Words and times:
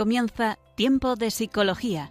Comienza 0.00 0.58
Tiempo 0.76 1.14
de 1.14 1.30
Psicología. 1.30 2.10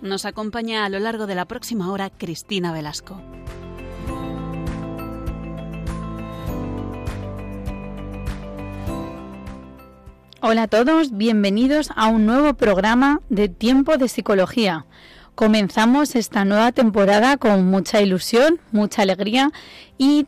Nos 0.00 0.24
acompaña 0.26 0.84
a 0.84 0.90
lo 0.90 1.00
largo 1.00 1.26
de 1.26 1.34
la 1.34 1.46
próxima 1.46 1.90
hora 1.90 2.08
Cristina 2.10 2.72
Velasco. 2.72 3.20
Hola 10.40 10.62
a 10.62 10.68
todos, 10.68 11.16
bienvenidos 11.16 11.90
a 11.96 12.06
un 12.06 12.26
nuevo 12.26 12.54
programa 12.54 13.22
de 13.28 13.48
Tiempo 13.48 13.96
de 13.96 14.06
Psicología. 14.06 14.86
Comenzamos 15.38 16.16
esta 16.16 16.44
nueva 16.44 16.72
temporada 16.72 17.36
con 17.36 17.64
mucha 17.70 18.02
ilusión, 18.02 18.58
mucha 18.72 19.02
alegría 19.02 19.52
y 19.96 20.26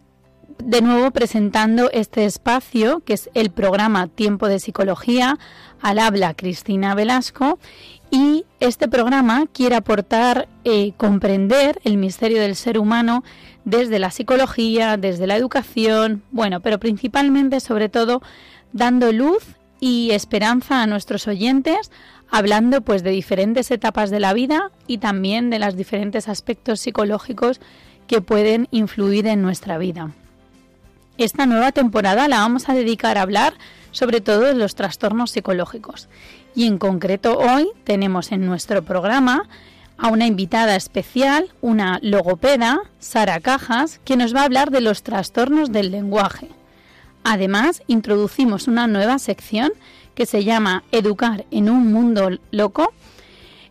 de 0.62 0.82
nuevo 0.82 1.10
presentando 1.10 1.90
este 1.90 2.26
espacio 2.26 3.00
que 3.00 3.14
es 3.14 3.28
el 3.34 3.50
programa 3.50 4.06
Tiempo 4.06 4.46
de 4.46 4.60
Psicología. 4.60 5.36
Al 5.82 5.98
habla 5.98 6.34
Cristina 6.34 6.94
Velasco 6.94 7.58
y 8.12 8.44
este 8.60 8.86
programa 8.86 9.46
quiere 9.52 9.74
aportar 9.74 10.46
eh, 10.62 10.92
comprender 10.96 11.80
el 11.82 11.96
misterio 11.96 12.40
del 12.40 12.54
ser 12.54 12.78
humano 12.78 13.24
desde 13.64 13.98
la 13.98 14.12
psicología, 14.12 14.96
desde 14.96 15.26
la 15.26 15.34
educación, 15.34 16.22
bueno, 16.30 16.60
pero 16.60 16.78
principalmente 16.78 17.58
sobre 17.58 17.88
todo 17.88 18.22
dando 18.72 19.10
luz 19.10 19.56
y 19.80 20.12
esperanza 20.12 20.82
a 20.82 20.86
nuestros 20.86 21.26
oyentes, 21.26 21.90
hablando 22.30 22.80
pues 22.80 23.02
de 23.02 23.10
diferentes 23.10 23.70
etapas 23.70 24.10
de 24.10 24.20
la 24.20 24.32
vida 24.32 24.70
y 24.86 24.98
también 24.98 25.50
de 25.50 25.58
los 25.58 25.76
diferentes 25.76 26.28
aspectos 26.28 26.80
psicológicos 26.80 27.60
que 28.06 28.20
pueden 28.20 28.68
influir 28.70 29.26
en 29.26 29.42
nuestra 29.42 29.78
vida. 29.78 30.10
Esta 31.18 31.46
nueva 31.46 31.72
temporada 31.72 32.28
la 32.28 32.38
vamos 32.38 32.68
a 32.68 32.74
dedicar 32.74 33.18
a 33.18 33.22
hablar 33.22 33.54
sobre 33.92 34.20
todo 34.20 34.42
de 34.42 34.54
los 34.54 34.74
trastornos 34.74 35.30
psicológicos. 35.32 36.08
Y 36.54 36.66
en 36.66 36.78
concreto 36.78 37.38
hoy 37.38 37.68
tenemos 37.84 38.32
en 38.32 38.46
nuestro 38.46 38.82
programa 38.82 39.48
a 39.98 40.08
una 40.08 40.26
invitada 40.26 40.76
especial, 40.76 41.50
una 41.60 41.98
logopeda, 42.02 42.80
Sara 42.98 43.40
Cajas, 43.40 44.00
que 44.04 44.16
nos 44.16 44.34
va 44.34 44.40
a 44.40 44.44
hablar 44.44 44.70
de 44.70 44.80
los 44.80 45.02
trastornos 45.02 45.72
del 45.72 45.90
lenguaje. 45.90 46.48
Además, 47.24 47.82
introducimos 47.86 48.68
una 48.68 48.86
nueva 48.86 49.18
sección 49.18 49.72
que 50.14 50.26
se 50.26 50.44
llama 50.44 50.84
Educar 50.92 51.44
en 51.50 51.70
un 51.70 51.92
mundo 51.92 52.30
loco, 52.50 52.92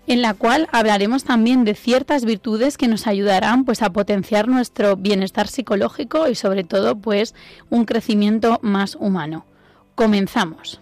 en 0.08 0.22
la 0.22 0.34
cual 0.34 0.68
hablaremos 0.72 1.24
también 1.24 1.66
de 1.66 1.76
ciertas 1.76 2.26
virtudes 2.26 2.78
que 2.78 2.88
nos 2.88 3.06
ayudarán 3.06 3.66
pues 3.66 3.84
a 3.84 3.92
potenciar 3.92 4.48
nuestro 4.48 4.96
bienestar 4.96 5.48
psicológico 5.48 6.28
y 6.28 6.36
sobre 6.36 6.64
todo 6.64 6.96
pues 6.96 7.36
un 7.70 7.86
crecimiento 7.86 8.60
más 8.64 8.96
humano. 8.96 9.46
Comenzamos. 9.94 10.82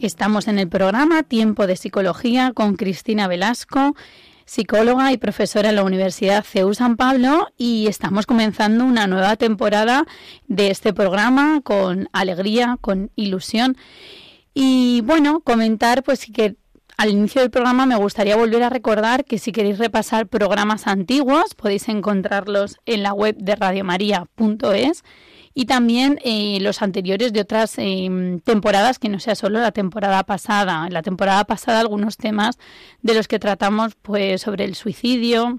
Estamos 0.00 0.46
en 0.46 0.60
el 0.60 0.68
programa 0.68 1.24
Tiempo 1.24 1.66
de 1.66 1.74
Psicología 1.74 2.52
con 2.54 2.76
Cristina 2.76 3.26
Velasco, 3.26 3.96
psicóloga 4.44 5.10
y 5.10 5.16
profesora 5.16 5.70
en 5.70 5.74
la 5.74 5.82
Universidad 5.82 6.44
CEU 6.44 6.72
San 6.72 6.96
Pablo 6.96 7.48
y 7.58 7.88
estamos 7.88 8.24
comenzando 8.24 8.84
una 8.84 9.08
nueva 9.08 9.34
temporada 9.34 10.06
de 10.46 10.70
este 10.70 10.92
programa 10.92 11.62
con 11.64 12.08
alegría, 12.12 12.78
con 12.80 13.10
ilusión. 13.16 13.76
Y 14.54 15.00
bueno, 15.00 15.40
comentar 15.40 16.04
pues 16.04 16.26
que 16.32 16.54
al 16.96 17.10
inicio 17.10 17.40
del 17.40 17.50
programa 17.50 17.84
me 17.84 17.96
gustaría 17.96 18.36
volver 18.36 18.62
a 18.62 18.70
recordar 18.70 19.24
que 19.24 19.38
si 19.40 19.50
queréis 19.50 19.78
repasar 19.78 20.28
programas 20.28 20.86
antiguos 20.86 21.56
podéis 21.56 21.88
encontrarlos 21.88 22.76
en 22.86 23.02
la 23.02 23.12
web 23.12 23.36
de 23.36 23.56
radiomaria.es 23.56 25.02
y 25.58 25.64
también 25.64 26.20
eh, 26.22 26.58
los 26.60 26.82
anteriores 26.82 27.32
de 27.32 27.40
otras 27.40 27.78
eh, 27.78 28.08
temporadas, 28.44 29.00
que 29.00 29.08
no 29.08 29.18
sea 29.18 29.34
solo 29.34 29.58
la 29.58 29.72
temporada 29.72 30.22
pasada. 30.22 30.86
En 30.86 30.94
la 30.94 31.02
temporada 31.02 31.42
pasada 31.46 31.80
algunos 31.80 32.16
temas 32.16 32.60
de 33.02 33.14
los 33.14 33.26
que 33.26 33.40
tratamos 33.40 33.96
pues 34.00 34.42
sobre 34.42 34.62
el 34.64 34.76
suicidio, 34.76 35.58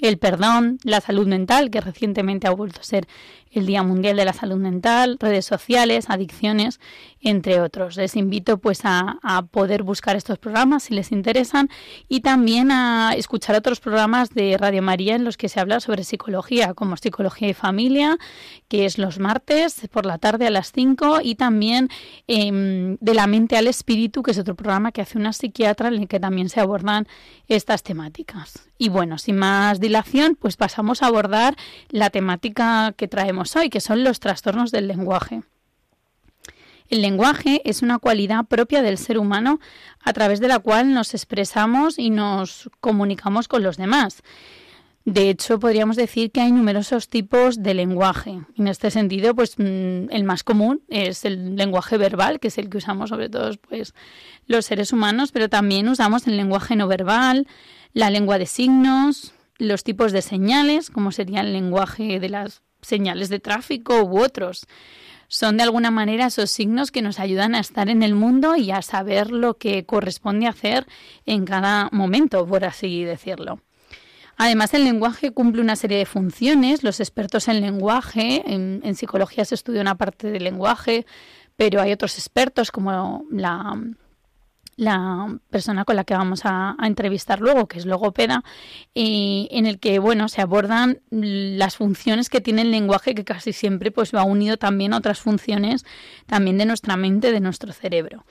el 0.00 0.18
perdón, 0.18 0.78
la 0.84 1.00
salud 1.00 1.26
mental, 1.26 1.72
que 1.72 1.80
recientemente 1.80 2.46
ha 2.46 2.52
vuelto 2.52 2.78
a 2.80 2.84
ser 2.84 3.08
el 3.56 3.66
Día 3.66 3.82
Mundial 3.82 4.16
de 4.16 4.24
la 4.24 4.32
Salud 4.32 4.56
Mental, 4.56 5.16
redes 5.18 5.44
sociales, 5.44 6.06
adicciones, 6.08 6.80
entre 7.20 7.60
otros. 7.60 7.96
Les 7.96 8.14
invito 8.16 8.58
pues 8.58 8.80
a, 8.84 9.18
poder 9.50 9.82
buscar 9.82 10.16
estos 10.16 10.38
programas 10.38 10.84
si 10.84 10.94
les 10.94 11.12
interesan 11.12 11.68
y 12.08 12.20
también 12.20 12.70
a 12.70 13.14
escuchar 13.16 13.56
otros 13.56 13.80
programas 13.80 14.30
de 14.30 14.56
Radio 14.58 14.82
María 14.82 15.16
en 15.16 15.24
los 15.24 15.36
que 15.36 15.48
se 15.48 15.60
habla 15.60 15.80
sobre 15.80 16.04
psicología, 16.04 16.74
como 16.74 16.96
Psicología 16.96 17.48
y 17.48 17.54
Familia, 17.54 18.18
que 18.68 18.84
es 18.84 18.98
los 18.98 19.18
martes 19.18 19.88
por 19.90 20.06
la 20.06 20.18
tarde 20.18 20.46
a 20.46 20.50
las 20.50 20.72
5 20.72 21.20
y 21.22 21.34
también 21.34 21.88
em, 22.26 22.96
De 23.00 23.14
la 23.14 23.26
mente 23.26 23.56
al 23.56 23.66
espíritu, 23.66 24.22
que 24.22 24.30
es 24.30 24.38
otro 24.38 24.54
programa 24.54 24.92
que 24.92 25.00
hace 25.00 25.18
una 25.18 25.32
psiquiatra 25.32 25.88
en 25.88 25.94
el 25.94 26.08
que 26.08 26.20
también 26.20 26.48
se 26.48 26.60
abordan 26.60 27.06
estas 27.48 27.82
temáticas. 27.82 28.68
Y 28.78 28.88
bueno, 28.88 29.18
sin 29.18 29.36
más 29.36 29.80
dilación, 29.80 30.36
pues 30.38 30.56
pasamos 30.56 31.02
a 31.02 31.06
abordar 31.06 31.56
la 31.88 32.10
temática 32.10 32.92
que 32.96 33.08
traemos 33.08 33.45
hoy, 33.54 33.70
que 33.70 33.80
son 33.80 34.02
los 34.02 34.18
trastornos 34.18 34.72
del 34.72 34.88
lenguaje. 34.88 35.42
El 36.88 37.02
lenguaje 37.02 37.62
es 37.64 37.82
una 37.82 37.98
cualidad 37.98 38.44
propia 38.46 38.82
del 38.82 38.98
ser 38.98 39.18
humano 39.18 39.60
a 40.02 40.12
través 40.12 40.40
de 40.40 40.48
la 40.48 40.58
cual 40.58 40.94
nos 40.94 41.14
expresamos 41.14 41.98
y 41.98 42.10
nos 42.10 42.70
comunicamos 42.80 43.48
con 43.48 43.62
los 43.62 43.76
demás. 43.76 44.22
De 45.04 45.30
hecho, 45.30 45.60
podríamos 45.60 45.94
decir 45.94 46.32
que 46.32 46.40
hay 46.40 46.50
numerosos 46.50 47.08
tipos 47.08 47.62
de 47.62 47.74
lenguaje. 47.74 48.40
En 48.56 48.66
este 48.66 48.90
sentido, 48.90 49.36
pues 49.36 49.56
mm, 49.56 50.10
el 50.10 50.24
más 50.24 50.42
común 50.42 50.82
es 50.88 51.24
el 51.24 51.54
lenguaje 51.54 51.96
verbal, 51.96 52.40
que 52.40 52.48
es 52.48 52.58
el 52.58 52.68
que 52.68 52.78
usamos 52.78 53.10
sobre 53.10 53.28
todo 53.28 53.52
pues, 53.68 53.94
los 54.48 54.66
seres 54.66 54.92
humanos, 54.92 55.30
pero 55.30 55.48
también 55.48 55.88
usamos 55.88 56.26
el 56.26 56.36
lenguaje 56.36 56.74
no 56.74 56.88
verbal, 56.88 57.46
la 57.92 58.10
lengua 58.10 58.38
de 58.38 58.46
signos, 58.46 59.32
los 59.58 59.84
tipos 59.84 60.10
de 60.10 60.22
señales, 60.22 60.90
como 60.90 61.12
sería 61.12 61.40
el 61.40 61.52
lenguaje 61.52 62.18
de 62.18 62.28
las 62.28 62.62
señales 62.82 63.28
de 63.28 63.40
tráfico 63.40 64.02
u 64.02 64.18
otros. 64.20 64.66
Son 65.28 65.56
de 65.56 65.64
alguna 65.64 65.90
manera 65.90 66.26
esos 66.26 66.50
signos 66.50 66.92
que 66.92 67.02
nos 67.02 67.18
ayudan 67.18 67.54
a 67.54 67.60
estar 67.60 67.88
en 67.88 68.02
el 68.02 68.14
mundo 68.14 68.56
y 68.56 68.70
a 68.70 68.82
saber 68.82 69.30
lo 69.30 69.58
que 69.58 69.84
corresponde 69.84 70.46
hacer 70.46 70.86
en 71.24 71.44
cada 71.44 71.88
momento, 71.90 72.46
por 72.46 72.64
así 72.64 73.02
decirlo. 73.02 73.60
Además, 74.36 74.74
el 74.74 74.84
lenguaje 74.84 75.32
cumple 75.32 75.62
una 75.62 75.76
serie 75.76 75.98
de 75.98 76.06
funciones. 76.06 76.84
Los 76.84 77.00
expertos 77.00 77.48
en 77.48 77.60
lenguaje, 77.60 78.42
en, 78.46 78.94
psicología 78.94 79.44
se 79.44 79.54
estudia 79.54 79.80
una 79.80 79.96
parte 79.96 80.30
del 80.30 80.44
lenguaje, 80.44 81.06
pero 81.56 81.80
hay 81.80 81.92
otros 81.92 82.18
expertos 82.18 82.70
como 82.70 83.24
la 83.30 83.74
la 84.76 85.38
persona 85.50 85.84
con 85.84 85.96
la 85.96 86.04
que 86.04 86.14
vamos 86.14 86.42
a, 86.44 86.76
entrevistar 86.82 87.40
luego, 87.40 87.66
que 87.66 87.78
es 87.78 87.86
logopeda, 87.86 88.44
y 88.94 89.48
en 89.50 89.66
el 89.66 89.78
que 89.80 89.98
bueno 89.98 90.28
se 90.28 90.42
abordan 90.42 91.00
las 91.10 91.76
funciones 91.76 92.28
que 92.28 92.40
tiene 92.40 92.62
el 92.62 92.70
lenguaje, 92.70 93.14
que 93.14 93.24
casi 93.24 93.52
siempre 93.52 93.90
pues 93.90 94.14
va 94.14 94.22
unido 94.24 94.56
también 94.58 94.92
a 94.92 94.98
otras 94.98 95.20
funciones 95.20 95.84
también 96.26 96.58
de 96.58 96.66
nuestra 96.66 96.96
mente, 96.96 97.32
de 97.32 97.40
nuestro 97.40 97.72
cerebro. 97.72 98.24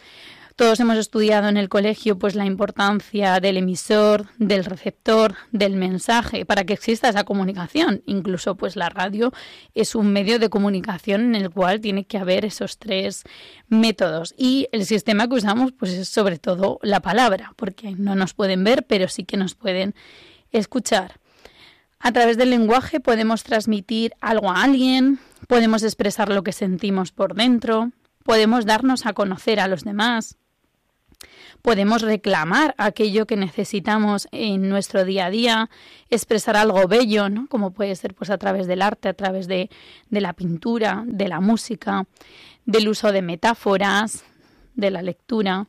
Todos 0.56 0.80
hemos 0.80 0.96
estudiado 0.96 1.50
en 1.50 1.58
el 1.58 1.68
colegio 1.68 2.18
pues 2.18 2.34
la 2.34 2.46
importancia 2.46 3.42
del 3.42 3.58
emisor, 3.58 4.28
del 4.38 4.64
receptor, 4.64 5.36
del 5.52 5.76
mensaje 5.76 6.46
para 6.46 6.64
que 6.64 6.72
exista 6.72 7.10
esa 7.10 7.26
comunicación. 7.26 8.04
Incluso 8.06 8.56
pues 8.56 8.78
la 8.78 8.88
radio 8.88 9.34
es 9.74 9.96
un 9.96 10.14
medio 10.14 10.40
de 10.40 10.50
comunicación 10.50 11.36
en 11.36 11.36
el 11.36 11.50
cual 11.50 11.82
tiene 11.82 12.06
que 12.06 12.18
haber 12.18 12.46
esos 12.46 12.80
tres 12.80 13.24
métodos 13.68 14.34
y 14.38 14.70
el 14.72 14.86
sistema 14.86 15.28
que 15.28 15.36
usamos 15.36 15.74
pues 15.74 15.92
es 15.92 16.08
sobre 16.08 16.40
todo 16.40 16.80
la 16.82 17.02
palabra, 17.02 17.52
porque 17.58 17.92
no 17.92 18.16
nos 18.16 18.34
pueden 18.34 18.64
ver, 18.64 18.86
pero 18.88 19.10
sí 19.10 19.26
que 19.26 19.36
nos 19.36 19.56
pueden 19.56 19.94
escuchar. 20.54 21.20
A 22.00 22.14
través 22.14 22.38
del 22.38 22.52
lenguaje 22.52 23.02
podemos 23.02 23.44
transmitir 23.44 24.14
algo 24.22 24.50
a 24.52 24.64
alguien, 24.64 25.20
podemos 25.50 25.84
expresar 25.84 26.30
lo 26.30 26.46
que 26.46 26.54
sentimos 26.54 27.12
por 27.12 27.36
dentro, 27.36 27.92
podemos 28.24 28.66
darnos 28.66 29.06
a 29.06 29.12
conocer 29.12 29.60
a 29.60 29.68
los 29.68 29.84
demás, 29.84 30.38
podemos 31.62 32.02
reclamar 32.02 32.76
aquello 32.78 33.26
que 33.26 33.36
necesitamos 33.36 34.28
en 34.32 34.70
nuestro 34.70 35.06
día 35.06 35.28
a 35.28 35.30
día, 35.30 35.70
expresar 36.10 36.58
algo 36.58 36.88
bello, 36.88 37.30
¿no? 37.30 37.48
como 37.48 37.72
puede 37.72 37.96
ser 37.96 38.14
pues 38.14 38.30
a 38.30 38.38
través 38.38 38.68
del 38.68 38.82
arte, 38.82 39.10
a 39.10 39.14
través 39.14 39.48
de, 39.48 39.70
de 40.10 40.22
la 40.22 40.34
pintura, 40.34 41.04
de 41.06 41.28
la 41.28 41.40
música, 41.40 42.06
del 42.66 42.88
uso 42.88 43.12
de 43.12 43.22
metáforas, 43.22 44.24
de 44.76 44.92
la 44.92 45.02
lectura, 45.02 45.68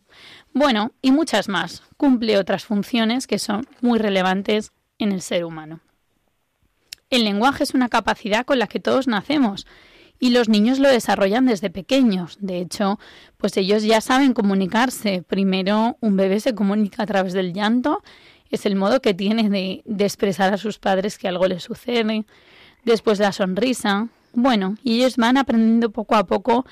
bueno, 0.53 0.93
y 1.03 1.13
muchas 1.13 1.49
más. 1.49 1.83
Cumple 1.97 2.39
otras 2.39 2.65
funciones 2.65 3.27
que 3.27 3.39
son 3.39 3.67
muy 3.81 3.99
relevantes 3.99 4.73
en 4.99 5.13
el 5.13 5.23
ser 5.23 5.45
humano. 5.45 5.81
El 7.11 7.25
lenguaje 7.25 7.63
es 7.63 7.75
una 7.75 7.89
capacidad 7.89 8.45
con 8.45 8.59
la 8.59 8.67
que 8.67 8.81
todos 8.81 9.07
nacemos 9.07 9.67
y 10.19 10.31
los 10.31 10.49
niños 10.49 10.79
lo 10.79 10.89
desarrollan 10.89 11.47
desde 11.47 11.71
pequeños. 11.71 12.39
De 12.41 12.61
hecho, 12.61 12.99
pues 13.37 13.57
ellos 13.57 13.83
ya 13.83 14.01
saben 14.01 14.33
comunicarse. 14.33 15.23
Primero, 15.23 15.97
un 16.01 16.17
bebé 16.17 16.41
se 16.41 16.55
comunica 16.55 17.03
a 17.03 17.07
través 17.07 17.33
del 17.33 17.53
llanto, 17.53 18.03
es 18.51 18.67
el 18.67 18.77
modo 18.77 19.01
que 19.01 19.15
tiene 19.15 19.51
de, 19.51 19.83
de 19.85 20.05
expresar 20.05 20.53
a 20.53 20.59
sus 20.59 20.79
padres 20.79 21.19
que 21.19 21.29
algo 21.29 21.47
les 21.47 21.63
sucede. 21.63 22.25
Después 22.85 23.19
la 23.19 23.33
sonrisa. 23.33 24.09
Bueno, 24.33 24.77
y 24.83 24.99
ellos 24.99 25.17
van 25.17 25.37
aprendiendo 25.37 25.91
poco 25.91 26.15
a 26.15 26.27
poco 26.27 26.67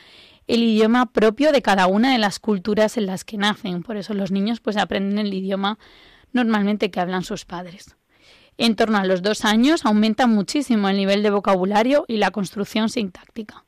el 0.46 0.62
idioma 0.62 1.06
propio 1.06 1.52
de 1.52 1.62
cada 1.62 1.86
una 1.86 2.12
de 2.12 2.18
las 2.18 2.38
culturas 2.38 2.96
en 2.96 3.06
las 3.06 3.24
que 3.24 3.38
nacen. 3.38 3.82
Por 3.82 3.96
eso 3.96 4.14
los 4.14 4.30
niños 4.30 4.60
pues 4.60 4.76
aprenden 4.76 5.18
el 5.18 5.34
idioma 5.34 5.78
normalmente 6.32 6.90
que 6.90 7.00
hablan 7.00 7.24
sus 7.24 7.44
padres. 7.44 7.96
En 8.56 8.76
torno 8.76 8.98
a 8.98 9.04
los 9.04 9.22
dos 9.22 9.44
años 9.44 9.84
aumenta 9.84 10.26
muchísimo 10.26 10.88
el 10.88 10.96
nivel 10.96 11.22
de 11.22 11.30
vocabulario 11.30 12.04
y 12.06 12.18
la 12.18 12.30
construcción 12.30 12.88
sintáctica. 12.88 13.64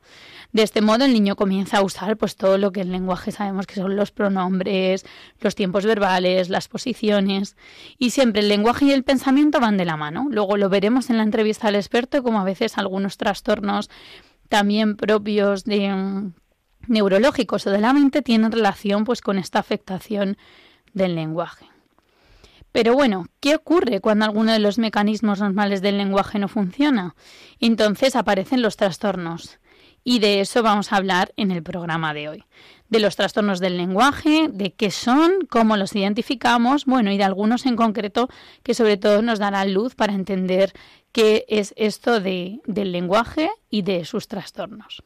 De 0.52 0.62
este 0.62 0.80
modo 0.80 1.04
el 1.04 1.12
niño 1.12 1.36
comienza 1.36 1.78
a 1.78 1.82
usar 1.82 2.16
pues 2.16 2.36
todo 2.36 2.56
lo 2.56 2.72
que 2.72 2.80
el 2.80 2.92
lenguaje 2.92 3.32
sabemos 3.32 3.66
que 3.66 3.74
son 3.74 3.96
los 3.96 4.12
pronombres, 4.12 5.04
los 5.40 5.54
tiempos 5.54 5.84
verbales, 5.84 6.48
las 6.48 6.68
posiciones 6.68 7.56
y 7.98 8.10
siempre 8.10 8.40
el 8.42 8.48
lenguaje 8.48 8.86
y 8.86 8.92
el 8.92 9.02
pensamiento 9.02 9.60
van 9.60 9.76
de 9.76 9.84
la 9.84 9.96
mano. 9.96 10.28
Luego 10.30 10.56
lo 10.56 10.68
veremos 10.68 11.10
en 11.10 11.16
la 11.16 11.24
entrevista 11.24 11.68
al 11.68 11.74
experto 11.74 12.22
como 12.22 12.40
a 12.40 12.44
veces 12.44 12.78
algunos 12.78 13.16
trastornos 13.16 13.90
también 14.48 14.96
propios 14.96 15.64
de 15.64 15.92
mm, 15.92 16.32
neurológicos 16.86 17.66
o 17.66 17.70
de 17.70 17.80
la 17.80 17.92
mente 17.92 18.22
tienen 18.22 18.52
relación 18.52 19.04
pues 19.04 19.20
con 19.20 19.38
esta 19.38 19.58
afectación 19.58 20.36
del 20.94 21.16
lenguaje. 21.16 21.66
Pero 22.76 22.92
bueno, 22.92 23.24
¿qué 23.40 23.54
ocurre 23.54 24.02
cuando 24.02 24.26
alguno 24.26 24.52
de 24.52 24.58
los 24.58 24.76
mecanismos 24.76 25.40
normales 25.40 25.80
del 25.80 25.96
lenguaje 25.96 26.38
no 26.38 26.46
funciona? 26.46 27.14
Entonces 27.58 28.14
aparecen 28.14 28.60
los 28.60 28.76
trastornos. 28.76 29.58
Y 30.04 30.18
de 30.18 30.40
eso 30.42 30.62
vamos 30.62 30.92
a 30.92 30.96
hablar 30.96 31.32
en 31.38 31.52
el 31.52 31.62
programa 31.62 32.12
de 32.12 32.28
hoy. 32.28 32.44
De 32.90 33.00
los 33.00 33.16
trastornos 33.16 33.60
del 33.60 33.78
lenguaje, 33.78 34.48
de 34.52 34.74
qué 34.74 34.90
son, 34.90 35.46
cómo 35.48 35.78
los 35.78 35.96
identificamos, 35.96 36.84
bueno, 36.84 37.10
y 37.10 37.16
de 37.16 37.24
algunos 37.24 37.64
en 37.64 37.76
concreto 37.76 38.28
que 38.62 38.74
sobre 38.74 38.98
todo 38.98 39.22
nos 39.22 39.38
darán 39.38 39.72
luz 39.72 39.94
para 39.94 40.12
entender 40.12 40.74
qué 41.12 41.46
es 41.48 41.72
esto 41.78 42.20
de, 42.20 42.60
del 42.66 42.92
lenguaje 42.92 43.48
y 43.70 43.80
de 43.80 44.04
sus 44.04 44.28
trastornos. 44.28 45.02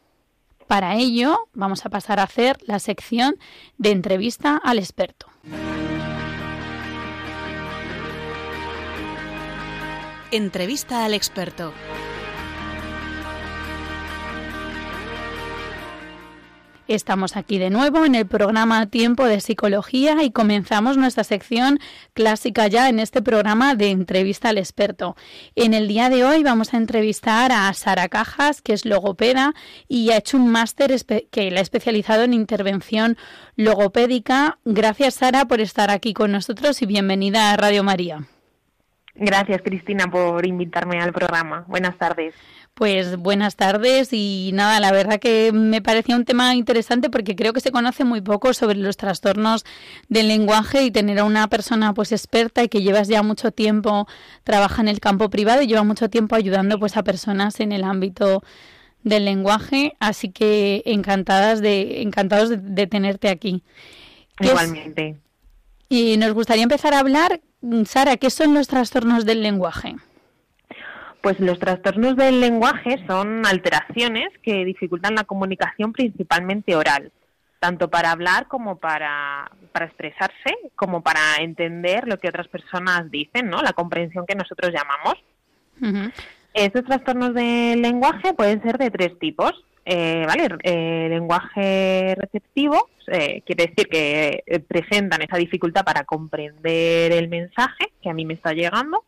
Para 0.66 0.96
ello, 0.96 1.38
vamos 1.52 1.87
a 1.87 1.88
pasar 1.88 2.19
a 2.19 2.25
hacer 2.25 2.58
la 2.66 2.81
sección 2.81 3.37
de 3.78 3.93
entrevista 3.93 4.56
al 4.56 4.81
experto. 4.81 5.28
Entrevista 10.32 11.04
al 11.04 11.14
experto. 11.14 11.72
Estamos 16.86 17.36
aquí 17.36 17.58
de 17.58 17.68
nuevo 17.68 18.04
en 18.04 18.14
el 18.14 18.28
programa 18.28 18.86
Tiempo 18.86 19.24
de 19.24 19.40
Psicología 19.40 20.22
y 20.22 20.30
comenzamos 20.30 20.96
nuestra 20.96 21.24
sección 21.24 21.80
clásica 22.14 22.68
ya 22.68 22.88
en 22.88 23.00
este 23.00 23.22
programa 23.22 23.74
de 23.74 23.90
entrevista 23.90 24.50
al 24.50 24.58
experto. 24.58 25.16
En 25.56 25.74
el 25.74 25.88
día 25.88 26.10
de 26.10 26.24
hoy 26.24 26.44
vamos 26.44 26.74
a 26.74 26.76
entrevistar 26.76 27.50
a 27.50 27.72
Sara 27.74 28.08
Cajas, 28.08 28.62
que 28.62 28.72
es 28.72 28.84
logopeda 28.84 29.54
y 29.88 30.10
ha 30.10 30.18
hecho 30.18 30.36
un 30.36 30.48
máster 30.48 30.94
que 31.32 31.50
la 31.50 31.58
ha 31.58 31.62
especializado 31.62 32.22
en 32.22 32.34
intervención 32.34 33.16
logopédica. 33.56 34.60
Gracias 34.64 35.14
Sara 35.14 35.46
por 35.46 35.60
estar 35.60 35.90
aquí 35.90 36.14
con 36.14 36.30
nosotros 36.30 36.82
y 36.82 36.86
bienvenida 36.86 37.50
a 37.50 37.56
Radio 37.56 37.82
María. 37.82 38.28
Gracias, 39.14 39.60
Cristina, 39.62 40.10
por 40.10 40.46
invitarme 40.46 41.00
al 41.00 41.12
programa. 41.12 41.64
Buenas 41.68 41.98
tardes. 41.98 42.34
Pues 42.74 43.16
buenas 43.16 43.56
tardes 43.56 44.08
y 44.12 44.52
nada, 44.54 44.80
la 44.80 44.90
verdad 44.92 45.18
que 45.18 45.52
me 45.52 45.82
parecía 45.82 46.16
un 46.16 46.24
tema 46.24 46.54
interesante 46.54 47.10
porque 47.10 47.36
creo 47.36 47.52
que 47.52 47.60
se 47.60 47.72
conoce 47.72 48.04
muy 48.04 48.22
poco 48.22 48.54
sobre 48.54 48.78
los 48.78 48.96
trastornos 48.96 49.66
del 50.08 50.28
lenguaje 50.28 50.84
y 50.84 50.90
tener 50.90 51.18
a 51.18 51.24
una 51.24 51.48
persona 51.48 51.92
pues 51.92 52.12
experta 52.12 52.62
y 52.62 52.68
que 52.68 52.80
llevas 52.80 53.08
ya 53.08 53.22
mucho 53.22 53.50
tiempo, 53.50 54.06
trabaja 54.44 54.80
en 54.80 54.88
el 54.88 55.00
campo 55.00 55.28
privado 55.28 55.60
y 55.60 55.66
lleva 55.66 55.82
mucho 55.82 56.08
tiempo 56.08 56.36
ayudando 56.36 56.78
pues 56.78 56.96
a 56.96 57.02
personas 57.02 57.60
en 57.60 57.72
el 57.72 57.84
ámbito 57.84 58.42
del 59.02 59.24
lenguaje, 59.26 59.94
así 60.00 60.30
que 60.30 60.82
encantadas 60.86 61.60
de 61.60 62.02
encantados 62.02 62.50
de, 62.50 62.86
tenerte 62.86 63.28
aquí. 63.28 63.62
Igualmente. 64.38 65.20
Y 65.88 66.16
nos 66.16 66.32
gustaría 66.32 66.62
empezar 66.62 66.94
a 66.94 67.00
hablar 67.00 67.40
Sara, 67.84 68.16
¿qué 68.16 68.30
son 68.30 68.54
los 68.54 68.68
trastornos 68.68 69.26
del 69.26 69.42
lenguaje? 69.42 69.96
Pues 71.20 71.38
los 71.40 71.58
trastornos 71.58 72.16
del 72.16 72.40
lenguaje 72.40 73.04
son 73.06 73.44
alteraciones 73.44 74.30
que 74.42 74.64
dificultan 74.64 75.14
la 75.14 75.24
comunicación 75.24 75.92
principalmente 75.92 76.74
oral, 76.74 77.12
tanto 77.58 77.90
para 77.90 78.10
hablar 78.10 78.48
como 78.48 78.76
para, 78.76 79.50
para 79.72 79.86
expresarse, 79.86 80.56
como 80.74 81.02
para 81.02 81.20
entender 81.40 82.08
lo 82.08 82.18
que 82.18 82.28
otras 82.28 82.48
personas 82.48 83.10
dicen, 83.10 83.50
¿no? 83.50 83.60
La 83.60 83.74
comprensión 83.74 84.24
que 84.26 84.34
nosotros 84.34 84.72
llamamos. 84.72 85.22
Estos 86.54 86.84
trastornos 86.84 87.34
del 87.34 87.82
lenguaje 87.82 88.32
pueden 88.32 88.62
ser 88.62 88.78
de 88.78 88.90
tres 88.90 89.18
tipos. 89.18 89.52
Eh, 89.92 90.25
¿vale? 90.25 90.48
Eh, 90.62 91.08
lenguaje 91.10 92.14
receptivo 92.14 92.90
eh, 93.08 93.42
quiere 93.44 93.66
decir 93.66 93.88
que 93.88 94.44
eh, 94.46 94.60
presentan 94.60 95.20
esa 95.20 95.37
dificultad 95.37 95.82
para 95.82 96.04
comprender 96.04 97.10
el 97.10 97.26
mensaje 97.26 97.92
que 98.00 98.08
a 98.08 98.14
mí 98.14 98.25
me 98.25 98.34
está 98.34 98.52
llegando. 98.52 99.04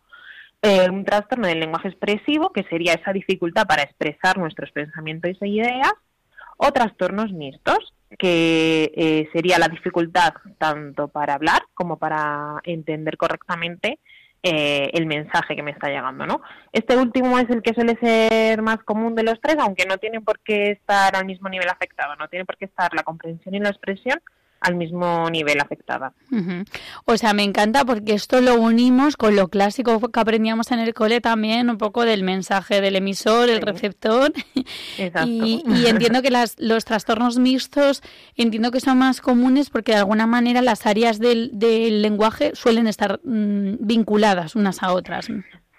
un 0.90 1.04
trastorno 1.04 1.46
del 1.46 1.60
lenguaje 1.60 1.86
expresivo, 1.86 2.52
que 2.52 2.64
sería 2.64 2.94
esa 2.94 3.12
dificultad 3.12 3.64
para 3.64 3.84
expresar 3.84 4.38
nuestros 4.38 4.72
pensamientos 4.72 5.40
e 5.40 5.48
ideas. 5.48 5.92
O 6.56 6.72
trastornos 6.72 7.32
mixtos, 7.32 7.94
que 8.18 9.28
sería 9.32 9.58
la 9.60 9.68
dificultad 9.68 10.34
tanto 10.58 11.06
para 11.08 11.34
hablar 11.34 11.62
como 11.74 11.96
para 11.96 12.60
entender 12.64 13.16
correctamente 13.16 14.00
eh, 14.42 14.90
el 14.94 15.06
mensaje 15.06 15.54
que 15.54 15.62
me 15.62 15.70
está 15.70 15.88
llegando, 15.88 16.26
¿no? 16.26 16.42
Este 16.72 16.96
último 16.96 17.38
es 17.38 17.48
el 17.50 17.62
que 17.62 17.74
suele 17.74 17.96
ser 18.00 18.60
más 18.62 18.78
común 18.78 19.14
de 19.14 19.22
los 19.22 19.40
tres, 19.40 19.56
aunque 19.58 19.86
no 19.86 19.98
tiene 19.98 20.20
por 20.20 20.40
qué 20.40 20.72
estar 20.72 21.14
al 21.14 21.26
mismo 21.26 21.48
nivel 21.48 21.68
afectado, 21.68 22.16
no 22.16 22.28
tiene 22.28 22.44
por 22.44 22.56
qué 22.56 22.64
estar 22.64 22.92
la 22.94 23.04
comprensión 23.04 23.54
y 23.54 23.60
la 23.60 23.70
expresión 23.70 24.20
al 24.62 24.76
mismo 24.76 25.28
nivel 25.30 25.60
afectada. 25.60 26.12
O 27.04 27.16
sea, 27.16 27.34
me 27.34 27.42
encanta 27.42 27.84
porque 27.84 28.14
esto 28.14 28.40
lo 28.40 28.54
unimos 28.54 29.16
con 29.16 29.36
lo 29.36 29.48
clásico 29.48 30.00
que 30.10 30.20
aprendíamos 30.20 30.70
en 30.70 30.78
el 30.78 30.94
cole 30.94 31.20
también, 31.20 31.68
un 31.68 31.78
poco 31.78 32.04
del 32.04 32.22
mensaje 32.22 32.80
del 32.80 32.96
emisor, 32.96 33.50
el 33.50 33.60
receptor. 33.60 34.32
Y, 35.26 35.62
entiendo 35.86 36.22
que 36.22 36.30
las, 36.30 36.56
los 36.58 36.84
trastornos 36.84 37.38
mixtos, 37.38 38.02
entiendo 38.36 38.70
que 38.70 38.80
son 38.80 38.98
más 38.98 39.20
comunes 39.20 39.70
porque 39.70 39.92
de 39.92 39.98
alguna 39.98 40.26
manera 40.26 40.62
las 40.62 40.86
áreas 40.86 41.18
del, 41.18 41.50
del 41.52 42.02
lenguaje 42.02 42.52
suelen 42.54 42.86
estar 42.86 43.20
mm, 43.24 43.74
vinculadas 43.80 44.54
unas 44.54 44.82
a 44.82 44.92
otras. 44.92 45.28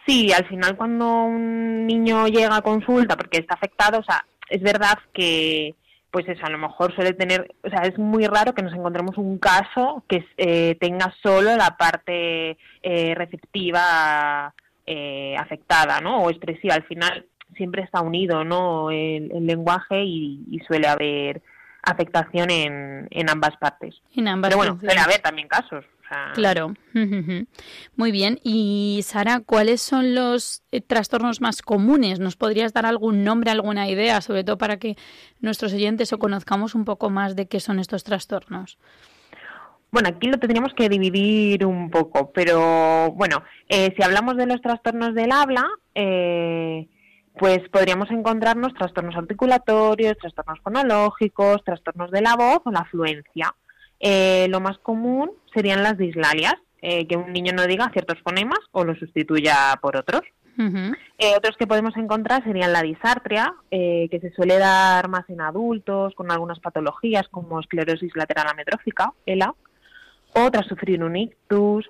Sí, 0.06 0.32
al 0.34 0.46
final 0.48 0.76
cuando 0.76 1.24
un 1.24 1.88
niño 1.88 2.28
llega 2.28 2.58
a 2.58 2.62
consulta 2.62 3.16
porque 3.16 3.40
está 3.40 3.54
afectado, 3.54 4.00
o 4.00 4.04
sea, 4.04 4.26
es 4.50 4.62
verdad 4.62 5.00
que 5.14 5.76
pues 6.14 6.30
eso, 6.30 6.46
a 6.46 6.50
lo 6.52 6.60
mejor 6.60 6.94
suele 6.94 7.14
tener, 7.14 7.56
o 7.64 7.70
sea, 7.72 7.82
es 7.88 7.98
muy 7.98 8.28
raro 8.28 8.54
que 8.54 8.62
nos 8.62 8.72
encontremos 8.76 9.18
un 9.18 9.40
caso 9.40 10.04
que 10.08 10.24
eh, 10.38 10.78
tenga 10.80 11.12
solo 11.24 11.56
la 11.56 11.76
parte 11.76 12.56
eh, 12.84 13.16
receptiva 13.16 14.54
eh, 14.86 15.36
afectada, 15.40 16.02
¿no? 16.02 16.22
O 16.22 16.30
expresiva. 16.30 16.76
Al 16.76 16.84
final 16.84 17.26
siempre 17.58 17.82
está 17.82 18.02
unido, 18.02 18.44
¿no? 18.44 18.92
El, 18.92 19.32
lenguaje 19.44 20.04
y, 20.04 20.62
suele 20.68 20.88
haber 20.88 21.42
afectación 21.82 22.52
en, 22.52 23.08
en 23.10 23.30
ambas 23.32 23.58
partes. 23.58 23.96
En 24.16 24.28
ambas 24.28 24.50
Pero 24.50 24.58
bueno, 24.60 24.80
suele 24.80 25.02
haber 25.02 25.20
también 25.20 25.48
casos. 25.48 25.84
Claro. 26.34 26.74
Muy 27.96 28.12
bien. 28.12 28.40
Y 28.44 29.02
Sara, 29.04 29.40
¿cuáles 29.40 29.82
son 29.82 30.16
los 30.16 30.64
eh, 30.72 30.82
trastornos 30.82 31.42
más 31.42 31.62
comunes? 31.62 32.20
¿Nos 32.20 32.36
podrías 32.36 32.74
dar 32.74 32.86
algún 32.86 33.24
nombre, 33.24 33.52
alguna 33.52 33.90
idea, 33.90 34.22
sobre 34.22 34.44
todo 34.44 34.58
para 34.58 34.78
que 34.78 34.96
nuestros 35.40 35.74
oyentes 35.74 36.14
o 36.14 36.20
conozcamos 36.20 36.76
un 36.76 36.86
poco 36.86 37.10
más 37.10 37.36
de 37.36 37.48
qué 37.48 37.60
son 37.60 37.80
estos 37.80 38.04
trastornos? 38.04 38.78
Bueno, 39.92 40.10
aquí 40.10 40.28
lo 40.28 40.40
tendríamos 40.40 40.74
que 40.74 40.90
dividir 40.90 41.66
un 41.66 41.92
poco, 41.92 42.32
pero 42.32 43.12
bueno, 43.12 43.44
eh, 43.70 43.94
si 43.96 44.04
hablamos 44.04 44.38
de 44.38 44.48
los 44.48 44.60
trastornos 44.60 45.14
del 45.14 45.32
habla, 45.32 45.68
eh, 45.94 46.88
pues 47.38 47.68
podríamos 47.70 48.10
encontrarnos 48.10 48.74
trastornos 48.74 49.16
articulatorios, 49.16 50.18
trastornos 50.18 50.60
fonológicos, 50.62 51.64
trastornos 51.64 52.10
de 52.10 52.22
la 52.22 52.36
voz 52.36 52.62
o 52.66 52.72
la 52.72 52.86
fluencia. 52.86 53.54
Eh, 54.06 54.48
lo 54.50 54.60
más 54.60 54.78
común 54.80 55.32
serían 55.54 55.82
las 55.82 55.98
dislalias, 55.98 56.56
eh, 56.82 57.08
que 57.08 57.16
un 57.16 57.32
niño 57.32 57.54
no 57.54 57.66
diga 57.66 57.90
ciertos 57.94 58.20
fonemas 58.22 58.60
o 58.74 58.84
lo 58.84 58.96
sustituya 58.96 59.80
por 59.82 59.96
otros. 59.96 60.24
Eh, 60.58 61.34
otros 61.38 61.56
que 61.58 61.66
podemos 61.66 61.96
encontrar 61.96 62.44
serían 62.44 62.74
la 62.74 62.84
disartria, 62.84 63.56
que 63.72 64.20
se 64.22 64.32
suele 64.34 64.60
dar 64.60 65.08
más 65.08 65.28
en 65.30 65.42
adultos 65.42 66.14
con 66.16 66.32
algunas 66.32 66.60
patologías 66.60 67.28
como 67.30 67.60
esclerosis 67.62 68.16
lateral 68.16 68.48
ametrófica, 68.50 69.14
ELA, 69.26 69.56
o 70.36 70.52
tras 70.52 70.68
sufrir 70.68 71.02
un 71.02 71.16
ictus, 71.16 71.90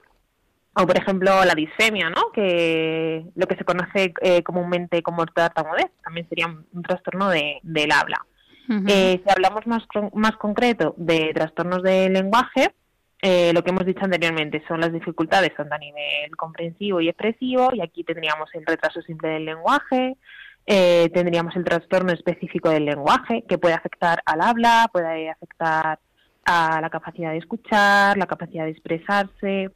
O, 0.76 0.88
por 0.88 0.98
ejemplo, 0.98 1.46
la 1.46 1.56
disfemia, 1.56 2.10
¿no? 2.10 2.32
Que 2.32 3.26
lo 3.36 3.48
que 3.48 3.56
se 3.56 3.66
conoce 3.66 4.14
eh, 4.22 4.44
comúnmente 4.44 5.02
como 5.02 5.26
tartamudez, 5.26 5.92
también 6.04 6.28
sería 6.30 6.48
un, 6.48 6.84
trastorno 6.84 7.30
de, 7.30 7.60
del 7.64 7.92
habla. 7.92 8.26
Eh, 8.70 9.22
si 9.24 9.30
hablamos 9.30 9.68
más, 9.68 9.84
más 10.14 10.38
concreto 10.38 10.94
de 10.98 11.32
trastornos 11.34 11.84
del 11.84 12.14
lenguaje, 12.14 12.74
eh, 13.22 13.52
lo 13.54 13.64
que 13.64 13.72
hemos 13.72 13.86
dicho 13.86 14.04
anteriormente 14.04 14.64
son 14.68 14.80
las 14.80 14.92
dificultades 14.92 15.56
tanto 15.56 15.76
a 15.76 15.78
nivel 15.78 16.36
comprensivo 16.38 17.02
y 17.02 17.10
expresivo, 17.10 17.70
y 17.74 17.82
aquí 17.82 18.04
tendríamos 18.04 18.50
el 18.54 18.66
retraso 18.66 19.02
simple 19.02 19.30
del 19.30 19.46
lenguaje, 19.46 20.18
tendríamos 20.66 21.56
el 21.56 21.66
trastorno 21.66 22.14
específico 22.14 22.70
del 22.70 22.86
lenguaje, 22.86 23.44
que 23.48 23.58
puede 23.58 23.76
afectar 23.76 24.22
al 24.26 24.42
habla, 24.42 24.90
puede 24.92 25.30
afectar 25.30 26.00
a 26.46 26.82
la 26.82 26.90
capacidad 26.90 27.32
de 27.32 27.38
escuchar, 27.38 28.18
la 28.18 28.28
capacidad 28.28 28.66
de 28.66 28.72
expresarse, 28.72 29.72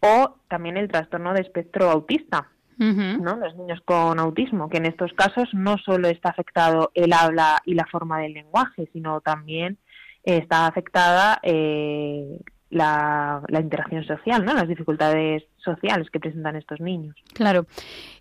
o 0.00 0.36
también 0.48 0.76
el 0.76 0.88
trastorno 0.88 1.32
de 1.32 1.40
espectro 1.42 1.90
autista, 1.90 2.50
¿no? 2.78 3.36
Los 3.36 3.56
niños 3.56 3.80
con 3.84 4.18
autismo, 4.18 4.68
que 4.68 4.76
en 4.76 4.86
estos 4.86 5.12
casos 5.14 5.48
no 5.52 5.78
solo 5.78 6.08
está 6.08 6.30
afectado 6.30 6.90
el 6.94 7.12
habla 7.12 7.58
y 7.64 7.74
la 7.74 7.86
forma 7.86 8.20
del 8.20 8.34
lenguaje, 8.34 8.88
sino 8.92 9.20
también 9.20 9.78
está 10.22 10.66
afectada 10.66 11.38
eh, 11.42 12.40
la, 12.70 13.42
la, 13.48 13.60
interacción 13.60 14.04
social, 14.04 14.44
¿no? 14.44 14.54
Las 14.54 14.68
dificultades 14.68 15.44
sociales 15.56 16.08
que 16.10 16.20
presentan 16.20 16.56
estos 16.56 16.80
niños. 16.80 17.14
Claro. 17.32 17.66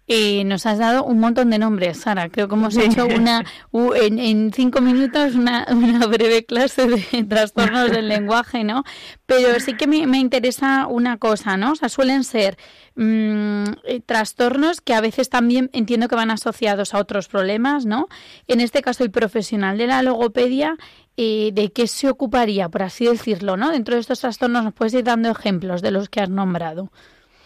Eh, 0.08 0.44
nos 0.44 0.68
has 0.68 0.78
dado 0.78 1.04
un 1.04 1.20
montón 1.20 1.50
de 1.50 1.58
nombres, 1.58 2.02
Sara. 2.02 2.30
Creo 2.30 2.48
que 2.48 2.54
hemos 2.54 2.78
hecho 2.78 3.08
una 3.08 3.44
en, 3.74 4.54
cinco 4.54 4.80
minutos 4.80 5.34
una, 5.34 5.66
breve 6.08 6.46
clase 6.46 6.88
de 6.88 7.24
trastornos 7.30 7.90
del 7.90 8.08
lenguaje, 8.08 8.64
¿no? 8.64 8.84
Pero 9.26 9.60
sí 9.60 9.76
que 9.76 9.88
me, 9.88 10.20
interesa 10.20 10.86
una 10.86 11.18
cosa, 11.18 11.58
¿no? 11.58 11.72
O 11.72 11.76
sea, 11.76 11.90
suelen 11.90 12.24
ser 12.24 12.56
mm, 12.96 13.64
eh, 13.86 14.00
trastornos 14.06 14.80
que 14.80 14.94
a 14.94 15.02
veces 15.02 15.30
también 15.30 15.72
entiendo 15.74 16.08
que 16.08 16.16
van 16.16 16.30
asociados 16.30 16.94
a 16.94 17.00
otros 17.00 17.28
problemas, 17.28 17.88
¿no? 17.88 18.08
En 18.48 18.62
este 18.62 18.84
caso, 18.84 19.04
el 19.04 19.10
profesional 19.10 19.80
de 19.80 19.88
la 19.88 20.04
logopedia, 20.04 20.78
eh, 21.18 21.52
¿de 21.54 21.72
qué 21.72 21.88
se 21.88 22.10
ocuparía, 22.10 22.70
por 22.70 22.84
así 22.84 23.06
decirlo, 23.06 23.56
¿no? 23.58 23.72
Dentro 23.72 23.96
de 23.96 24.02
estos 24.02 24.20
trastornos, 24.20 24.64
¿nos 24.64 24.74
puedes 24.74 24.94
ir 24.94 25.04
dando 25.04 25.30
ejemplos 25.30 25.82
de 25.82 25.92
los 25.92 26.10
que 26.10 26.20
has 26.22 26.30
nombrado? 26.30 26.92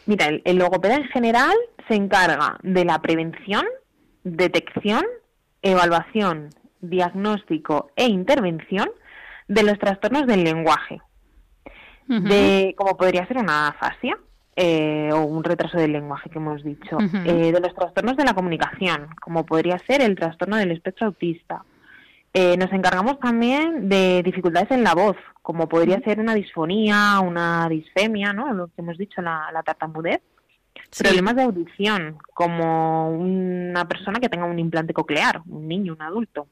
Mira, 0.05 0.27
el, 0.43 0.57
logopeda 0.57 0.95
en 0.95 1.05
general 1.05 1.55
se 1.87 1.93
encarga 1.93 2.57
de 2.63 2.83
la 2.83 2.99
prevención, 2.99 3.65
detección, 4.23 5.03
evaluación, 5.61 6.49
diagnóstico 6.81 7.91
e 7.95 8.07
intervención 8.07 8.89
de 9.47 9.63
los 9.63 9.77
trastornos 9.77 10.25
del 10.25 10.43
lenguaje, 10.43 10.99
de 12.07 12.73
como 12.75 12.97
podría 12.97 13.27
ser 13.27 13.37
una 13.37 13.67
afasia 13.67 14.17
eh, 14.55 15.11
o 15.13 15.21
un 15.25 15.43
retraso 15.43 15.77
del 15.77 15.91
lenguaje 15.91 16.29
que 16.29 16.39
hemos 16.39 16.63
dicho, 16.63 16.97
eh, 17.25 17.51
de 17.51 17.59
los 17.59 17.73
trastornos 17.75 18.17
de 18.17 18.25
la 18.25 18.33
comunicación, 18.33 19.09
como 19.21 19.45
podría 19.45 19.77
ser 19.79 20.01
el 20.01 20.15
trastorno 20.15 20.57
del 20.57 20.71
espectro 20.71 21.07
autista, 21.07 21.63
eh, 22.33 22.57
nos 22.57 22.71
encargamos 22.71 23.19
también 23.19 23.89
de 23.89 24.21
dificultades 24.23 24.69
en 24.71 24.83
la 24.83 24.93
voz, 24.93 25.17
como 25.41 25.67
podría 25.67 25.99
ser 26.01 26.19
una 26.19 26.35
disfonía, 26.35 27.19
una 27.21 27.67
disfemia, 27.69 28.33
¿no? 28.33 28.53
Lo 28.53 28.67
que 28.67 28.73
hemos 28.77 28.97
dicho, 28.97 29.21
la, 29.21 29.49
la 29.51 29.63
tartamudez. 29.63 30.21
Problemas 30.97 31.35
de 31.35 31.43
audición, 31.43 32.17
como 32.33 33.11
una 33.11 33.87
persona 33.87 34.19
que 34.19 34.29
tenga 34.29 34.45
un 34.45 34.59
implante 34.59 34.93
coclear, 34.93 35.41
un 35.47 35.67
niño, 35.67 35.93
un 35.93 36.01
adulto. 36.01 36.47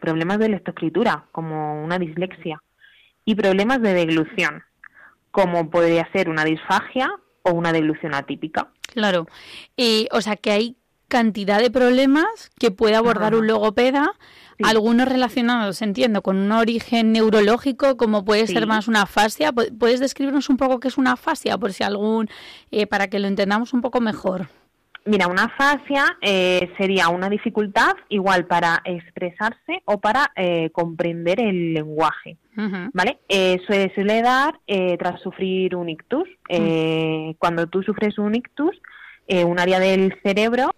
Problemas 0.00 0.38
de 0.38 0.48
lectoescritura, 0.48 1.26
como 1.32 1.82
una 1.84 1.98
dislexia. 1.98 2.62
Y 3.24 3.34
problemas 3.34 3.80
de 3.80 3.94
deglución, 3.94 4.62
como 5.30 5.70
podría 5.70 6.08
ser 6.12 6.28
una 6.28 6.44
disfagia 6.44 7.10
o 7.42 7.52
una 7.52 7.72
deglución 7.72 8.14
atípica. 8.14 8.68
Claro. 8.92 9.26
Y, 9.76 10.08
o 10.12 10.20
sea, 10.20 10.36
que 10.36 10.50
hay 10.50 10.76
cantidad 11.08 11.60
de 11.60 11.70
problemas 11.70 12.50
que 12.58 12.70
puede 12.70 12.96
abordar 12.96 13.34
un 13.34 13.46
logopeda 13.46 14.14
algunos 14.62 15.08
relacionados, 15.08 15.82
entiendo, 15.82 16.22
con 16.22 16.36
un 16.36 16.52
origen 16.52 17.12
neurológico, 17.12 17.96
como 17.96 18.24
puede 18.24 18.46
ser 18.46 18.66
más 18.66 18.88
una 18.88 19.02
afasia. 19.02 19.52
¿Puedes 19.52 20.00
describirnos 20.00 20.48
un 20.48 20.56
poco 20.56 20.80
qué 20.80 20.88
es 20.88 20.98
una 20.98 21.12
afasia, 21.12 21.58
por 21.58 21.72
si 21.72 21.82
algún, 21.82 22.28
eh, 22.70 22.86
para 22.86 23.08
que 23.08 23.18
lo 23.18 23.28
entendamos 23.28 23.72
un 23.72 23.80
poco 23.80 24.00
mejor? 24.00 24.48
Mira, 25.06 25.26
una 25.26 25.44
afasia 25.44 26.16
eh, 26.22 26.72
sería 26.78 27.08
una 27.10 27.28
dificultad 27.28 27.92
igual 28.08 28.46
para 28.46 28.80
expresarse 28.86 29.82
o 29.84 30.00
para 30.00 30.32
eh, 30.34 30.70
comprender 30.70 31.40
el 31.40 31.74
lenguaje, 31.74 32.38
¿vale? 32.94 33.18
se 33.28 33.92
suele 33.94 34.22
dar 34.22 34.60
tras 34.98 35.20
sufrir 35.20 35.76
un 35.76 35.90
ictus. 35.90 36.26
Cuando 37.38 37.66
tú 37.66 37.82
sufres 37.82 38.16
un 38.18 38.34
ictus, 38.34 38.80
un 39.28 39.58
área 39.58 39.78
del 39.78 40.18
cerebro 40.22 40.70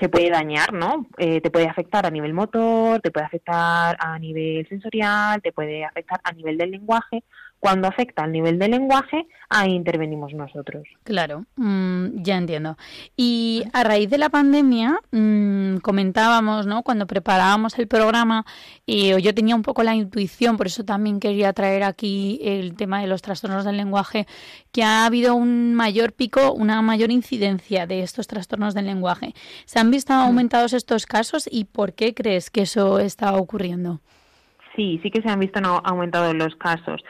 se 0.00 0.08
puede 0.08 0.30
dañar, 0.30 0.72
¿no? 0.72 1.06
Eh, 1.18 1.40
te 1.40 1.50
puede 1.50 1.68
afectar 1.68 2.06
a 2.06 2.10
nivel 2.10 2.32
motor, 2.32 3.00
te 3.00 3.10
puede 3.10 3.26
afectar 3.26 3.96
a 4.00 4.18
nivel 4.18 4.66
sensorial, 4.68 5.42
te 5.42 5.52
puede 5.52 5.84
afectar 5.84 6.20
a 6.24 6.32
nivel 6.32 6.56
del 6.56 6.70
lenguaje 6.70 7.22
cuando 7.60 7.86
afecta 7.86 8.24
al 8.24 8.32
nivel 8.32 8.58
del 8.58 8.70
lenguaje, 8.70 9.26
ahí 9.50 9.72
intervenimos 9.72 10.32
nosotros. 10.32 10.84
Claro, 11.04 11.44
mm, 11.56 12.22
ya 12.22 12.38
entiendo. 12.38 12.78
Y 13.16 13.64
a 13.74 13.84
raíz 13.84 14.08
de 14.08 14.16
la 14.16 14.30
pandemia, 14.30 14.98
mm, 15.12 15.76
comentábamos, 15.78 16.66
¿no? 16.66 16.82
Cuando 16.82 17.06
preparábamos 17.06 17.78
el 17.78 17.86
programa, 17.86 18.46
y 18.86 19.20
yo 19.20 19.34
tenía 19.34 19.54
un 19.54 19.62
poco 19.62 19.82
la 19.82 19.94
intuición, 19.94 20.56
por 20.56 20.68
eso 20.68 20.84
también 20.84 21.20
quería 21.20 21.52
traer 21.52 21.82
aquí 21.82 22.40
el 22.42 22.74
tema 22.76 23.02
de 23.02 23.08
los 23.08 23.20
trastornos 23.20 23.66
del 23.66 23.76
lenguaje, 23.76 24.26
que 24.72 24.82
ha 24.82 25.04
habido 25.04 25.34
un 25.34 25.74
mayor 25.74 26.14
pico, 26.14 26.52
una 26.52 26.80
mayor 26.80 27.10
incidencia 27.10 27.86
de 27.86 28.02
estos 28.02 28.26
trastornos 28.26 28.72
del 28.72 28.86
lenguaje. 28.86 29.34
¿Se 29.66 29.78
han 29.78 29.90
visto 29.90 30.14
mm. 30.14 30.16
aumentados 30.16 30.72
estos 30.72 31.04
casos 31.04 31.46
y 31.50 31.64
por 31.64 31.92
qué 31.92 32.14
crees 32.14 32.48
que 32.48 32.62
eso 32.62 32.98
está 32.98 33.34
ocurriendo? 33.34 34.00
Sí, 34.74 34.98
sí 35.02 35.10
que 35.10 35.20
se 35.20 35.28
han 35.28 35.40
visto 35.40 35.60
aumentados 35.84 36.34
los 36.34 36.54
casos. 36.56 37.02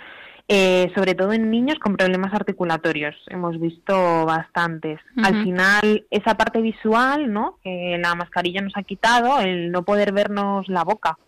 Eh, 0.53 0.91
sobre 0.97 1.15
todo 1.15 1.33
en 1.33 1.49
niños 1.49 1.79
con 1.79 1.97
problemas 1.97 2.35
articulatorios. 2.35 3.15
Hemos 3.29 3.61
visto 3.61 4.27
bastantes. 4.27 4.99
Al 5.23 5.45
final, 5.45 6.05
esa 6.11 6.35
parte 6.35 6.61
visual, 6.61 7.33
¿no? 7.33 7.59
Que 7.63 7.97
la 8.03 8.17
mascarilla 8.17 8.61
nos 8.61 8.77
ha 8.77 8.83
quitado, 8.83 9.39
el 9.39 9.71
no 9.71 9.85
poder 9.85 10.13
vernos 10.13 10.67
la 10.67 10.83
boca, 10.83 11.19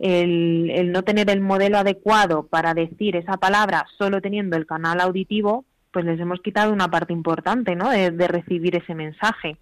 el, 0.00 0.72
el 0.74 0.90
no 0.90 1.02
tener 1.04 1.30
el 1.30 1.40
modelo 1.40 1.78
adecuado 1.78 2.48
para 2.48 2.74
decir 2.74 3.14
esa 3.14 3.36
palabra 3.36 3.86
solo 3.96 4.20
teniendo 4.20 4.56
el 4.56 4.66
canal 4.66 5.00
auditivo, 5.00 5.64
pues 5.92 6.04
les 6.04 6.18
hemos 6.18 6.40
quitado 6.40 6.72
una 6.72 6.90
parte 6.90 7.12
importante, 7.12 7.76
¿no? 7.76 7.90
De, 7.90 8.10
recibir 8.26 8.74
ese 8.74 8.96
mensaje. 8.96 9.56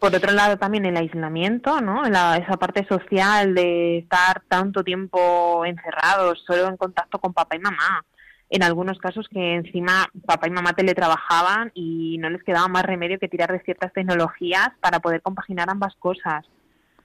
Por 0.00 0.14
otro 0.16 0.32
lado, 0.32 0.56
también 0.56 0.86
el 0.86 0.96
aislamiento, 0.96 1.82
¿no? 1.82 2.06
esa 2.06 2.56
parte 2.56 2.86
social 2.86 3.54
de 3.54 3.98
estar 3.98 4.42
tanto 4.48 4.82
tiempo 4.82 5.62
encerrados, 5.66 6.42
solo 6.46 6.68
en 6.68 6.78
contacto 6.78 7.18
con 7.18 7.34
papá 7.34 7.56
y 7.56 7.58
mamá. 7.58 8.06
En 8.48 8.62
algunos 8.62 8.98
casos 8.98 9.28
que 9.28 9.56
encima 9.56 10.06
papá 10.24 10.48
y 10.48 10.52
mamá 10.52 10.72
teletrabajaban 10.72 11.70
y 11.74 12.16
no 12.16 12.30
les 12.30 12.42
quedaba 12.42 12.66
más 12.66 12.84
remedio 12.84 13.18
que 13.18 13.28
tirar 13.28 13.52
de 13.52 13.60
ciertas 13.60 13.92
tecnologías 13.92 14.70
para 14.80 15.00
poder 15.00 15.20
compaginar 15.20 15.68
ambas 15.68 15.94
cosas. 15.96 16.46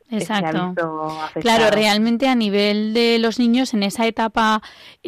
Exacto. 0.10 0.74
Claro, 1.42 1.72
realmente 1.72 2.28
a 2.28 2.36
nivel 2.36 2.94
de 2.94 3.18
los 3.20 3.40
niños 3.40 3.74
en 3.74 3.84
esa 3.84 4.06
etapa 4.06 4.62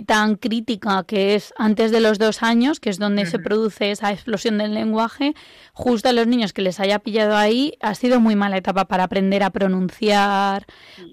tan 0.05 0.35
crítica 0.35 1.03
que 1.03 1.35
es 1.35 1.53
antes 1.57 1.91
de 1.91 2.01
los 2.01 2.17
dos 2.17 2.41
años, 2.41 2.79
que 2.79 2.89
es 2.89 2.97
donde 2.97 3.25
se 3.25 3.37
produce 3.37 3.91
esa 3.91 4.11
explosión 4.11 4.57
del 4.57 4.73
lenguaje, 4.73 5.35
justo 5.73 6.09
a 6.09 6.13
los 6.13 6.25
niños 6.25 6.51
que 6.51 6.63
les 6.63 6.79
haya 6.79 6.99
pillado 6.99 7.37
ahí, 7.37 7.77
ha 7.81 7.93
sido 7.93 8.19
muy 8.19 8.35
mala 8.35 8.57
etapa 8.57 8.85
para 8.85 9.03
aprender 9.03 9.43
a 9.43 9.51
pronunciar, 9.51 10.65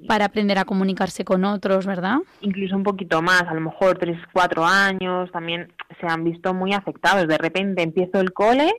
para 0.09 0.27
aprender 0.27 0.59
a 0.59 0.65
comunicarse 0.65 1.25
con 1.25 1.45
otros, 1.45 1.87
¿verdad? 1.87 2.19
Incluso 2.41 2.77
un 2.77 2.85
poquito 2.85 3.21
más, 3.21 3.43
a 3.43 3.55
lo 3.55 3.61
mejor 3.61 3.99
tres, 3.99 4.19
cuatro 4.33 4.65
años, 4.65 5.31
también 5.31 5.73
se 6.01 6.07
han 6.07 6.25
visto 6.25 6.55
muy 6.55 6.73
afectados. 6.73 7.29
De 7.29 7.39
repente 7.39 7.83
empiezo 7.83 8.21
el 8.21 8.33
cole 8.33 8.73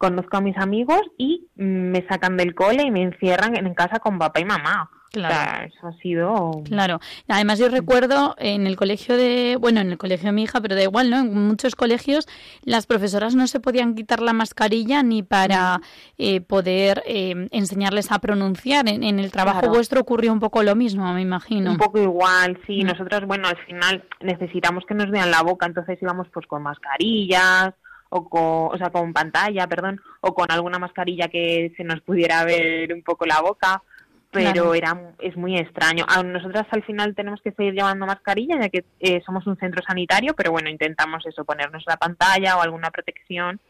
conozco 0.00 0.38
a 0.38 0.40
mis 0.40 0.56
amigos 0.56 1.02
y 1.18 1.46
me 1.56 2.06
sacan 2.08 2.38
del 2.38 2.54
cole 2.54 2.84
y 2.84 2.90
me 2.90 3.02
encierran 3.02 3.54
en 3.54 3.74
casa 3.74 3.98
con 3.98 4.18
papá 4.18 4.40
y 4.40 4.46
mamá. 4.46 4.88
Claro. 5.12 5.66
eso 5.66 5.88
ha 5.88 5.92
sido. 5.94 6.62
Claro. 6.64 7.00
Además, 7.28 7.58
yo 7.58 7.68
recuerdo 7.68 8.34
en 8.38 8.66
el 8.66 8.76
colegio 8.76 9.16
de. 9.16 9.56
Bueno, 9.60 9.80
en 9.80 9.90
el 9.90 9.98
colegio 9.98 10.26
de 10.26 10.32
mi 10.32 10.44
hija, 10.44 10.60
pero 10.60 10.76
da 10.76 10.82
igual, 10.82 11.10
¿no? 11.10 11.18
En 11.18 11.48
muchos 11.48 11.74
colegios 11.74 12.28
las 12.62 12.86
profesoras 12.86 13.34
no 13.34 13.46
se 13.46 13.60
podían 13.60 13.94
quitar 13.94 14.20
la 14.20 14.32
mascarilla 14.32 15.02
ni 15.02 15.22
para 15.22 15.80
eh, 16.16 16.40
poder 16.40 17.02
eh, 17.06 17.48
enseñarles 17.50 18.12
a 18.12 18.20
pronunciar. 18.20 18.88
En, 18.88 19.18
el 19.18 19.32
trabajo 19.32 19.68
vuestro 19.68 20.00
ocurrió 20.00 20.32
un 20.32 20.40
poco 20.40 20.62
lo 20.62 20.76
mismo, 20.76 21.12
me 21.12 21.20
imagino. 21.20 21.72
Un 21.72 21.76
poco 21.76 22.00
igual, 22.00 22.58
sí. 22.66 22.84
Mm. 22.84 22.86
Nosotros, 22.86 23.26
bueno, 23.26 23.48
al 23.48 23.58
final 23.66 24.04
necesitamos 24.20 24.84
que 24.86 24.94
nos 24.94 25.10
vean 25.10 25.30
la 25.30 25.42
boca, 25.42 25.66
entonces 25.66 25.98
íbamos 26.00 26.28
pues 26.32 26.46
con 26.46 26.62
mascarillas 26.62 27.74
o 28.10 28.28
con, 28.28 28.74
o 28.74 28.78
sea, 28.78 28.90
con 28.90 29.12
pantalla, 29.12 29.66
perdón, 29.66 30.00
o 30.20 30.34
con 30.34 30.50
alguna 30.50 30.78
mascarilla 30.78 31.28
que 31.28 31.72
se 31.76 31.84
nos 31.84 32.00
pudiera 32.02 32.44
ver 32.44 32.92
un 32.92 33.02
poco 33.02 33.24
la 33.24 33.40
boca, 33.40 33.82
pero 34.30 34.74
era 34.74 35.14
es 35.18 35.36
muy 35.36 35.56
extraño. 35.56 36.04
A 36.08 36.22
nosotras 36.22 36.66
al 36.70 36.84
final 36.84 37.14
tenemos 37.14 37.40
que 37.42 37.52
seguir 37.52 37.74
llevando 37.74 38.06
mascarilla 38.06 38.60
ya 38.60 38.68
que 38.68 38.84
eh, 39.00 39.22
somos 39.24 39.46
un 39.46 39.56
centro 39.56 39.82
sanitario, 39.86 40.34
pero 40.36 40.52
bueno, 40.52 40.68
intentamos 40.68 41.24
eso, 41.26 41.44
ponernos 41.44 41.84
la 41.86 41.96
pantalla 41.96 42.56
o 42.56 42.62
alguna 42.62 42.90
protección 42.90 43.60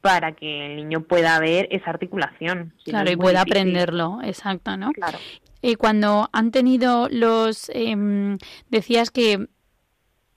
para 0.00 0.32
que 0.32 0.66
el 0.66 0.76
niño 0.76 1.02
pueda 1.02 1.38
ver 1.38 1.68
esa 1.70 1.90
articulación. 1.90 2.72
claro, 2.84 3.10
y 3.10 3.16
pueda 3.16 3.42
aprenderlo, 3.42 4.20
exacto, 4.22 4.76
¿no? 4.76 4.92
Claro. 4.92 5.18
Y 5.62 5.74
cuando 5.74 6.30
han 6.32 6.52
tenido 6.52 7.08
los, 7.10 7.70
em, 7.74 8.38
decías 8.70 9.10
que 9.10 9.48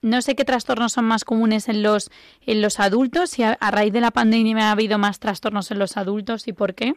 no 0.04 0.20
sé 0.20 0.36
qué 0.36 0.44
trastornos 0.44 0.92
son 0.92 1.06
más 1.06 1.24
comunes 1.24 1.68
en 1.68 1.82
los, 1.82 2.10
en 2.46 2.60
los 2.60 2.78
adultos, 2.78 3.30
si 3.30 3.42
a, 3.42 3.56
raíz 3.70 3.92
de 3.92 4.02
la 4.02 4.10
pandemia 4.10 4.68
ha 4.68 4.72
habido 4.72 4.98
más 4.98 5.18
trastornos 5.18 5.70
en 5.70 5.78
los 5.78 5.96
adultos 5.96 6.46
y 6.46 6.52
por 6.52 6.74
qué. 6.74 6.92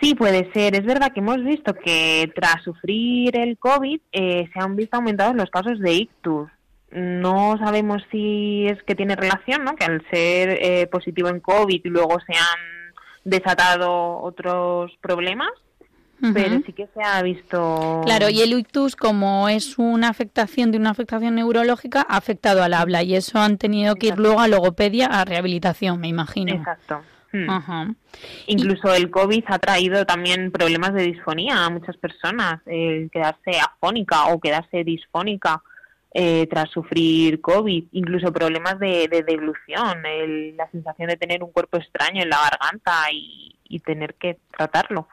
Sí, 0.00 0.14
puede 0.14 0.52
ser. 0.52 0.74
Es 0.74 0.84
verdad 0.84 1.12
que 1.12 1.20
hemos 1.20 1.42
visto 1.42 1.74
que 1.74 2.30
tras 2.34 2.62
sufrir 2.62 3.36
el 3.36 3.58
COVID 3.58 4.00
eh, 4.12 4.48
se 4.52 4.60
han 4.60 4.76
visto 4.76 4.96
aumentados 4.96 5.34
los 5.34 5.50
casos 5.50 5.78
de 5.80 5.92
ictus. 5.94 6.50
No 6.90 7.56
sabemos 7.58 8.02
si 8.10 8.66
es 8.66 8.82
que 8.82 8.94
tiene 8.94 9.16
relación, 9.16 9.64
¿no? 9.64 9.74
Que 9.76 9.84
al 9.84 10.02
ser 10.10 10.58
eh, 10.60 10.86
positivo 10.88 11.28
en 11.28 11.40
COVID 11.40 11.80
luego 11.84 12.18
se 12.26 12.34
han 12.34 12.92
desatado 13.24 14.20
otros 14.20 14.92
problemas, 15.00 15.50
pero 16.34 16.60
sí 16.64 16.72
que 16.72 16.86
se 16.94 17.02
ha 17.02 17.22
visto. 17.22 18.02
Claro, 18.04 18.28
y 18.28 18.40
el 18.40 18.52
ictus, 18.52 18.96
como 18.96 19.48
es 19.48 19.78
una 19.78 20.08
afectación 20.08 20.70
de 20.70 20.78
una 20.78 20.90
afectación 20.90 21.34
neurológica, 21.34 22.04
ha 22.08 22.16
afectado 22.16 22.62
al 22.62 22.74
habla 22.74 23.02
y 23.02 23.14
eso 23.14 23.38
han 23.38 23.58
tenido 23.58 23.94
que 23.94 24.08
ir 24.08 24.18
luego 24.18 24.40
a 24.40 24.48
logopedia, 24.48 25.06
a 25.06 25.24
rehabilitación, 25.24 26.00
me 26.00 26.08
imagino. 26.08 26.54
Exacto. 26.54 27.02
Hmm. 27.32 27.94
Incluso 28.46 28.92
el 28.92 29.08
COVID 29.08 29.44
ha 29.46 29.58
traído 29.60 30.04
también 30.04 30.50
problemas 30.50 30.94
de 30.94 31.04
disfonía 31.04 31.64
a 31.64 31.70
muchas 31.70 31.96
personas, 31.96 32.60
el 32.66 33.08
quedarse 33.10 33.52
afónica 33.60 34.26
o 34.26 34.40
quedarse 34.40 34.82
disfónica 34.82 35.62
eh, 36.12 36.48
tras 36.50 36.68
sufrir 36.70 37.40
COVID, 37.40 37.84
incluso 37.92 38.32
problemas 38.32 38.80
de, 38.80 39.06
de 39.06 39.22
deglución, 39.22 40.02
la 40.56 40.68
sensación 40.72 41.08
de 41.08 41.16
tener 41.16 41.44
un 41.44 41.52
cuerpo 41.52 41.76
extraño 41.76 42.20
en 42.20 42.30
la 42.30 42.38
garganta 42.50 43.04
y 43.12 43.78
tener 43.78 44.14
que 44.14 44.38
tratarlo. 44.50 45.06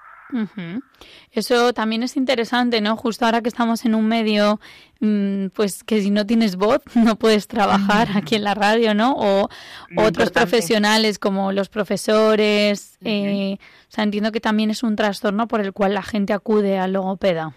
Eso 1.32 1.74
también 1.74 2.04
es 2.04 2.18
interesante, 2.18 2.82
¿no? 2.82 2.98
Justo 2.98 3.26
ahora 3.26 3.42
que 3.42 3.50
estamos 3.50 3.86
en 3.86 3.96
un 3.96 4.08
medio, 4.08 4.60
mm, 5.00 5.48
pues 5.54 5.84
que 5.84 6.02
si 6.02 6.10
no 6.10 6.26
tienes 6.26 6.56
voz 6.56 6.82
no 6.96 7.18
puedes 7.18 7.48
trabajar 7.48 8.10
aquí 8.16 8.36
en 8.36 8.44
la 8.44 8.54
radio, 8.54 8.94
¿no? 8.94 9.14
O 9.18 9.50
otros 9.96 10.32
profesionales 10.32 11.20
como 11.20 11.52
los 11.52 11.70
profesores. 11.70 12.98
eh, 13.04 13.58
o 13.60 13.92
sea, 13.92 14.04
entiendo 14.04 14.32
que 14.32 14.42
también 14.42 14.70
es 14.70 14.84
un 14.84 14.96
trastorno 14.96 15.48
por 15.48 15.62
el 15.62 15.72
cual 15.74 15.94
la 15.94 16.04
gente 16.04 16.34
acude 16.34 16.78
al 16.78 16.94
logopeda. 16.94 17.56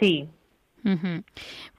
Sí, 0.00 0.28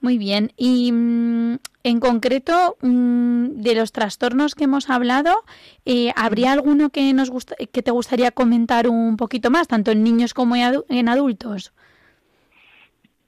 muy 0.00 0.18
bien. 0.18 0.52
Y 0.56 0.92
mm, 0.92 1.58
en 1.88 2.00
concreto, 2.00 2.76
mm, 2.82 3.62
de 3.62 3.74
los 3.74 3.92
trastornos 3.92 4.54
que 4.54 4.64
hemos 4.64 4.90
hablado, 4.90 5.44
eh, 5.84 6.12
¿habría 6.16 6.52
alguno 6.52 6.90
que, 6.90 7.12
nos 7.14 7.30
gusta, 7.30 7.56
que 7.56 7.82
te 7.82 7.90
gustaría 7.90 8.30
comentar 8.30 8.88
un 8.88 9.16
poquito 9.16 9.50
más, 9.50 9.68
tanto 9.68 9.90
en 9.90 10.02
niños 10.02 10.34
como 10.34 10.54
en 10.56 11.08
adultos? 11.08 11.72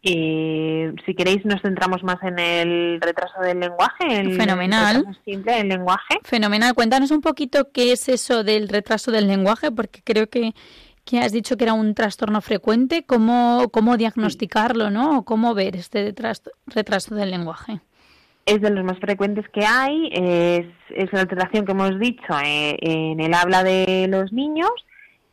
Eh, 0.02 0.94
si 1.04 1.14
queréis, 1.14 1.44
nos 1.44 1.60
centramos 1.60 2.02
más 2.02 2.22
en 2.22 2.38
el 2.38 3.00
retraso 3.00 3.40
del 3.42 3.60
lenguaje. 3.60 4.34
Fenomenal. 4.34 5.18
Simple, 5.24 5.60
el 5.60 5.68
lenguaje. 5.68 6.18
Fenomenal. 6.24 6.74
Cuéntanos 6.74 7.10
un 7.10 7.20
poquito 7.20 7.70
qué 7.72 7.92
es 7.92 8.08
eso 8.08 8.44
del 8.44 8.68
retraso 8.68 9.10
del 9.10 9.26
lenguaje, 9.26 9.70
porque 9.70 10.00
creo 10.02 10.28
que 10.28 10.54
que 11.04 11.18
has 11.18 11.32
dicho 11.32 11.56
que 11.56 11.64
era 11.64 11.72
un 11.72 11.94
trastorno 11.94 12.40
frecuente, 12.40 13.04
¿cómo, 13.04 13.68
cómo 13.72 13.96
diagnosticarlo, 13.96 14.90
¿no? 14.90 15.18
O 15.18 15.24
cómo 15.24 15.54
ver 15.54 15.74
este 15.74 16.14
retraso 16.66 17.14
del 17.14 17.30
lenguaje? 17.30 17.80
Es 18.46 18.60
de 18.60 18.70
los 18.70 18.84
más 18.84 18.98
frecuentes 18.98 19.48
que 19.50 19.64
hay, 19.64 20.10
es, 20.12 20.66
es 20.90 21.12
la 21.12 21.20
alteración 21.20 21.64
que 21.64 21.72
hemos 21.72 21.98
dicho 21.98 22.32
eh, 22.44 22.76
en 22.80 23.20
el 23.20 23.34
habla 23.34 23.62
de 23.62 24.06
los 24.08 24.32
niños 24.32 24.70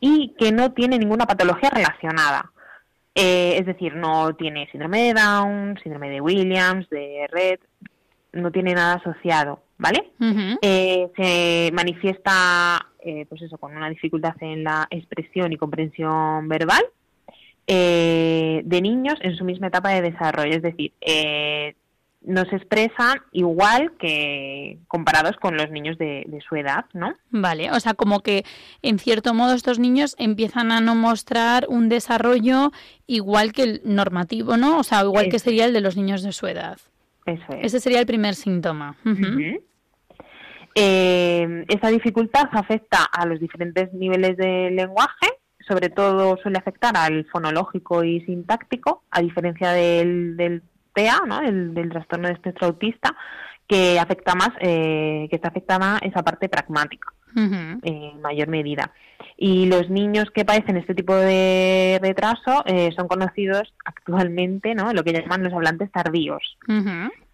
y 0.00 0.34
que 0.38 0.52
no 0.52 0.72
tiene 0.72 0.98
ninguna 0.98 1.26
patología 1.26 1.70
relacionada. 1.70 2.52
Eh, 3.14 3.56
es 3.58 3.66
decir, 3.66 3.96
no 3.96 4.34
tiene 4.36 4.68
síndrome 4.70 5.02
de 5.02 5.14
Down, 5.14 5.78
síndrome 5.82 6.10
de 6.10 6.20
Williams, 6.20 6.88
de 6.90 7.26
Red, 7.32 7.58
no 8.32 8.52
tiene 8.52 8.74
nada 8.74 8.94
asociado, 8.94 9.62
¿vale? 9.78 10.12
Eh, 10.62 11.08
se 11.16 11.72
manifiesta 11.72 12.86
eh, 13.00 13.26
pues 13.28 13.42
eso, 13.42 13.58
con 13.58 13.76
una 13.76 13.88
dificultad 13.88 14.34
en 14.40 14.64
la 14.64 14.86
expresión 14.90 15.52
y 15.52 15.56
comprensión 15.56 16.48
verbal 16.48 16.84
eh, 17.66 18.60
de 18.64 18.82
niños 18.82 19.18
en 19.20 19.36
su 19.36 19.44
misma 19.44 19.68
etapa 19.68 19.90
de 19.90 20.02
desarrollo. 20.02 20.56
Es 20.56 20.62
decir, 20.62 20.92
eh, 21.00 21.74
no 22.20 22.44
se 22.46 22.56
expresan 22.56 23.20
igual 23.32 23.92
que 23.98 24.78
comparados 24.88 25.36
con 25.36 25.56
los 25.56 25.70
niños 25.70 25.96
de, 25.98 26.26
su 26.46 26.56
edad, 26.56 26.84
¿no? 26.92 27.14
Vale, 27.30 27.70
o 27.70 27.80
sea, 27.80 27.94
como 27.94 28.20
que 28.20 28.44
en 28.82 28.98
cierto 28.98 29.34
modo 29.34 29.54
estos 29.54 29.78
niños 29.78 30.14
empiezan 30.18 30.72
a 30.72 30.80
no 30.80 30.94
mostrar 30.94 31.66
un 31.68 31.88
desarrollo 31.88 32.72
igual 33.06 33.52
que 33.52 33.62
el 33.62 33.80
normativo, 33.84 34.56
¿no? 34.56 34.78
O 34.78 34.82
sea, 34.82 35.02
igual 35.02 35.28
que 35.28 35.38
sería 35.38 35.64
el 35.64 35.72
de 35.72 35.80
los 35.80 35.96
niños 35.96 36.22
de 36.22 36.32
su 36.32 36.46
edad. 36.46 36.78
Eso 37.24 37.44
es. 37.50 37.66
Ese 37.66 37.80
sería 37.80 38.00
el 38.00 38.06
primer 38.06 38.34
síntoma. 38.34 38.96
Eh, 40.74 41.64
esa 41.68 41.88
dificultad 41.88 42.48
afecta 42.52 43.04
a 43.04 43.26
los 43.26 43.40
diferentes 43.40 43.92
niveles 43.92 44.36
de 44.36 44.70
lenguaje, 44.70 45.28
sobre 45.66 45.88
todo 45.88 46.36
suele 46.42 46.58
afectar 46.58 46.96
al 46.96 47.26
fonológico 47.26 48.04
y 48.04 48.20
sintáctico, 48.22 49.02
a 49.10 49.20
diferencia 49.20 49.72
del, 49.72 50.36
del 50.36 50.62
TEA, 50.98 51.20
¿no? 51.26 51.40
del, 51.40 51.88
trastorno 51.90 52.26
de 52.26 52.34
espectro 52.34 52.66
autista, 52.66 53.14
que 53.68 54.00
afecta 54.00 54.34
más, 54.34 54.50
eh, 54.60 55.28
que 55.30 55.36
está 55.36 55.48
afectada 55.48 55.98
esa 56.02 56.24
parte 56.24 56.48
pragmática 56.48 57.12
en 57.36 58.20
mayor 58.20 58.48
medida. 58.48 58.90
Y 59.36 59.66
los 59.66 59.88
niños 59.90 60.28
que 60.34 60.44
padecen 60.44 60.76
este 60.76 60.94
tipo 60.94 61.14
de 61.14 62.00
retraso 62.02 62.64
eh, 62.66 62.90
son 62.96 63.06
conocidos 63.06 63.72
actualmente, 63.84 64.74
¿no? 64.74 64.92
Lo 64.92 65.04
que 65.04 65.12
llaman 65.12 65.44
los 65.44 65.52
hablantes 65.52 65.92
tardíos. 65.92 66.58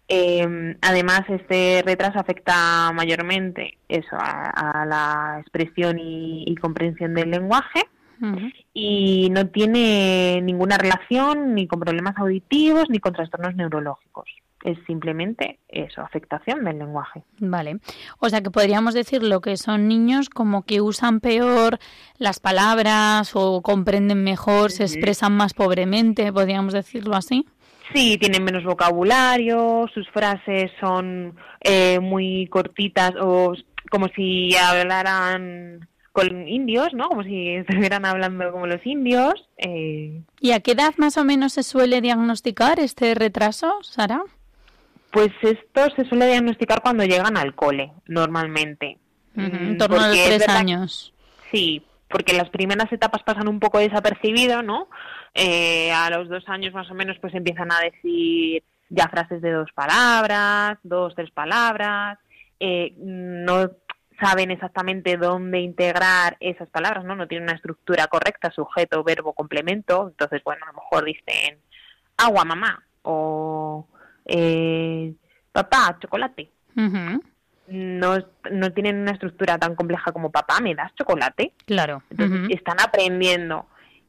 Eh, 0.07 0.75
además, 0.81 1.21
este 1.29 1.81
retraso 1.83 2.19
afecta 2.19 2.91
mayormente 2.93 3.79
eso 3.89 4.15
a, 4.19 4.85
la 4.85 5.39
expresión 5.41 5.97
y, 5.99 6.55
comprensión 6.61 7.15
del 7.15 7.31
lenguaje 7.31 7.81
y 8.73 9.29
no 9.31 9.47
tiene 9.47 10.41
ninguna 10.41 10.77
relación 10.77 11.55
ni 11.55 11.67
con 11.67 11.79
problemas 11.79 12.17
auditivos 12.17 12.89
ni 12.89 12.99
con 12.99 13.13
trastornos 13.13 13.55
neurológicos. 13.55 14.29
Es 14.63 14.79
simplemente 14.87 15.59
eso, 15.67 16.01
afectación 16.01 16.63
del 16.63 16.79
lenguaje. 16.79 17.21
Vale. 17.37 17.77
O 18.17 18.29
sea 18.29 18.41
que 18.41 18.49
podríamos 18.49 18.95
decir 18.95 19.21
lo 19.21 19.39
que 19.39 19.57
son 19.57 19.87
niños 19.87 20.29
como 20.29 20.63
que 20.63 20.81
usan 20.81 21.19
peor 21.19 21.77
las 22.17 22.39
palabras 22.39 23.31
o 23.35 23.61
comprenden 23.61 24.23
mejor, 24.23 24.71
se 24.71 24.83
expresan 24.83 25.33
más 25.33 25.53
pobremente, 25.53 26.33
podríamos 26.33 26.73
decirlo 26.73 27.15
así. 27.15 27.45
Sí, 27.93 28.17
tienen 28.17 28.43
menos 28.43 28.63
vocabulario, 28.63 29.87
sus 29.93 30.09
frases 30.09 30.71
son 30.79 31.35
eh, 31.61 31.99
muy 31.99 32.47
cortitas 32.47 33.13
o 33.21 33.53
como 33.91 34.07
si 34.09 34.55
hablaran 34.55 35.87
con 36.15 36.47
indios, 36.47 36.93
¿no? 36.93 37.09
Como 37.09 37.23
si 37.23 37.49
estuvieran 37.49 38.05
hablando 38.05 38.49
como 38.53 38.67
los 38.67 38.83
indios. 38.85 39.33
Eh. 39.57 40.21
¿Y 40.39 40.51
a 40.53 40.61
qué 40.61 40.71
edad 40.71 40.93
más 40.95 41.17
o 41.17 41.25
menos 41.25 41.51
se 41.51 41.61
suele 41.61 41.99
diagnosticar 41.99 42.79
este 42.79 43.13
retraso, 43.15 43.79
Sara? 43.83 44.23
Pues 45.11 45.31
esto 45.41 45.89
se 45.93 46.05
suele 46.05 46.27
diagnosticar 46.27 46.81
cuando 46.81 47.03
llegan 47.03 47.35
al 47.35 47.53
cole, 47.53 47.91
normalmente. 48.07 48.97
en 49.35 49.77
torno 49.77 49.99
a 49.99 50.07
los 50.07 50.23
tres 50.23 50.47
años. 50.47 51.13
Sí, 51.51 51.83
porque 52.09 52.31
las 52.31 52.49
primeras 52.49 52.89
etapas 52.93 53.21
pasan 53.23 53.49
un 53.49 53.59
poco 53.59 53.79
desapercibido, 53.79 54.63
¿no? 54.63 54.87
Eh, 55.33 55.91
a 55.91 56.09
los 56.11 56.29
dos 56.29 56.47
años 56.47 56.73
más 56.73 56.89
o 56.89 56.93
menos 56.93 57.17
pues 57.19 57.33
empiezan 57.33 57.73
a 57.73 57.81
decir 57.81 58.63
ya 58.87 59.09
frases 59.09 59.41
de 59.41 59.51
dos 59.51 59.69
palabras, 59.73 60.77
dos, 60.83 61.13
tres 61.13 61.31
palabras, 61.31 62.17
eh, 62.61 62.93
no 62.99 63.69
saben 64.19 64.51
exactamente 64.51 65.17
dónde 65.17 65.59
integrar 65.59 66.37
esas 66.39 66.69
palabras, 66.69 67.03
¿no? 67.03 67.15
No 67.15 67.27
tienen 67.27 67.47
una 67.47 67.55
estructura 67.55 68.07
correcta, 68.07 68.51
sujeto, 68.51 69.03
verbo, 69.03 69.33
complemento, 69.33 70.07
entonces, 70.09 70.43
bueno, 70.43 70.65
a 70.65 70.67
lo 70.67 70.73
mejor 70.73 71.05
dicen 71.05 71.59
agua, 72.17 72.45
mamá, 72.45 72.83
o 73.03 73.87
eh, 74.25 75.13
papá, 75.51 75.97
chocolate. 75.99 76.49
no, 77.67 78.17
no 78.51 78.73
tienen 78.73 78.97
una 78.97 79.11
estructura 79.11 79.57
tan 79.57 79.75
compleja 79.75 80.11
como 80.11 80.31
papá, 80.31 80.59
¿me 80.61 80.75
das 80.75 80.93
chocolate? 80.95 81.53
Claro. 81.65 82.03
Entonces, 82.09 82.49
están 82.57 82.77
aprendiendo 82.79 83.67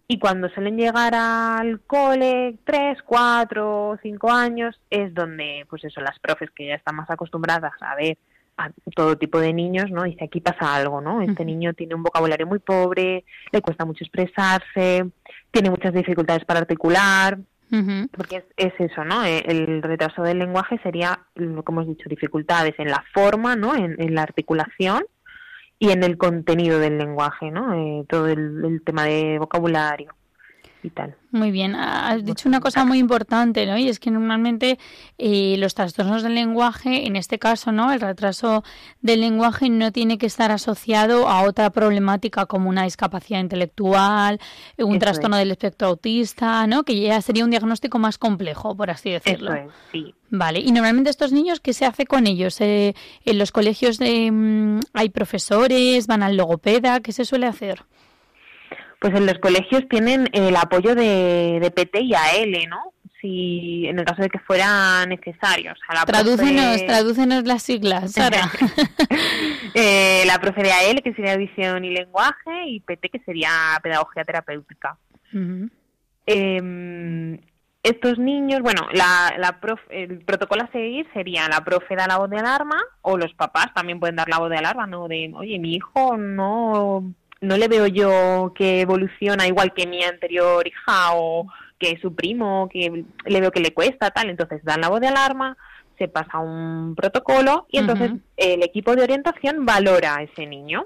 y 0.09 0.19
cuando 0.19 0.49
suelen 0.51 0.77
llegar 0.77 1.14
al 1.14 1.81
cole, 1.81 2.59
tres, 2.64 3.03
cuatro, 3.03 3.99
cinco 4.03 4.31
años, 4.31 4.79
es 4.88 5.12
donde, 5.12 5.66
pues 5.69 5.85
eso, 5.85 6.01
las 6.01 6.19
profes 6.21 6.51
que 6.53 6.66
ya 6.66 6.75
están 6.75 6.95
más 6.95 7.11
acostumbradas 7.11 7.73
a 7.81 7.97
ver 7.97 8.16
a 8.57 8.71
todo 8.95 9.19
tipo 9.19 9.38
de 9.38 9.53
niños, 9.53 9.90
¿no? 9.90 10.05
Dice, 10.05 10.25
aquí 10.25 10.40
pasa 10.40 10.75
algo, 10.75 11.01
¿no? 11.01 11.21
Este 11.21 11.45
niño 11.45 11.75
tiene 11.75 11.95
un 11.95 12.03
vocabulario 12.03 12.47
muy 12.47 12.59
pobre, 12.59 13.25
le 13.53 13.61
cuesta 13.61 13.85
mucho 13.85 14.05
expresarse, 14.05 15.07
tiene 15.51 15.71
muchas 15.71 15.92
dificultades 15.92 16.45
para 16.45 16.61
articular, 16.61 17.38
porque 18.16 18.45
es, 18.57 18.73
eso, 18.79 19.05
¿no? 19.05 19.25
E, 19.25 19.38
el 19.40 19.83
retraso 19.83 20.23
del 20.23 20.38
lenguaje 20.38 20.79
sería, 20.83 21.21
lo 21.35 21.62
que 21.62 21.73
hemos 21.73 21.87
dicho, 21.87 22.09
dificultades 22.09 22.75
en 22.79 22.88
la 22.88 23.05
forma, 23.12 23.57
¿no? 23.57 23.75
En, 23.75 24.14
la 24.14 24.23
articulación 24.23 25.05
y 25.79 25.90
en 25.90 26.03
el 26.03 26.16
contenido 26.16 26.79
del 26.79 26.97
lenguaje, 26.97 27.51
¿no? 27.51 27.75
Eh, 27.75 28.05
todo 28.09 28.29
el 28.29 28.83
tema 28.85 29.05
de 29.05 29.38
vocabulario. 29.38 30.14
Muy 31.33 31.51
bien, 31.51 31.75
has 31.75 32.25
dicho 32.25 32.49
una 32.49 32.61
cosa 32.61 32.85
muy 32.85 32.99
importante, 32.99 33.66
¿no? 33.66 33.77
Y 33.77 33.88
es 33.88 33.99
que 33.99 34.11
normalmente 34.11 34.79
eh, 35.18 35.57
los 35.59 35.75
trastornos 35.75 36.22
del 36.22 36.35
lenguaje, 36.35 37.07
en 37.07 37.16
este 37.16 37.38
caso, 37.38 37.72
¿no? 37.72 37.92
El 37.92 38.01
retraso 38.01 38.64
del 39.03 39.20
lenguaje 39.20 39.68
no 39.68 39.92
tiene 39.92 40.18
que 40.18 40.27
estar 40.27 40.51
asociado 40.51 41.29
a 41.29 41.42
otra 41.42 41.70
problemática 41.70 42.46
como 42.46 42.68
una 42.68 42.85
discapacidad 42.85 43.40
intelectual, 43.40 44.40
un 44.79 44.99
trastorno 44.99 45.37
del 45.37 45.51
espectro 45.51 45.88
autista, 45.88 46.66
¿no? 46.66 46.85
Que 46.85 47.01
ya 47.01 47.20
sería 47.20 47.44
un 47.44 47.51
diagnóstico 47.51 47.99
más 47.99 48.18
complejo, 48.18 48.77
por 48.77 48.90
así 48.90 49.11
decirlo. 49.11 49.53
Eso 49.53 49.68
es, 49.68 49.75
sí. 49.92 50.14
Vale, 50.31 50.61
y 50.61 50.72
normalmente 50.72 51.11
estos 51.11 51.33
niños, 51.33 51.61
¿qué 51.61 51.72
se 51.72 51.85
hace 51.85 52.07
con 52.07 52.27
ellos? 52.27 52.61
Eh, 52.61 52.94
¿En 53.25 53.38
los 53.38 53.53
colegios 53.53 53.99
de, 53.99 54.31
mm, 54.31 54.81
hay 54.92 55.09
profesores, 55.11 56.07
van 56.07 56.22
al 56.22 56.37
logopeda? 56.37 57.01
¿Qué 57.01 57.12
se 57.12 57.25
suele 57.25 57.46
hacer? 57.46 57.85
Pues 59.07 59.21
en 59.21 59.27
los 59.27 59.38
colegios 59.38 59.88
tienen 59.88 60.29
el 60.33 60.57
apoyo 60.57 60.97
de, 60.97 61.59
de 61.61 61.71
PT 61.71 62.01
y 62.01 62.14
AL, 62.14 62.69
¿no? 62.69 62.92
Si 63.21 63.87
en 63.87 64.01
el 64.01 64.05
caso 64.05 64.21
de 64.21 64.29
que 64.29 64.40
fuera 64.40 65.07
necesario. 65.07 65.73
O 65.73 65.95
la 65.95 66.05
tradúcenos, 66.05 67.45
las 67.45 67.62
siglas, 67.62 68.12
Sara. 68.12 68.51
eh, 69.75 70.25
la 70.27 70.40
profe 70.40 70.61
de 70.64 70.73
AL, 70.73 71.03
que 71.05 71.14
sería 71.14 71.37
visión 71.37 71.85
y 71.85 71.90
lenguaje, 71.90 72.66
y 72.66 72.81
PT, 72.81 73.11
que 73.11 73.21
sería 73.21 73.51
pedagogía 73.81 74.25
terapéutica. 74.25 74.97
Em, 76.27 77.38
estos 77.85 78.19
niños, 78.19 78.61
bueno, 78.61 78.88
la, 78.92 79.37
la 79.38 79.61
el 79.90 80.19
protocolo 80.25 80.64
a 80.64 80.73
seguir 80.73 81.07
sería 81.14 81.49
la 81.49 81.62
profe 81.64 81.95
da 81.95 82.09
la 82.09 82.19
voz 82.19 82.29
de 82.29 82.38
alarma 82.38 82.83
o 83.03 83.16
los 83.16 83.33
papás 83.35 83.73
también 83.73 84.01
pueden 84.01 84.16
dar 84.16 84.29
la 84.29 84.40
voz 84.40 84.51
de 84.51 84.57
alarma, 84.57 84.88
¿no? 84.88 85.07
De, 85.07 85.31
oye, 85.33 85.61
mi 85.61 85.77
hijo 85.77 86.16
no 86.16 87.14
no 87.40 87.57
le 87.57 87.68
veo 87.68 87.87
yo 87.87 88.53
que 88.55 88.81
evoluciona 88.81 89.46
igual 89.46 89.72
que 89.75 89.87
mi 89.87 90.03
anterior 90.03 90.66
hija 90.66 91.14
o 91.14 91.46
que 91.79 91.99
su 92.01 92.14
primo, 92.14 92.68
que 92.70 93.05
le 93.25 93.40
veo 93.40 93.51
que 93.51 93.61
le 93.61 93.75
cuesta, 93.75 94.11
tal. 94.11 94.31
Entonces 94.31 94.64
dan 94.64 94.81
la 94.81 94.88
voz 94.88 95.01
de 95.01 95.09
alarma, 95.09 95.57
se 95.99 96.09
pasa 96.09 96.38
un 96.38 96.94
protocolo 96.94 97.66
y 97.70 97.79
entonces 97.79 98.12
el 98.37 98.62
equipo 98.62 98.94
de 98.94 99.03
orientación 99.03 99.64
valora 99.64 100.16
a 100.16 100.22
ese 100.22 100.46
niño. 100.46 100.85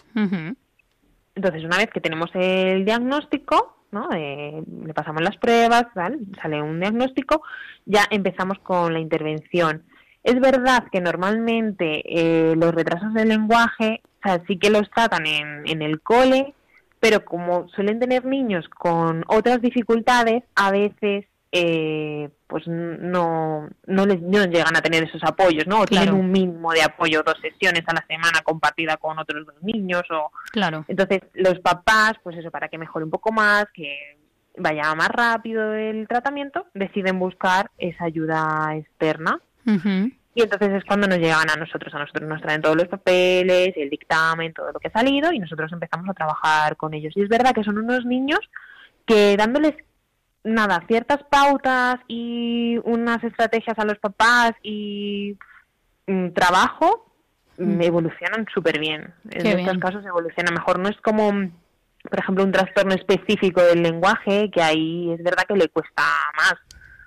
Entonces, 1.35 1.65
una 1.65 1.79
vez 1.79 1.89
que 1.91 2.01
tenemos 2.01 2.31
el 2.35 2.85
diagnóstico, 2.85 3.77
¿no? 3.93 4.09
le 4.11 4.95
pasamos 4.95 5.23
las 5.23 5.37
pruebas, 5.37 5.87
sale 5.95 6.63
un 6.63 6.81
diagnóstico, 6.81 7.43
ya 7.87 8.05
empezamos 8.11 8.59
con 8.59 8.93
la 8.93 9.01
intervención. 9.01 9.85
Es 10.23 10.39
verdad 10.39 10.85
que 10.93 11.01
normalmente 11.01 12.03
eh, 12.05 12.55
los 12.57 12.75
retrasos 12.75 13.15
del 13.15 13.29
lenguaje 13.29 14.03
o 14.21 14.29
sea, 14.29 14.43
sí 14.47 14.59
que 14.59 14.71
los 14.71 14.91
tratan 14.91 15.27
en, 15.27 15.63
en 15.67 15.83
el 15.83 16.01
cole, 16.01 16.55
pero 17.01 17.25
como 17.25 17.69
suelen 17.69 17.99
tener 17.99 18.25
niños 18.25 18.69
con 18.69 19.25
otras 19.29 19.63
dificultades, 19.63 20.45
a 20.55 20.71
veces 20.71 21.25
eh, 21.53 22.29
pues 22.47 22.67
no, 22.69 23.69
no 23.87 24.07
les 24.07 24.21
no 24.21 24.45
llegan 24.45 24.77
a 24.77 24.83
tener 24.83 25.05
esos 25.05 25.23
apoyos, 25.25 25.67
¿no? 25.67 25.81
O 25.81 25.87
tienen 25.87 26.15
un 26.15 26.31
mínimo 26.31 26.73
de 26.73 26.83
apoyo, 26.83 27.23
dos 27.25 27.39
sesiones 27.41 27.83
a 27.87 27.95
la 27.95 28.05
semana 28.07 28.41
compartida 28.45 28.97
con 28.99 29.19
otros 29.19 29.47
dos 29.47 29.63
niños, 29.63 30.03
o 30.11 30.31
claro. 30.53 30.85
entonces 30.87 31.23
los 31.35 31.59
papás, 31.61 32.15
pues 32.23 32.37
eso, 32.37 32.51
para 32.51 32.69
que 32.69 32.79
mejore 32.79 33.05
un 33.05 33.11
poco 33.11 33.33
más, 33.33 33.67
que 33.73 34.17
vaya 34.59 34.95
más 34.95 35.09
rápido 35.09 35.75
el 35.75 36.07
tratamiento, 36.07 36.67
deciden 36.75 37.19
buscar 37.19 37.71
esa 37.79 38.05
ayuda 38.05 38.77
externa. 38.77 39.41
Y 40.35 40.43
entonces 40.43 40.71
es 40.71 40.85
cuando 40.85 41.09
nos 41.09 41.19
llegan 41.19 41.51
a 41.51 41.57
nosotros, 41.57 41.93
a 41.93 41.99
nosotros 41.99 42.29
nos 42.29 42.41
traen 42.41 42.63
todos 42.63 42.77
los 42.77 42.87
papeles, 42.87 43.73
el 43.77 43.91
dictamen, 43.91 44.53
todo 44.53 44.71
lo 44.73 44.79
que 44.79 44.89
ha 44.89 44.93
salido 44.93 45.33
y 45.33 45.41
nosotros 45.41 45.73
empezamos 45.73 46.09
a 46.09 46.15
trabajar 46.15 46.77
con 46.77 46.95
ellos. 46.95 47.13
Y 47.17 47.23
es 47.23 47.29
verdad 47.29 47.53
que 47.53 47.65
son 47.65 47.79
unos 47.79 48.05
niños 48.05 48.39
que 49.07 49.37
dándoles 49.37 49.75
nada, 50.45 50.85
ciertas 50.87 51.23
pautas 51.25 51.97
y 52.09 52.79
unas 52.85 53.23
estrategias 53.25 53.79
a 53.79 53.85
los 53.85 53.99
papás 53.99 54.53
y 54.63 55.37
mm, 56.07 56.31
trabajo 56.31 57.13
mm. 57.59 57.81
evolucionan 57.83 58.47
súper 58.53 58.79
bien. 58.79 59.13
En 59.31 59.47
estos 59.59 59.79
casos 59.79 60.07
evoluciona 60.07 60.53
mejor. 60.53 60.79
No 60.79 60.89
es 60.89 60.97
como, 61.01 61.31
por 62.09 62.19
ejemplo, 62.19 62.45
un 62.45 62.53
trastorno 62.53 62.95
específico 62.95 63.63
del 63.63 63.83
lenguaje, 63.83 64.51
que 64.51 64.63
ahí 64.63 65.13
es 65.13 65.23
verdad 65.23 65.45
que 65.47 65.57
le 65.57 65.69
cuesta 65.69 66.05
más. 66.37 66.55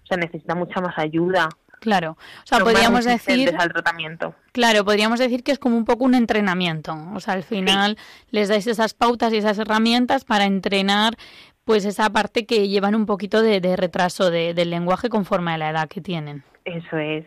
O 0.03 0.05
sea, 0.05 0.17
necesita 0.17 0.55
mucha 0.55 0.81
más 0.81 0.97
ayuda. 0.97 1.47
Claro, 1.83 2.11
o 2.11 2.45
sea, 2.45 2.59
podríamos 2.59 3.03
decir 3.03 3.53
al 3.59 3.73
tratamiento. 3.73 4.33
Claro, 4.53 4.85
podríamos 4.85 5.19
decir 5.19 5.43
que 5.43 5.51
es 5.51 5.59
como 5.59 5.75
un 5.75 5.83
poco 5.83 6.05
un 6.05 6.15
entrenamiento, 6.15 6.95
o 7.13 7.19
sea, 7.19 7.33
al 7.33 7.43
final 7.43 7.97
les 8.31 8.47
dais 8.47 8.67
esas 8.67 8.93
pautas 8.93 9.33
y 9.33 9.37
esas 9.37 9.59
herramientas 9.59 10.23
para 10.23 10.45
entrenar 10.45 11.17
pues 11.65 11.83
esa 11.83 12.09
parte 12.09 12.45
que 12.45 12.69
llevan 12.69 12.95
un 12.95 13.05
poquito 13.05 13.41
de, 13.41 13.59
retraso 13.75 14.31
del 14.31 14.69
lenguaje 14.69 15.09
conforme 15.09 15.51
a 15.51 15.57
la 15.57 15.71
edad 15.71 15.89
que 15.89 15.99
tienen. 15.99 16.45
Eso 16.63 16.97
es. 16.97 17.25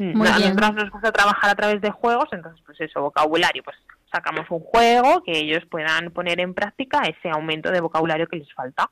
Muy 0.00 0.26
a 0.26 0.38
nosotros 0.40 0.74
nos 0.74 0.90
gusta 0.90 1.12
trabajar 1.12 1.50
a 1.50 1.54
través 1.54 1.80
de 1.80 1.92
juegos, 1.92 2.28
entonces 2.32 2.60
pues 2.66 2.80
eso, 2.80 3.00
vocabulario, 3.00 3.62
pues 3.62 3.76
sacamos 4.10 4.46
un 4.50 4.60
juego 4.60 5.22
que 5.22 5.38
ellos 5.38 5.64
puedan 5.70 6.10
poner 6.10 6.40
en 6.40 6.52
práctica 6.52 7.02
ese 7.02 7.30
aumento 7.30 7.70
de 7.70 7.80
vocabulario 7.80 8.26
que 8.26 8.38
les 8.38 8.52
falta. 8.54 8.90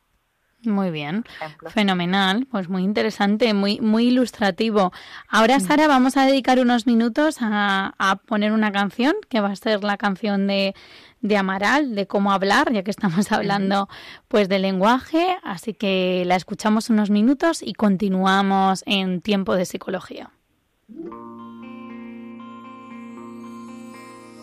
Muy 0.62 0.90
bien, 0.90 1.24
fenomenal, 1.68 2.46
pues 2.50 2.68
muy 2.68 2.82
interesante, 2.82 3.54
muy 3.54 3.78
muy 3.80 4.08
ilustrativo. 4.08 4.92
Ahora, 5.28 5.60
Sara, 5.60 5.86
vamos 5.86 6.16
a 6.16 6.26
dedicar 6.26 6.58
unos 6.58 6.86
minutos 6.86 7.36
a, 7.40 7.94
a, 7.98 8.16
poner 8.16 8.52
una 8.52 8.72
canción, 8.72 9.14
que 9.28 9.40
va 9.40 9.50
a 9.50 9.56
ser 9.56 9.84
la 9.84 9.96
canción 9.96 10.46
de, 10.46 10.74
de 11.20 11.36
Amaral, 11.36 11.94
de 11.94 12.06
cómo 12.06 12.32
hablar, 12.32 12.72
ya 12.72 12.82
que 12.82 12.90
estamos 12.90 13.30
hablando 13.32 13.88
pues 14.28 14.48
de 14.48 14.58
lenguaje, 14.58 15.36
así 15.42 15.74
que 15.74 16.24
la 16.26 16.36
escuchamos 16.36 16.90
unos 16.90 17.10
minutos 17.10 17.62
y 17.62 17.74
continuamos 17.74 18.82
en 18.86 19.20
tiempo 19.20 19.54
de 19.54 19.66
psicología. 19.66 20.30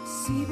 Si 0.06 0.46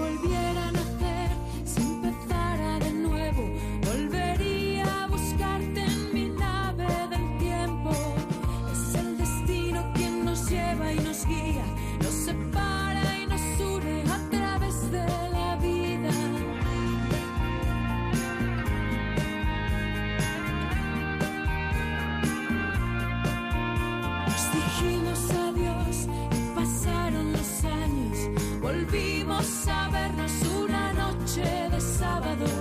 sabernos 29.44 30.32
una 30.64 30.94
noche 30.94 31.42
de 31.42 31.82
sábado. 31.82 32.61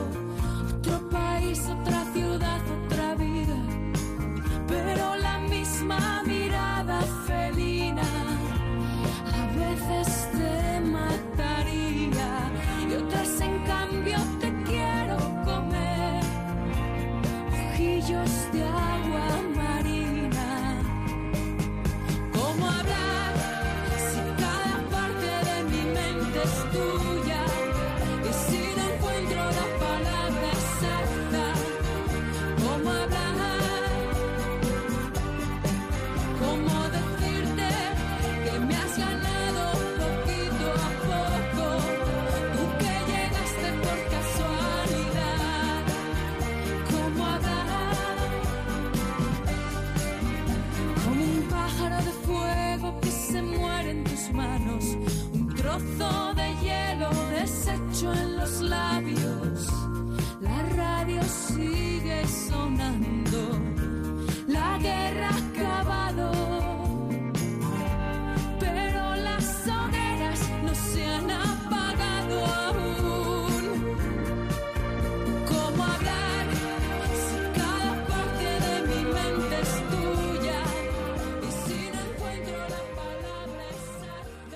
Trozo 55.70 56.35
de 56.35 56.54
hielo 56.62 57.11
deshecho 57.30 58.12
en 58.12 58.37
los 58.37 58.61
labios. 58.61 59.30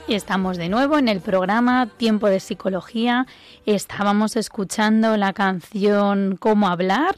Y 0.07 0.15
estamos 0.15 0.59
de 0.59 0.69
nuevo 0.69 0.99
en 0.99 1.09
el 1.09 1.21
programa 1.21 1.87
Tiempo 1.87 2.29
de 2.29 2.39
Psicología. 2.39 3.27
Estábamos 3.65 4.37
escuchando 4.37 5.17
la 5.17 5.33
canción 5.33 6.37
Cómo 6.39 6.69
hablar. 6.69 7.17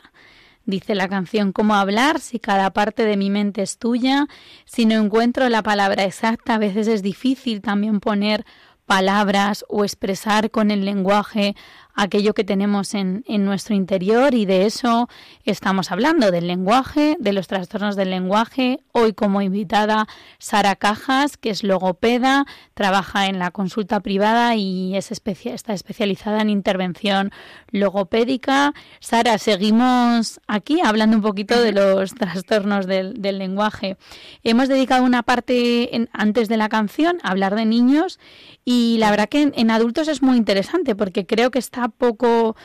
Dice 0.66 0.94
la 0.94 1.09
canción 1.09 1.51
Cómo 1.51 1.75
hablar 1.75 2.20
si 2.20 2.38
cada 2.38 2.70
parte 2.70 3.05
de 3.05 3.16
mi 3.16 3.29
mente 3.29 3.62
es 3.62 3.79
tuya. 3.79 4.29
Si 4.66 4.87
no 4.87 4.94
encuentro 4.94 5.49
la 5.49 5.64
palabra 5.64 6.05
exacta, 6.05 6.55
a 6.55 6.59
veces 6.59 6.87
es 6.87 7.03
difícil 7.03 7.61
también 7.61 7.99
poner 7.99 8.44
palabras 8.87 9.64
o 9.68 9.83
expresar 9.83 10.53
con 10.53 10.70
el 10.70 10.85
lenguaje 10.85 11.57
aquello 11.96 12.35
que 12.35 12.44
tenemos 12.44 12.94
en, 12.94 13.24
en, 13.26 13.44
nuestro 13.44 13.74
interior 13.74 14.35
y 14.35 14.44
de 14.44 14.66
eso 14.66 15.09
estamos 15.44 15.90
hablando, 15.90 16.30
del 16.30 16.46
lenguaje, 16.46 17.16
de 17.18 17.32
los 17.32 17.48
trastornos 17.48 17.96
del 17.96 18.11
lenguaje. 18.11 18.80
Hoy 18.92 19.14
como 19.14 19.40
invitada 19.40 20.06
Sara 20.38 20.76
Cajas, 20.76 21.38
que 21.38 21.50
es 21.50 21.64
logopeda, 21.64 22.44
trabaja 22.74 23.26
en 23.26 23.38
la 23.38 23.50
consulta 23.50 24.00
privada 24.00 24.54
y 24.54 24.94
es 24.94 25.11
especia 25.11 25.54
está 25.54 25.72
especializada 25.72 26.42
en 26.42 26.50
intervención 26.50 27.32
logopédica. 27.70 28.74
Sara, 29.00 29.38
seguimos 29.38 30.38
aquí 30.46 30.80
hablando 30.82 31.16
un 31.16 31.22
poquito 31.22 31.61
de 31.61 31.72
los 31.72 32.14
trastornos 32.14 32.87
del, 32.87 33.22
del 33.22 33.38
lenguaje. 33.38 33.96
Hemos 34.44 34.68
dedicado 34.68 35.02
una 35.02 35.22
parte 35.22 35.96
en, 35.96 36.11
antes 36.12 36.48
de 36.48 36.59
la 36.59 36.68
canción 36.68 37.18
a 37.22 37.30
hablar 37.30 37.54
de 37.54 37.64
niños 37.64 38.18
y 38.64 38.96
la 38.98 39.11
verdad 39.11 39.28
que 39.28 39.42
en, 39.42 39.52
en 39.56 39.70
adultos 39.70 40.09
es 40.09 40.22
muy 40.22 40.37
interesante 40.37 40.94
porque 40.94 41.24
creo 41.24 41.50
que 41.50 41.59
está 41.59 41.86
poco 41.88 42.57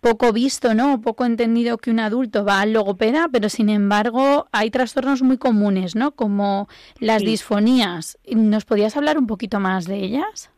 poco 0.00 0.32
visto, 0.32 0.74
¿no? 0.74 1.00
Poco 1.00 1.24
entendido 1.24 1.78
que 1.78 1.90
un 1.90 2.00
adulto 2.00 2.44
va 2.44 2.60
al 2.60 2.72
logopeda, 2.72 3.28
pero 3.30 3.48
sin 3.48 3.68
embargo 3.68 4.48
hay 4.52 4.70
trastornos 4.70 5.22
muy 5.22 5.38
comunes, 5.38 5.94
¿no? 5.94 6.12
Como 6.12 6.68
las 6.98 7.20
sí. 7.20 7.26
disfonías. 7.26 8.18
¿Nos 8.26 8.64
podías 8.64 8.96
hablar 8.96 9.18
un 9.18 9.26
poquito 9.26 9.60
más 9.60 9.86
de 9.86 9.96
ellas? 9.96 10.50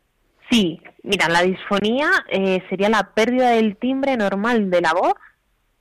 Sí, 0.50 0.80
mira, 1.02 1.28
la 1.28 1.42
disfonía 1.42 2.10
eh, 2.28 2.62
sería 2.68 2.88
la 2.88 3.14
pérdida 3.14 3.50
del 3.50 3.76
timbre 3.76 4.16
normal 4.16 4.70
de 4.70 4.80
la 4.80 4.92
voz 4.92 5.14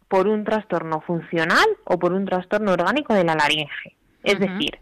por 0.08 0.28
un 0.28 0.44
trastorno 0.44 1.02
funcional 1.02 1.66
o 1.84 2.00
por 2.00 2.14
un 2.14 2.26
trastorno 2.26 2.72
orgánico 2.72 3.14
de 3.14 3.24
la 3.24 3.36
laringe. 3.36 3.96
Es 4.24 4.36
uh 4.36 4.38
-huh. 4.38 4.54
decir, 4.54 4.80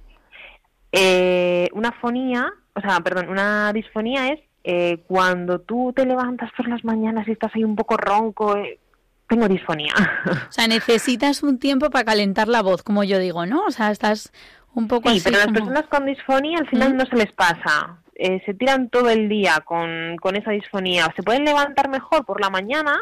eh, 0.91 1.69
una 1.73 1.91
fonía, 1.91 2.51
o 2.75 2.81
sea, 2.81 2.99
perdón, 3.01 3.29
una 3.29 3.71
disfonía 3.73 4.29
es 4.29 4.39
eh, 4.63 5.03
cuando 5.07 5.59
tú 5.59 5.93
te 5.95 6.05
levantas 6.05 6.51
por 6.55 6.67
las 6.67 6.83
mañanas 6.83 7.27
y 7.27 7.31
estás 7.31 7.51
ahí 7.55 7.63
un 7.63 7.75
poco 7.75 7.97
ronco, 7.97 8.57
eh, 8.57 8.79
tengo 9.27 9.47
disfonía. 9.47 9.93
O 10.49 10.51
sea, 10.51 10.67
necesitas 10.67 11.43
un 11.43 11.59
tiempo 11.59 11.89
para 11.89 12.05
calentar 12.05 12.47
la 12.47 12.61
voz, 12.61 12.83
como 12.83 13.03
yo 13.03 13.19
digo, 13.19 13.45
¿no? 13.45 13.63
O 13.65 13.71
sea, 13.71 13.91
estás 13.91 14.31
un 14.73 14.87
poco 14.87 15.09
sí, 15.09 15.17
así. 15.17 15.23
pero 15.23 15.39
como... 15.39 15.51
las 15.51 15.59
personas 15.61 15.87
con 15.89 16.05
disfonía 16.05 16.57
al 16.57 16.67
final 16.67 16.93
¿Mm? 16.93 16.97
no 16.97 17.05
se 17.05 17.15
les 17.15 17.31
pasa. 17.31 17.99
Eh, 18.15 18.41
se 18.45 18.53
tiran 18.53 18.89
todo 18.89 19.09
el 19.09 19.29
día 19.29 19.61
con, 19.63 20.17
con 20.17 20.35
esa 20.35 20.51
disfonía. 20.51 21.13
Se 21.15 21.23
pueden 21.23 21.45
levantar 21.45 21.89
mejor 21.89 22.25
por 22.25 22.41
la 22.41 22.49
mañana 22.49 22.99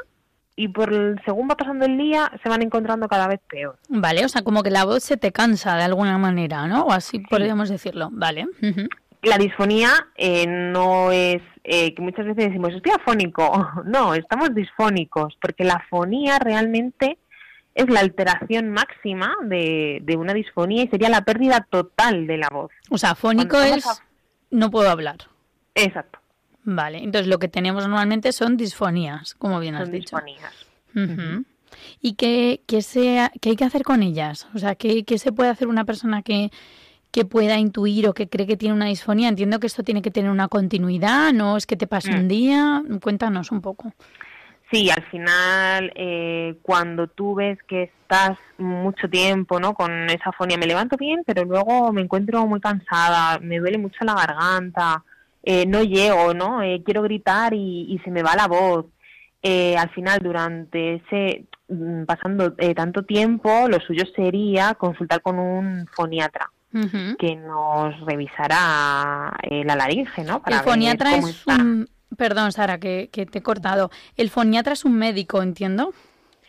y 0.56 0.67
por 0.67 0.93
el, 0.93 1.20
según 1.26 1.50
va 1.50 1.56
pasando 1.56 1.86
el 1.86 1.98
día 1.98 2.32
se 2.43 2.50
van 2.50 2.62
encontrando 2.62 3.08
cada 3.08 3.28
vez 3.28 3.39
peor. 3.50 3.80
Vale, 3.89 4.26
o 4.26 4.30
sea, 4.30 4.43
como 4.43 4.62
que 4.62 4.70
la 4.70 4.86
voz 4.86 5.04
se 5.04 5.17
te 5.17 5.32
cansa 5.32 5.76
de 5.76 5.84
alguna 5.84 6.17
manera, 6.17 6.67
¿no? 6.67 6.84
O 6.84 6.91
así 6.91 7.17
sí. 7.17 7.24
podríamos 7.28 7.70
decirlo, 7.70 8.10
vale. 8.12 8.46
Uh 8.62 8.65
-huh 8.65 8.89
la 9.23 9.38
disfonía 9.38 10.08
eh, 10.15 10.45
no 10.47 11.12
es 11.12 11.41
eh, 11.63 11.93
que 11.93 12.01
muchas 12.01 12.25
veces 12.25 12.45
decimos 12.47 12.73
estoy 12.73 12.93
afónico, 12.93 13.67
no, 13.86 14.13
estamos 14.13 14.53
disfónicos, 14.53 15.38
porque 15.41 15.63
la 15.63 15.84
fonía 15.89 16.39
realmente 16.39 17.17
es 17.75 17.89
la 17.89 17.99
alteración 17.99 18.71
máxima 18.71 19.36
de, 19.43 19.99
de, 20.01 20.17
una 20.17 20.34
disfonía 20.34 20.84
y 20.84 20.88
sería 20.88 21.10
la 21.10 21.21
pérdida 21.21 21.67
total 21.69 22.25
de 22.25 22.38
la 22.38 22.49
voz. 22.51 22.71
O 22.89 22.97
sea, 22.97 23.12
afónico 23.12 23.62
es 23.62 23.86
no 24.49 24.71
puedo 24.71 24.89
hablar. 24.89 25.17
Exacto. 25.75 26.19
Vale, 26.63 26.97
entonces 26.97 27.27
lo 27.27 27.39
que 27.39 27.47
tenemos 27.47 27.84
normalmente 27.84 28.32
son 28.32 28.58
disfonías, 28.58 29.36
como 29.36 29.60
bien 29.60 29.75
son 29.75 29.84
has 29.84 29.91
dicho. 29.91 30.15
Disfonías. 30.15 30.53
Uh 30.95 30.99
-huh. 30.99 31.45
¿Y 32.01 32.13
qué, 32.15 32.62
qué, 32.65 32.82
se, 32.82 33.30
qué 33.41 33.49
hay 33.49 33.56
que 33.56 33.65
hacer 33.65 33.84
con 33.84 34.03
ellas? 34.03 34.47
O 34.53 34.60
sea, 34.60 34.75
¿qué, 34.75 35.06
qué 35.06 35.17
se 35.17 35.32
puede 35.32 35.49
hacer 35.49 35.67
una 35.67 35.86
persona 35.86 36.23
que, 36.23 36.51
que 37.17 37.25
pueda 37.25 37.58
intuir 37.58 38.08
o 38.08 38.13
que 38.13 38.30
cree 38.30 38.45
que 38.45 38.58
tiene 38.58 38.75
una 38.75 38.86
disfonía. 38.86 39.27
Entiendo 39.27 39.60
que 39.60 39.65
esto 39.65 39.84
tiene 39.84 40.03
que 40.03 40.12
tener 40.12 40.30
una 40.30 40.47
continuidad, 40.47 41.34
no 41.34 41.58
es 41.58 41.65
que 41.65 41.75
te 41.75 41.88
pase 41.88 42.12
mm. 42.12 42.15
un 42.15 42.27
día. 42.27 42.84
Cuéntanos 43.01 43.51
un 43.51 43.62
poco. 43.62 43.91
Sí, 44.71 44.89
al 44.91 45.03
final, 45.06 45.91
eh, 45.95 46.58
cuando 46.62 47.08
tú 47.08 47.34
ves 47.34 47.58
que 47.67 47.84
estás 47.84 48.38
mucho 48.60 49.10
tiempo 49.10 49.60
¿no? 49.60 49.73
con 49.73 50.10
esa 50.12 50.32
fonía, 50.32 50.58
me 50.58 50.67
levanto 50.67 50.95
bien, 50.95 51.23
pero 51.25 51.43
luego 51.43 51.91
me 51.91 52.01
encuentro 52.01 52.45
muy 52.45 52.60
cansada, 52.60 53.39
me 53.39 53.58
duele 53.58 53.80
mucho 53.80 54.03
la 54.03 54.13
garganta, 54.13 55.03
eh, 55.41 55.65
no 55.65 55.82
llego, 55.82 56.34
¿no? 56.34 56.62
Eh, 56.62 56.84
quiero 56.86 57.01
gritar 57.01 57.53
y, 57.53 57.88
y, 57.89 57.99
se 57.99 58.12
me 58.12 58.21
va 58.21 58.36
la 58.36 58.47
voz. 58.47 58.86
Eh, 59.41 59.77
al 59.77 59.89
final, 59.91 60.19
durante 60.21 60.95
ese 60.95 61.45
mm, 61.69 62.03
pasando 62.03 62.53
eh, 62.58 62.75
tanto 62.75 63.03
tiempo, 63.03 63.67
lo 63.69 63.80
suyo 63.80 64.03
sería 64.15 64.73
consultar 64.75 65.21
con 65.21 65.39
un 65.39 65.88
foniatra. 65.95 66.51
Uh 66.73 66.80
-huh. 66.80 67.17
que 67.17 67.36
nos 67.36 67.99
revisará 68.06 69.34
eh, 69.41 69.63
la 69.63 69.75
laringe, 69.75 70.23
¿no? 70.23 70.41
Para 70.41 70.58
el 70.58 70.63
foniatra 70.63 71.15
es 71.15 71.25
está. 71.30 71.56
un... 71.56 71.89
Perdón, 72.17 72.51
Sara, 72.51 72.77
que, 72.80 73.10
que, 73.12 73.25
te 73.25 73.39
he 73.39 73.41
cortado. 73.41 73.89
El 74.15 74.30
foniatra 74.30 74.73
es 74.73 74.86
un 74.86 74.97
médico, 74.97 75.41
entiendo. 75.41 75.93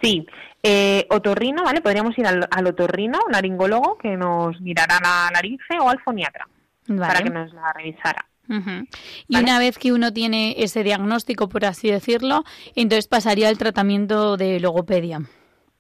Sí, 0.01 0.27
eh, 0.63 1.07
otorrino, 1.11 1.65
¿vale? 1.65 1.81
Podríamos 1.81 2.17
ir 2.19 2.27
al, 2.27 2.47
al, 2.51 2.67
otorrino, 2.67 3.19
laringólogo, 3.31 3.99
que 3.99 4.17
nos 4.17 4.61
mirará 4.61 4.99
la 5.03 5.31
laringe, 5.33 5.79
o 5.81 5.89
al 5.89 6.01
foniatra, 6.01 6.47
vale. 6.87 7.01
para 7.01 7.23
que 7.23 7.31
nos 7.31 7.53
la 7.53 7.73
revisara. 7.73 8.25
Uh 8.49 8.55
-huh. 8.55 8.89
Y 9.29 9.35
¿Vale? 9.35 9.45
una 9.45 9.59
vez 9.59 9.79
que 9.79 9.93
uno 9.93 10.13
tiene 10.13 10.55
ese 10.59 10.83
diagnóstico, 10.83 11.49
por 11.49 11.65
así 11.65 11.91
decirlo, 11.91 12.45
entonces 12.75 13.09
pasaría 13.09 13.49
al 13.49 13.59
tratamiento 13.59 14.37
de 14.37 14.59
logopedia. 14.61 15.21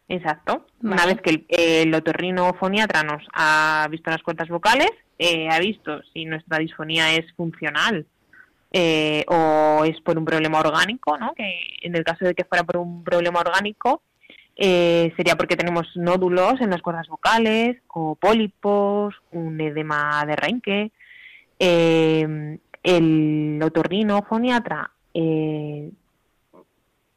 Exacto. 0.09 0.67
Vale. 0.81 0.95
Una 0.95 1.07
vez 1.07 1.21
que 1.21 1.31
el, 1.31 1.47
el 1.49 1.95
otorrino 1.95 2.55
foniatra 2.55 3.03
nos 3.03 3.23
ha 3.33 3.87
visto 3.91 4.11
las 4.11 4.23
cuerdas 4.23 4.49
vocales, 4.49 4.91
eh, 5.19 5.49
ha 5.51 5.59
visto 5.59 6.01
si 6.13 6.25
nuestra 6.25 6.59
disfonía 6.59 7.15
es 7.15 7.31
funcional 7.35 8.07
eh, 8.73 9.25
o 9.29 9.85
es 9.85 10.01
por 10.01 10.19
un 10.19 10.25
problema 10.25 10.61
orgánico, 10.61 11.19
¿no? 11.19 11.35
Que 11.35 11.61
en 11.83 11.97
el 11.97 12.05
caso 12.05 12.25
de 12.25 12.35
que 12.35 12.45
fuera 12.45 12.65
por 12.65 12.79
un 12.79 13.05
problema 13.05 13.41
orgánico, 13.41 14.03
eh, 14.57 15.13
sería 15.17 15.37
porque 15.37 15.57
tenemos 15.57 15.87
nódulos 15.95 16.61
en 16.61 16.71
las 16.71 16.83
cuerdas 16.83 17.09
vocales 17.09 17.77
o 17.89 18.17
pólipos, 18.17 19.15
un 19.33 19.61
edema 19.61 20.25
de 20.27 20.37
renque. 20.37 20.91
Eh, 21.59 22.59
el 22.83 23.61
otorrino 23.63 24.23
foniatra 24.29 24.91
eh, 25.15 25.91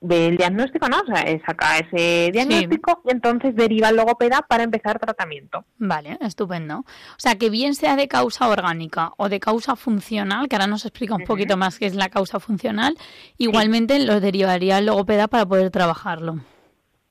del 0.01 0.35
diagnóstico, 0.35 0.89
¿no? 0.89 0.99
O 0.99 1.05
sea, 1.05 1.23
saca 1.45 1.77
ese 1.77 2.31
diagnóstico 2.33 3.01
sí. 3.03 3.09
y 3.09 3.11
entonces 3.11 3.55
deriva 3.55 3.89
al 3.89 3.95
logopeda 3.95 4.41
para 4.41 4.63
empezar 4.63 4.99
tratamiento. 4.99 5.63
Vale, 5.77 6.17
estupendo. 6.21 6.79
O 6.79 7.19
sea, 7.19 7.35
que 7.35 7.51
bien 7.51 7.75
sea 7.75 7.95
de 7.95 8.07
causa 8.07 8.49
orgánica 8.49 9.13
o 9.17 9.29
de 9.29 9.39
causa 9.39 9.75
funcional, 9.75 10.49
que 10.49 10.55
ahora 10.55 10.67
nos 10.67 10.85
explica 10.85 11.13
un 11.13 11.21
uh 11.21 11.23
-huh. 11.23 11.27
poquito 11.27 11.55
más 11.55 11.77
qué 11.77 11.85
es 11.85 11.95
la 11.95 12.09
causa 12.09 12.39
funcional, 12.39 12.97
igualmente 13.37 13.97
sí. 13.97 14.05
lo 14.05 14.19
derivaría 14.19 14.77
al 14.77 14.87
logopeda 14.87 15.27
para 15.27 15.45
poder 15.45 15.69
trabajarlo. 15.69 16.39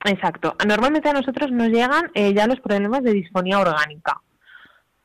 Exacto. 0.05 0.57
Normalmente 0.67 1.09
a 1.09 1.13
nosotros 1.13 1.53
nos 1.53 1.69
llegan 1.69 2.11
eh, 2.15 2.35
ya 2.35 2.49
los 2.49 2.61
problemas 2.61 3.05
de 3.05 3.13
disfonía 3.13 3.61
orgánica. 3.61 4.21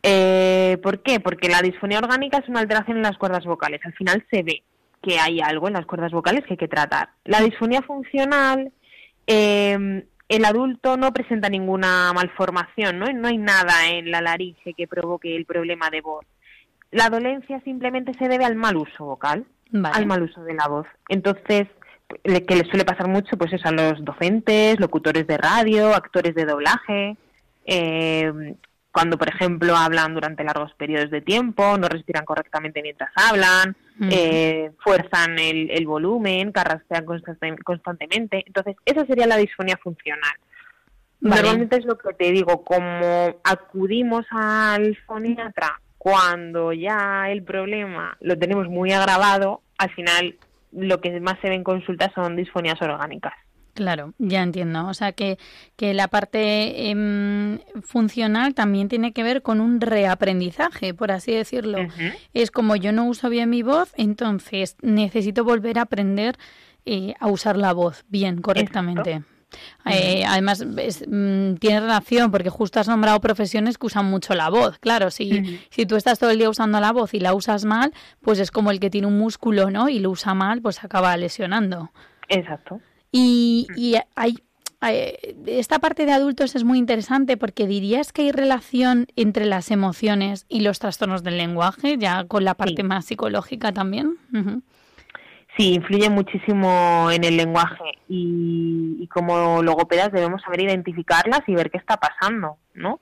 Eh, 0.01 0.79
¿Por 0.81 1.03
qué? 1.03 1.19
Porque 1.19 1.49
la 1.49 1.61
disfonía 1.61 1.99
orgánica 1.99 2.39
es 2.39 2.49
una 2.49 2.61
alteración 2.61 2.97
en 2.97 3.03
las 3.03 3.17
cuerdas 3.17 3.45
vocales. 3.45 3.81
Al 3.83 3.93
final 3.93 4.25
se 4.31 4.43
ve 4.43 4.63
que 5.05 5.19
hay 5.19 5.39
algo 5.39 5.67
en 5.67 5.73
las 5.73 5.85
cuerdas 5.85 6.11
vocales 6.11 6.43
que 6.45 6.53
hay 6.53 6.57
que 6.57 6.67
tratar. 6.67 7.09
La 7.25 7.41
disfonía 7.41 7.83
funcional, 7.83 8.71
eh, 9.27 10.03
el 10.27 10.45
adulto 10.45 10.97
no 10.97 11.13
presenta 11.13 11.47
ninguna 11.47 12.11
malformación, 12.13 12.97
¿no? 12.97 13.05
no 13.13 13.27
hay 13.27 13.37
nada 13.37 13.87
en 13.89 14.09
la 14.09 14.21
laringe 14.21 14.73
que 14.73 14.87
provoque 14.87 15.35
el 15.35 15.45
problema 15.45 15.91
de 15.91 16.01
voz. 16.01 16.25
La 16.89 17.09
dolencia 17.09 17.61
simplemente 17.61 18.13
se 18.17 18.27
debe 18.27 18.45
al 18.45 18.55
mal 18.55 18.77
uso 18.77 19.05
vocal, 19.05 19.45
vale. 19.69 19.95
al 19.95 20.07
mal 20.07 20.23
uso 20.23 20.43
de 20.43 20.55
la 20.55 20.67
voz. 20.67 20.87
Entonces, 21.09 21.67
que 22.23 22.55
le 22.55 22.65
suele 22.65 22.85
pasar 22.85 23.07
mucho, 23.07 23.37
pues 23.37 23.53
es 23.53 23.63
a 23.65 23.71
los 23.71 24.03
docentes, 24.03 24.79
locutores 24.79 25.27
de 25.27 25.37
radio, 25.37 25.93
actores 25.93 26.33
de 26.33 26.45
doblaje. 26.45 27.17
Eh, 27.65 28.55
cuando, 28.95 29.17
por 29.17 29.27
ejemplo, 29.27 29.75
hablan 29.75 30.13
durante 30.13 30.45
largos 30.45 30.73
periodos 30.75 31.11
de 31.11 31.19
tiempo, 31.19 31.77
no 31.77 31.89
respiran 31.89 32.23
correctamente 32.23 32.81
mientras 32.81 33.09
hablan, 33.13 33.75
eh, 34.09 34.71
fuerzan 34.81 35.37
el, 35.37 35.69
el 35.69 35.85
volumen, 35.85 36.53
carraspean 36.53 37.05
constante- 37.05 37.61
constantemente. 37.61 38.41
Entonces, 38.47 38.77
esa 38.85 39.05
sería 39.05 39.27
la 39.27 39.35
disfonía 39.35 39.75
funcional. 39.83 40.31
Vale. 41.19 41.41
Normalmente 41.41 41.75
es 41.75 41.83
lo 41.83 41.97
que 41.97 42.13
te 42.13 42.31
digo, 42.31 42.63
como 42.63 43.35
acudimos 43.43 44.25
al 44.31 44.95
foniatra 45.05 45.81
cuando 45.97 46.71
ya 46.71 47.29
el 47.29 47.43
problema 47.43 48.15
lo 48.21 48.39
tenemos 48.39 48.69
muy 48.69 48.93
agravado, 48.93 49.59
al 49.77 49.89
final 49.89 50.37
lo 50.71 51.01
que 51.01 51.19
más 51.19 51.35
se 51.41 51.49
ve 51.49 51.55
en 51.55 51.65
consulta 51.65 52.13
son 52.15 52.37
disfonías 52.37 52.81
orgánicas. 52.81 53.33
Claro, 53.75 54.13
ya 54.19 54.41
entiendo. 54.41 54.87
O 54.87 54.93
sea 54.93 55.11
que, 55.11 55.37
que 55.75 55.93
la 55.93 56.07
parte 56.07 56.89
em, 56.89 57.59
funcional 57.83 58.53
también 58.55 58.87
tiene 58.87 59.11
que 59.11 59.21
ver 59.21 59.41
con 59.41 59.59
un 59.59 59.81
reaprendizaje, 59.81 60.93
por 60.93 61.11
así 61.11 61.33
decirlo. 61.33 61.79
Es 62.33 62.51
como 62.51 62.77
yo 62.77 62.93
no 62.93 63.05
uso 63.05 63.29
bien 63.29 63.49
mi 63.49 63.63
voz, 63.63 63.91
entonces 63.97 64.77
necesito 64.81 65.43
volver 65.43 65.77
a 65.77 65.83
aprender 65.83 66.37
eh, 66.85 67.15
a 67.19 67.27
usar 67.27 67.57
la 67.57 67.73
voz 67.73 68.05
bien, 68.07 68.41
correctamente. 68.41 69.23
Eh, 69.85 70.23
además, 70.25 70.65
es, 70.77 71.03
mm, 71.05 71.55
tiene 71.55 71.81
relación 71.81 72.31
porque 72.31 72.49
justo 72.49 72.79
has 72.79 72.87
nombrado 72.87 73.19
profesiones 73.19 73.77
que 73.77 73.87
usan 73.87 74.05
mucho 74.05 74.35
la 74.35 74.49
voz. 74.49 74.79
Claro, 74.79 75.11
si, 75.11 75.59
si 75.69 75.85
tú 75.85 75.97
estás 75.97 76.17
todo 76.17 76.29
el 76.29 76.37
día 76.37 76.49
usando 76.49 76.79
la 76.79 76.93
voz 76.93 77.13
y 77.13 77.19
la 77.19 77.33
usas 77.33 77.65
mal, 77.65 77.93
pues 78.21 78.39
es 78.39 78.51
como 78.51 78.71
el 78.71 78.79
que 78.79 78.89
tiene 78.89 79.07
un 79.07 79.17
músculo, 79.17 79.69
¿no? 79.69 79.89
Y 79.89 79.99
lo 79.99 80.11
usa 80.11 80.33
mal, 80.33 80.61
pues 80.61 80.81
acaba 80.81 81.15
lesionando. 81.17 81.91
Exacto. 82.29 82.79
Y, 83.17 83.67
y 83.77 83.95
hay, 84.15 84.35
esta 85.47 85.79
parte 85.79 86.05
de 86.05 86.11
adultos 86.11 86.53
es 86.55 86.63
muy 86.65 86.77
interesante 86.77 87.37
porque 87.37 87.65
dirías 87.65 88.11
que 88.11 88.23
hay 88.23 88.31
relación 88.31 89.07
entre 89.15 89.45
las 89.45 89.71
emociones 89.71 90.45
y 90.49 90.59
los 90.61 90.79
trastornos 90.79 91.23
del 91.23 91.37
lenguaje, 91.37 91.97
ya 91.97 92.25
con 92.25 92.43
la 92.43 92.55
parte 92.55 92.81
Sí. 92.81 92.83
más 92.83 93.05
psicológica 93.05 93.71
también. 93.71 94.17
Sí, 95.57 95.73
influye 95.75 96.09
muchísimo 96.09 97.09
en 97.11 97.23
el 97.23 97.37
lenguaje 97.37 97.85
y, 98.09 98.97
y 98.99 99.07
como 99.07 99.63
logopedas 99.63 100.11
debemos 100.11 100.41
saber 100.41 100.59
identificarlas 100.61 101.41
y 101.47 101.55
ver 101.55 101.71
qué 101.71 101.77
está 101.77 101.95
pasando, 101.97 102.57
¿no? 102.73 102.99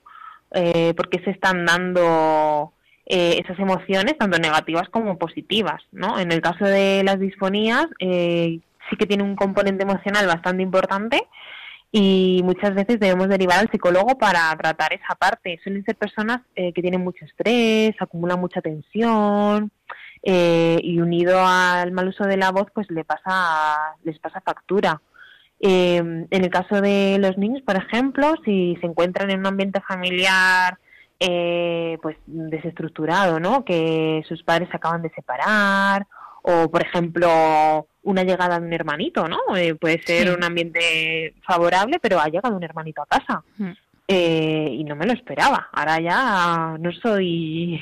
Eh, 0.52 0.94
porque 0.96 1.18
se 1.24 1.30
están 1.30 1.66
dando 1.66 2.72
eh, 3.06 3.40
esas 3.44 3.58
emociones, 3.58 4.16
tanto 4.16 4.38
negativas 4.38 4.88
como 4.90 5.18
positivas, 5.18 5.82
¿no? 5.90 6.20
En 6.20 6.30
el 6.30 6.40
caso 6.40 6.64
de 6.64 7.02
las 7.04 7.18
disfonías, 7.18 7.88
eh, 7.98 8.60
sí 8.88 8.96
que 8.96 9.06
tiene 9.06 9.22
un 9.22 9.36
componente 9.36 9.82
emocional 9.84 10.26
bastante 10.26 10.62
importante 10.62 11.22
y 11.92 12.40
muchas 12.44 12.74
veces 12.74 12.98
debemos 12.98 13.28
derivar 13.28 13.60
al 13.60 13.70
psicólogo 13.70 14.18
para 14.18 14.54
tratar 14.56 14.92
esa 14.92 15.14
parte. 15.14 15.60
Suelen 15.62 15.84
ser 15.84 15.94
personas 15.96 16.40
eh, 16.56 16.72
que 16.72 16.82
tienen 16.82 17.04
mucho 17.04 17.24
estrés, 17.24 17.94
acumulan 18.00 18.40
mucha 18.40 18.60
tensión, 18.60 19.70
eh, 20.26 20.78
y 20.82 21.00
unido 21.00 21.44
al 21.46 21.92
mal 21.92 22.08
uso 22.08 22.24
de 22.24 22.38
la 22.38 22.50
voz 22.50 22.68
pues 22.74 22.90
le 22.90 23.04
pasa 23.04 23.94
les 24.04 24.18
pasa 24.18 24.40
factura 24.40 25.00
Eh, 25.60 25.98
en 25.98 26.44
el 26.44 26.50
caso 26.50 26.80
de 26.80 27.18
los 27.20 27.36
niños 27.38 27.62
por 27.62 27.76
ejemplo 27.76 28.34
si 28.44 28.76
se 28.80 28.86
encuentran 28.86 29.30
en 29.30 29.40
un 29.40 29.46
ambiente 29.46 29.80
familiar 29.82 30.78
eh, 31.20 31.98
pues 32.02 32.16
desestructurado 32.26 33.38
no 33.38 33.64
que 33.64 34.22
sus 34.28 34.42
padres 34.42 34.68
se 34.70 34.76
acaban 34.76 35.02
de 35.02 35.10
separar 35.10 36.06
o 36.46 36.70
por 36.70 36.82
ejemplo 36.82 37.86
una 38.02 38.22
llegada 38.22 38.60
de 38.60 38.66
un 38.66 38.72
hermanito 38.72 39.26
no 39.26 39.38
Eh, 39.56 39.74
puede 39.74 40.02
ser 40.02 40.28
Sí. 40.28 40.34
un 40.34 40.44
ambiente 40.44 41.34
favorable 41.46 41.98
pero 42.00 42.20
ha 42.20 42.28
llegado 42.28 42.54
un 42.56 42.62
hermanito 42.62 43.00
a 43.02 43.06
casa 43.06 43.42
Mm. 43.58 43.70
eh, 44.08 44.68
y 44.72 44.84
no 44.84 44.94
me 44.94 45.06
lo 45.06 45.12
esperaba 45.14 45.68
ahora 45.72 46.00
ya 46.00 46.76
no 46.78 46.92
soy 46.92 47.80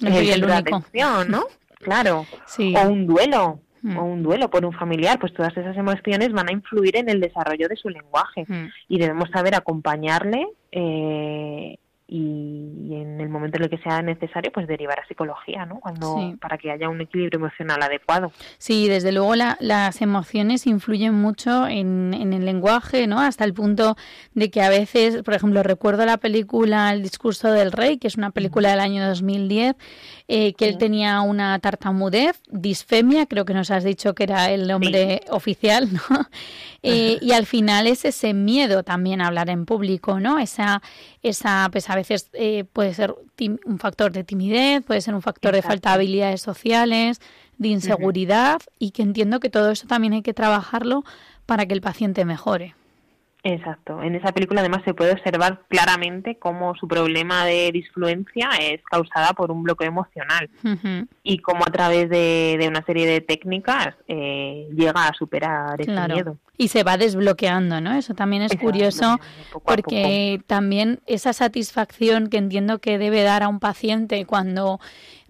No 0.00 0.10
soy 0.12 0.30
el 0.30 0.40
de 0.42 0.46
único. 0.46 0.76
atención, 0.76 1.30
¿no? 1.30 1.44
Claro. 1.80 2.26
Sí. 2.46 2.74
O 2.76 2.88
un 2.88 3.06
duelo, 3.06 3.60
Mm. 3.82 3.96
o 3.98 4.04
un 4.04 4.22
duelo 4.22 4.50
por 4.50 4.64
un 4.66 4.72
familiar, 4.72 5.18
pues 5.18 5.32
todas 5.32 5.56
esas 5.56 5.76
emociones 5.76 6.32
van 6.32 6.48
a 6.48 6.52
influir 6.52 6.96
en 6.96 7.08
el 7.08 7.20
desarrollo 7.20 7.66
de 7.68 7.76
su 7.76 7.88
lenguaje 7.88 8.44
Mm. 8.48 8.66
y 8.88 8.98
debemos 8.98 9.30
saber 9.30 9.54
acompañarle 9.54 10.46
eh, 10.72 11.78
y, 12.08 12.94
en 12.94 13.20
el 13.20 13.28
momento 13.28 13.56
en 13.58 13.64
el 13.64 13.70
que 13.70 13.78
sea 13.78 14.00
necesario, 14.00 14.52
pues 14.52 14.66
derivar 14.68 15.00
a 15.00 15.06
psicología, 15.08 15.66
¿no? 15.66 15.80
Cuando 15.80 16.16
Sí. 16.18 16.36
para 16.40 16.56
que 16.56 16.70
haya 16.70 16.88
un 16.88 17.00
equilibrio 17.00 17.38
emocional 17.40 17.82
adecuado. 17.82 18.30
Sí, 18.58 18.88
desde 18.88 19.10
luego 19.10 19.34
la- 19.34 19.56
las 19.60 20.00
emociones 20.02 20.66
influyen 20.68 21.14
mucho 21.14 21.66
en, 21.66 22.14
en 22.14 22.32
el 22.32 22.44
lenguaje, 22.44 23.06
¿no? 23.08 23.18
Hasta 23.20 23.44
el 23.44 23.54
punto 23.54 23.96
de 24.34 24.50
que 24.50 24.62
a 24.62 24.68
veces, 24.68 25.22
por 25.24 25.34
ejemplo, 25.34 25.62
recuerdo 25.64 26.06
la 26.06 26.16
película 26.18 26.92
El 26.92 27.02
discurso 27.02 27.50
del 27.50 27.72
rey, 27.72 27.98
que 27.98 28.06
es 28.06 28.16
una 28.16 28.30
película 28.30 28.70
del 28.70 28.80
año 28.80 29.06
2010, 29.08 29.74
eh, 30.28 30.54
que 30.54 30.68
él 30.68 30.76
tenía 30.76 31.20
una 31.20 31.56
tartamudez, 31.60 32.40
disfemia, 32.50 33.26
creo 33.26 33.44
que 33.44 33.54
nos 33.54 33.70
has 33.70 33.84
dicho 33.84 34.12
que 34.12 34.24
era 34.24 34.50
el 34.50 34.66
nombre 34.66 35.22
oficial, 35.30 35.88
¿no? 35.92 36.00
Eh, 36.88 37.18
y 37.20 37.32
al 37.32 37.46
final 37.46 37.88
es 37.88 38.04
ese 38.04 38.32
miedo 38.32 38.84
también 38.84 39.20
a 39.20 39.26
hablar 39.26 39.50
en 39.50 39.66
público, 39.66 40.20
¿no? 40.20 40.38
Esa, 40.38 40.82
esa 41.20 41.68
pues 41.72 41.90
a 41.90 41.96
veces 41.96 42.30
eh, 42.32 42.62
puede 42.72 42.94
ser 42.94 43.12
un 43.64 43.80
factor 43.80 44.12
de 44.12 44.22
timidez, 44.22 44.84
puede 44.84 45.00
ser 45.00 45.16
un 45.16 45.20
factor 45.20 45.52
de 45.52 45.62
falta 45.62 45.88
de 45.88 45.94
habilidades 45.96 46.42
sociales, 46.42 47.20
de 47.58 47.68
inseguridad 47.68 48.60
y 48.78 48.92
que 48.92 49.02
entiendo 49.02 49.40
que 49.40 49.50
todo 49.50 49.72
eso 49.72 49.88
también 49.88 50.12
hay 50.12 50.22
que 50.22 50.32
trabajarlo 50.32 51.02
para 51.44 51.66
que 51.66 51.74
el 51.74 51.80
paciente 51.80 52.24
mejore. 52.24 52.75
Exacto. 53.46 54.02
En 54.02 54.14
esa 54.16 54.32
película 54.32 54.60
además 54.60 54.82
se 54.84 54.92
puede 54.92 55.12
observar 55.12 55.62
claramente 55.68 56.36
cómo 56.36 56.74
su 56.74 56.88
problema 56.88 57.44
de 57.44 57.70
disfluencia 57.72 58.48
es 58.60 58.80
causada 58.90 59.32
por 59.34 59.50
un 59.52 59.62
bloqueo 59.62 59.86
emocional. 59.88 60.50
Y 61.22 61.38
cómo 61.38 61.60
a 61.66 61.70
través 61.70 62.10
de, 62.10 62.56
de 62.58 62.68
una 62.68 62.84
serie 62.84 63.06
de 63.06 63.20
técnicas 63.20 63.94
eh, 64.08 64.68
llega 64.74 65.06
a 65.06 65.14
superar 65.14 65.80
ese 65.80 65.92
Claro. 65.92 66.14
miedo. 66.14 66.36
Y 66.58 66.68
se 66.68 66.82
va 66.84 66.96
desbloqueando, 66.96 67.80
¿no? 67.82 67.92
Eso 67.94 68.14
también 68.14 68.42
es 68.42 68.56
curioso 68.56 69.20
porque 69.64 70.40
también 70.46 71.00
esa 71.06 71.32
satisfacción 71.32 72.28
que 72.28 72.38
entiendo 72.38 72.78
que 72.78 72.98
debe 72.98 73.22
dar 73.22 73.42
a 73.42 73.48
un 73.48 73.60
paciente 73.60 74.24
cuando 74.24 74.80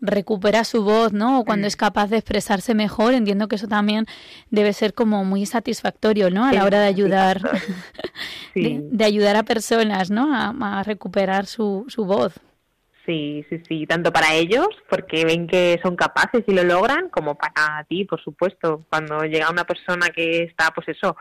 recupera 0.00 0.64
su 0.64 0.82
voz, 0.84 1.12
¿no? 1.12 1.40
O 1.40 1.44
cuando 1.44 1.66
Mm. 1.66 1.68
es 1.68 1.76
capaz 1.76 2.08
de 2.10 2.18
expresarse 2.18 2.74
mejor, 2.74 3.14
entiendo 3.14 3.48
que 3.48 3.56
eso 3.56 3.68
también 3.68 4.06
debe 4.50 4.72
ser 4.72 4.94
como 4.94 5.24
muy 5.24 5.46
satisfactorio, 5.46 6.30
¿no? 6.30 6.44
A 6.44 6.52
la 6.52 6.64
hora 6.64 6.80
de 6.80 6.86
ayudar, 6.86 7.40
Sí, 8.54 8.62
de, 8.62 8.80
de 8.90 9.04
ayudar 9.04 9.36
a 9.36 9.42
personas, 9.42 10.10
¿no? 10.10 10.34
A, 10.34 10.78
a 10.78 10.82
recuperar 10.82 11.46
su, 11.46 11.84
su 11.88 12.04
voz. 12.04 12.34
sí, 13.04 13.44
sí, 13.48 13.62
sí, 13.68 13.86
tanto 13.86 14.12
para 14.12 14.34
ellos, 14.34 14.66
porque 14.90 15.24
ven 15.24 15.46
que 15.46 15.78
son 15.82 15.94
capaces 15.94 16.42
y 16.48 16.52
lo 16.52 16.64
logran, 16.64 17.08
como 17.10 17.36
para 17.36 17.84
ti, 17.88 18.04
por 18.04 18.20
supuesto. 18.22 18.84
Cuando 18.90 19.22
llega 19.24 19.48
una 19.50 19.64
persona 19.64 20.08
que 20.10 20.42
está, 20.42 20.72
pues 20.74 20.88
eso, 20.88 21.16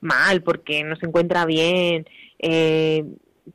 mal, 0.00 0.42
porque 0.42 0.82
no 0.82 0.96
se 0.96 1.06
encuentra 1.06 1.44
bien, 1.44 2.06
eh, 2.40 3.04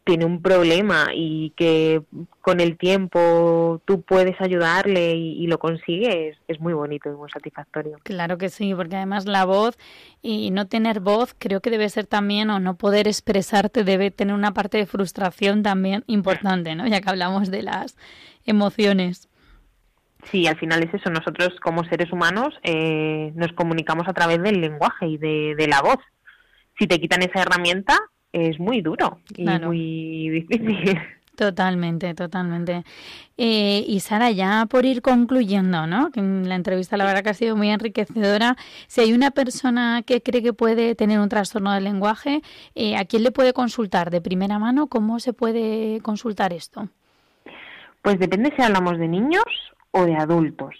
tiene 0.04 0.26
un 0.26 0.42
problema 0.42 1.08
y 1.14 1.52
que 1.56 2.02
con 2.42 2.60
el 2.60 2.78
tiempo 2.78 3.82
tú 3.86 4.02
puedes 4.02 4.40
ayudarle 4.42 5.16
y, 5.16 5.44
y 5.44 5.48
lo 5.48 5.60
consigues, 5.60 6.38
es 6.48 6.60
muy 6.60 6.74
bonito 6.74 7.10
y 7.10 7.16
muy 7.16 7.30
satisfactorio. 7.30 7.98
Claro 8.04 8.38
que 8.38 8.50
sí, 8.50 8.74
porque 8.76 8.96
además 8.96 9.26
la 9.26 9.46
voz 9.46 9.78
y 10.22 10.52
no 10.52 10.68
tener 10.68 11.00
voz 11.00 11.36
creo 11.38 11.62
que 11.62 11.70
debe 11.70 11.90
ser 11.90 12.06
también, 12.06 12.50
o 12.50 12.60
no 12.60 12.76
poder 12.76 13.08
expresarte, 13.08 13.84
debe 13.84 14.12
tener 14.12 14.36
una 14.36 14.54
parte 14.54 14.78
de 14.78 14.86
frustración 14.86 15.64
también 15.64 16.04
importante, 16.08 16.76
¿no? 16.76 16.88
Ya 16.88 17.02
que 17.02 17.10
hablamos 17.10 17.52
de 17.52 17.64
las 17.64 17.98
emociones. 18.46 19.30
Sí, 20.32 20.48
al 20.48 20.58
final 20.58 20.84
es 20.84 20.94
eso. 20.94 21.10
Nosotros 21.10 21.50
como 21.62 21.84
seres 21.84 22.12
humanos 22.12 22.54
eh, 22.64 23.32
nos 23.36 23.52
comunicamos 23.54 24.08
a 24.08 24.14
través 24.14 24.42
del 24.42 24.62
lenguaje 24.62 25.08
y 25.08 25.18
de, 25.18 25.56
de 25.58 25.68
la 25.68 25.82
voz. 25.82 26.00
Si 26.80 26.88
te 26.88 27.00
quitan 27.00 27.22
esa 27.24 27.42
herramienta 27.42 27.98
es 28.34 28.60
muy 28.60 28.82
duro 28.82 29.20
y 29.38 29.44
Claro. 29.44 29.68
muy 29.68 30.30
difícil. 30.30 31.00
Totalmente, 31.36 32.14
totalmente. 32.14 32.84
Eh, 33.38 33.84
y 33.88 34.02
Sara, 34.02 34.30
ya 34.30 34.68
por 34.70 34.86
ir 34.86 35.02
concluyendo, 35.02 35.88
¿no? 35.88 36.12
Que 36.12 36.22
la 36.22 36.54
entrevista 36.54 36.96
la 36.96 37.06
verdad 37.06 37.24
que 37.24 37.32
ha 37.32 37.34
sido 37.34 37.56
muy 37.56 37.72
enriquecedora. 37.72 38.56
Si 38.86 39.02
hay 39.02 39.14
una 39.14 39.32
persona 39.32 40.04
que 40.06 40.22
cree 40.22 40.44
que 40.44 40.54
puede 40.54 40.94
tener 40.94 41.20
un 41.20 41.30
trastorno 41.30 41.74
del 41.74 41.86
lenguaje, 41.86 42.44
eh, 42.76 42.96
¿a 42.98 43.06
quién 43.06 43.24
le 43.24 43.32
puede 43.32 43.52
consultar 43.52 44.12
de 44.12 44.22
primera 44.22 44.60
mano? 44.60 44.86
¿Cómo 44.86 45.20
se 45.20 45.34
puede 45.34 46.02
consultar 46.02 46.54
esto? 46.54 46.90
Pues 48.04 48.20
depende 48.20 48.54
si 48.56 48.62
hablamos 48.62 49.00
de 49.00 49.08
niños 49.08 49.44
o 49.90 50.06
de 50.06 50.16
adultos. 50.16 50.76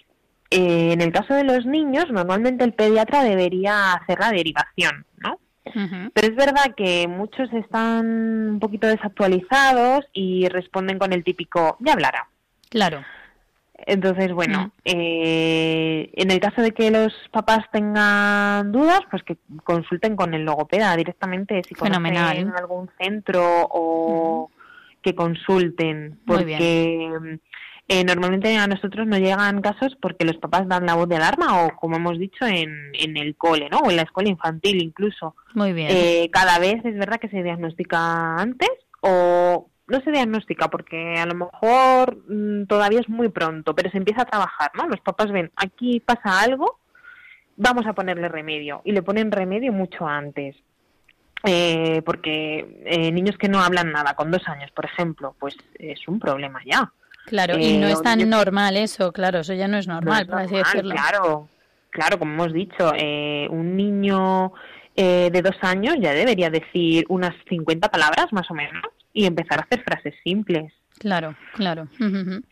Eh, 0.50 0.92
en 0.92 1.00
el 1.00 1.10
caso 1.10 1.34
de 1.34 1.42
los 1.42 1.66
niños, 1.66 2.04
normalmente 2.12 2.62
el 2.62 2.74
pediatra 2.74 3.24
debería 3.24 3.94
hacer 3.94 4.20
la 4.20 4.30
derivación, 4.30 5.04
¿no? 5.16 5.40
Pero 5.72 6.26
es 6.28 6.36
verdad 6.36 6.74
que 6.76 7.08
muchos 7.08 7.50
están 7.52 8.06
un 8.50 8.60
poquito 8.60 8.86
desactualizados 8.86 10.04
y 10.12 10.46
responden 10.48 10.98
con 10.98 11.12
el 11.12 11.24
típico, 11.24 11.76
ya 11.80 11.94
hablará. 11.94 12.28
Claro. 12.68 13.02
Entonces, 13.86 14.32
bueno, 14.32 14.66
Mm. 14.66 14.70
eh, 14.84 16.10
en 16.14 16.30
el 16.30 16.38
caso 16.40 16.62
de 16.62 16.72
que 16.72 16.90
los 16.90 17.12
papás 17.32 17.64
tengan 17.72 18.70
dudas, 18.72 19.00
pues 19.10 19.22
que 19.24 19.36
consulten 19.64 20.16
con 20.16 20.32
el 20.34 20.44
logopeda 20.44 20.94
directamente 20.96 21.62
si 21.66 21.74
Fenomenal. 21.74 22.36
conocen 22.36 22.56
algún 22.56 22.90
centro 23.00 23.42
o 23.70 24.50
que 25.02 25.14
consulten, 25.14 26.18
Muy 26.24 26.44
bien. 26.44 26.58
porque 26.58 27.38
eh, 27.86 28.02
normalmente 28.02 28.56
a 28.56 28.66
nosotros 28.66 29.06
nos 29.06 29.18
llegan 29.18 29.60
casos 29.60 29.94
porque 30.00 30.24
los 30.24 30.36
papás 30.38 30.66
dan 30.66 30.86
la 30.86 30.94
voz 30.94 31.08
de 31.08 31.16
alarma 31.16 31.64
o, 31.64 31.76
como 31.76 31.96
hemos 31.96 32.18
dicho, 32.18 32.46
en, 32.46 32.92
en 32.94 33.16
el 33.16 33.36
cole, 33.36 33.68
¿no? 33.70 33.78
O 33.80 33.90
en 33.90 33.96
la 33.96 34.02
escuela 34.02 34.30
infantil 34.30 34.82
incluso. 34.82 35.36
Muy 35.54 35.72
bien. 35.74 35.88
Eh, 35.90 36.30
cada 36.32 36.58
vez 36.58 36.84
es 36.84 36.96
verdad 36.96 37.20
que 37.20 37.28
se 37.28 37.42
diagnostica 37.42 38.36
antes 38.36 38.70
o 39.00 39.68
no 39.86 40.00
se 40.00 40.10
diagnostica 40.10 40.68
porque 40.68 41.18
a 41.18 41.26
lo 41.26 41.34
mejor 41.34 42.24
mm, 42.26 42.64
todavía 42.66 43.00
es 43.00 43.08
muy 43.10 43.28
pronto, 43.28 43.74
pero 43.74 43.90
se 43.90 43.98
empieza 43.98 44.22
a 44.22 44.26
trabajar, 44.26 44.70
¿no? 44.74 44.88
Los 44.88 45.00
papás 45.00 45.30
ven, 45.30 45.50
aquí 45.56 46.00
pasa 46.00 46.40
algo, 46.40 46.80
vamos 47.56 47.86
a 47.86 47.92
ponerle 47.92 48.28
remedio 48.28 48.80
y 48.84 48.92
le 48.92 49.02
ponen 49.02 49.30
remedio 49.30 49.72
mucho 49.72 50.06
antes. 50.06 50.56
Eh, 51.46 52.00
porque 52.06 52.80
eh, 52.86 53.12
niños 53.12 53.36
que 53.36 53.50
no 53.50 53.60
hablan 53.60 53.92
nada 53.92 54.14
con 54.14 54.30
dos 54.30 54.48
años, 54.48 54.70
por 54.70 54.86
ejemplo, 54.86 55.36
pues 55.38 55.54
es 55.74 56.08
un 56.08 56.18
problema 56.18 56.62
ya. 56.64 56.90
Claro, 57.26 57.58
y 57.58 57.76
no 57.78 57.86
eh, 57.88 57.92
es 57.92 58.02
tan 58.02 58.20
yo- 58.20 58.26
normal 58.26 58.76
eso, 58.76 59.12
claro, 59.12 59.40
eso 59.40 59.54
ya 59.54 59.68
no 59.68 59.76
es 59.78 59.86
normal, 59.86 60.26
No 60.28 60.38
es 60.38 60.48
por 60.48 60.56
así 60.56 60.56
decirlo. 60.56 60.94
Claro, 60.94 61.48
claro, 61.90 62.18
como 62.18 62.32
hemos 62.34 62.52
dicho, 62.52 62.92
eh, 62.96 63.46
un 63.50 63.76
niño 63.76 64.52
eh, 64.96 65.30
de 65.32 65.42
dos 65.42 65.56
años 65.62 65.96
ya 66.00 66.12
debería 66.12 66.50
decir 66.50 67.04
unas 67.08 67.34
50 67.48 67.88
palabras 67.90 68.26
más 68.32 68.50
o 68.50 68.54
menos 68.54 68.82
y 69.12 69.26
empezar 69.26 69.58
a 69.60 69.62
hacer 69.62 69.82
frases 69.82 70.14
simples. 70.22 70.72
Claro, 70.98 71.34
claro. 71.54 71.88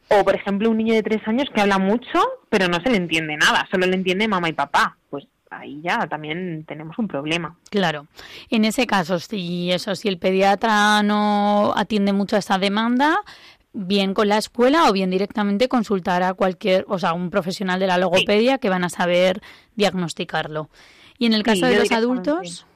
O, 0.09 0.25
por 0.25 0.35
ejemplo, 0.35 0.69
un 0.69 0.77
niño 0.77 0.95
de 0.95 1.03
tres 1.05 1.21
años 1.29 1.49
que 1.55 1.61
habla 1.61 1.79
mucho, 1.79 2.19
pero 2.49 2.67
no 2.67 2.81
se 2.83 2.91
le 2.91 2.97
entiende 2.97 3.37
nada, 3.37 3.69
solo 3.71 3.87
le 3.87 3.95
entiende 3.95 4.27
mamá 4.27 4.49
y 4.49 4.53
papá. 4.53 4.97
Pues 5.11 5.27
ahí 5.51 5.81
ya 5.85 6.09
también 6.09 6.65
tenemos 6.67 6.99
un 6.99 7.07
problema. 7.07 7.57
Claro. 7.71 8.09
En 8.51 8.65
ese 8.65 8.89
caso, 8.89 9.21
si 9.21 9.71
eso, 9.71 9.95
si 9.95 10.09
el 10.09 10.19
pediatra 10.19 11.05
no 11.05 11.73
atiende 11.77 12.13
mucho 12.13 12.35
a 12.35 12.41
esa 12.41 12.59
demanda, 12.59 13.17
bien 13.73 14.15
con 14.15 14.29
la 14.29 14.39
escuela 14.39 14.89
o 14.89 14.93
bien 14.93 15.11
directamente 15.11 15.69
consultar 15.69 16.23
a 16.23 16.35
cualquier, 16.35 16.85
o 16.89 16.99
sea, 16.99 17.15
un 17.15 17.31
profesional 17.31 17.81
de 17.81 17.87
la 17.87 17.99
logopedia 17.99 18.59
que 18.59 18.69
van 18.69 18.85
a 18.85 18.89
saber 18.89 19.41
diagnosticarlo. 19.77 20.69
Y 21.19 21.27
en 21.27 21.33
el 21.33 21.43
caso 21.43 21.67
Sí, 21.67 21.73
de 21.73 21.79
los 21.79 21.93
adultos, 21.93 22.67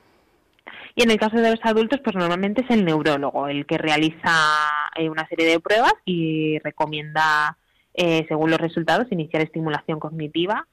Y 0.94 1.03
en 1.03 1.11
el 1.11 1.18
caso 1.18 1.36
de 1.36 1.51
los 1.51 1.61
adultos, 1.62 2.01
pues 2.03 2.16
normalmente 2.16 2.62
es 2.62 2.70
el 2.70 2.84
neurólogo 2.84 3.49
el 3.49 3.66
que 3.66 3.76
realiza 3.76 4.32
eh, 4.94 5.11
una 5.11 5.28
serie 5.28 5.47
de 5.47 5.61
pruebas 5.61 5.92
y 6.07 6.59
recomienda, 6.61 7.59
eh, 7.92 8.24
según 8.28 8.51
los 8.51 8.61
resultados, 8.61 9.07
iniciar 9.11 9.42
estimulación 9.42 10.01
cognitiva, 10.01 10.66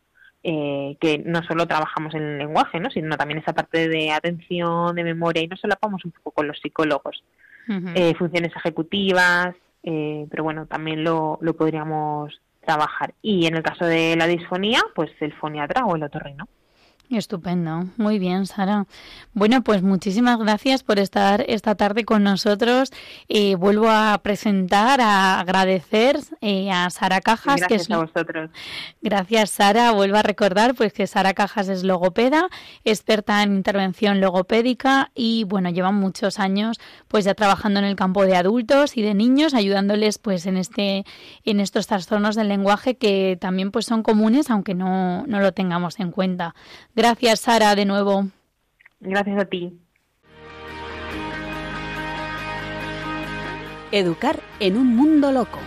eh, 0.45 0.97
que 0.99 1.19
no 1.19 1.41
solo 1.43 1.67
trabajamos 1.67 2.13
en 2.15 2.23
el 2.23 2.37
lenguaje, 2.37 2.79
¿no? 2.79 2.89
sino 2.89 3.17
también 3.17 3.39
esa 3.39 3.53
parte 3.53 3.87
de 3.87 4.11
atención, 4.11 4.95
de 4.95 5.03
memoria, 5.03 5.41
y 5.41 5.47
nos 5.47 5.59
solapamos 5.59 6.03
un 6.05 6.11
poco 6.11 6.31
con 6.31 6.47
los 6.47 6.59
psicólogos. 6.59 7.23
Eh, 7.95 8.13
funciones 8.15 8.51
ejecutivas, 8.57 9.55
eh, 9.83 10.25
pero 10.29 10.43
bueno, 10.43 10.65
también 10.65 11.03
lo, 11.03 11.37
lo 11.41 11.55
podríamos 11.55 12.41
trabajar. 12.65 13.13
Y 13.21 13.45
en 13.45 13.55
el 13.55 13.63
caso 13.63 13.85
de 13.85 14.15
la 14.15 14.27
disfonía, 14.27 14.81
pues 14.95 15.11
el 15.19 15.33
foniatra 15.33 15.85
o 15.85 15.95
el 15.95 16.03
otorrino. 16.03 16.47
Estupendo, 17.09 17.85
muy 17.97 18.17
bien, 18.17 18.47
Sara. 18.47 18.87
Bueno, 19.33 19.61
pues 19.61 19.83
muchísimas 19.83 20.39
gracias 20.39 20.83
por 20.83 20.97
estar 20.97 21.45
esta 21.47 21.75
tarde 21.75 22.05
con 22.05 22.23
nosotros. 22.23 22.91
Eh, 23.29 23.55
vuelvo 23.55 23.89
a 23.89 24.19
presentar, 24.23 24.99
a 24.99 25.39
agradecer 25.39 26.17
eh, 26.41 26.71
a 26.71 26.89
Sara 26.89 27.21
Cajas, 27.21 27.61
que 27.61 27.75
Gracias 27.75 27.81
es 27.81 27.91
a 27.91 27.97
vosotros. 27.99 28.49
Gracias, 29.01 29.51
Sara. 29.51 29.91
Vuelvo 29.91 30.17
a 30.17 30.23
recordar 30.23 30.73
pues 30.73 30.91
que 30.91 31.05
Sara 31.05 31.33
Cajas 31.33 31.67
es 31.67 31.83
logopeda, 31.83 32.47
experta 32.83 33.43
en 33.43 33.55
intervención 33.57 34.19
logopédica 34.19 35.11
y 35.13 35.43
bueno, 35.43 35.69
lleva 35.69 35.91
muchos 35.91 36.39
años 36.39 36.79
pues 37.07 37.25
ya 37.25 37.35
trabajando 37.35 37.79
en 37.79 37.85
el 37.85 37.95
campo 37.95 38.25
de 38.25 38.35
adultos 38.37 38.97
y 38.97 39.03
de 39.03 39.13
niños, 39.13 39.53
ayudándoles 39.53 40.17
pues 40.17 40.47
en 40.47 40.57
este 40.57 41.05
en 41.45 41.59
estos 41.59 41.85
trastornos 41.85 42.35
del 42.35 42.47
lenguaje 42.47 42.95
que 42.95 43.37
también 43.39 43.71
pues 43.71 43.85
son 43.85 44.01
comunes 44.01 44.49
aunque 44.49 44.73
no 44.73 45.27
no 45.27 45.39
lo 45.41 45.51
tengamos 45.51 45.99
en 45.99 46.11
cuenta. 46.11 46.55
Gracias, 46.95 47.02
Sara, 47.35 47.75
de 47.75 47.85
nuevo. 47.85 48.29
Gracias 49.01 49.37
a 49.37 49.45
ti. 49.45 49.77
Educar 53.91 54.39
en 54.59 54.77
un 54.77 54.95
mundo 54.95 55.31
loco. 55.31 55.59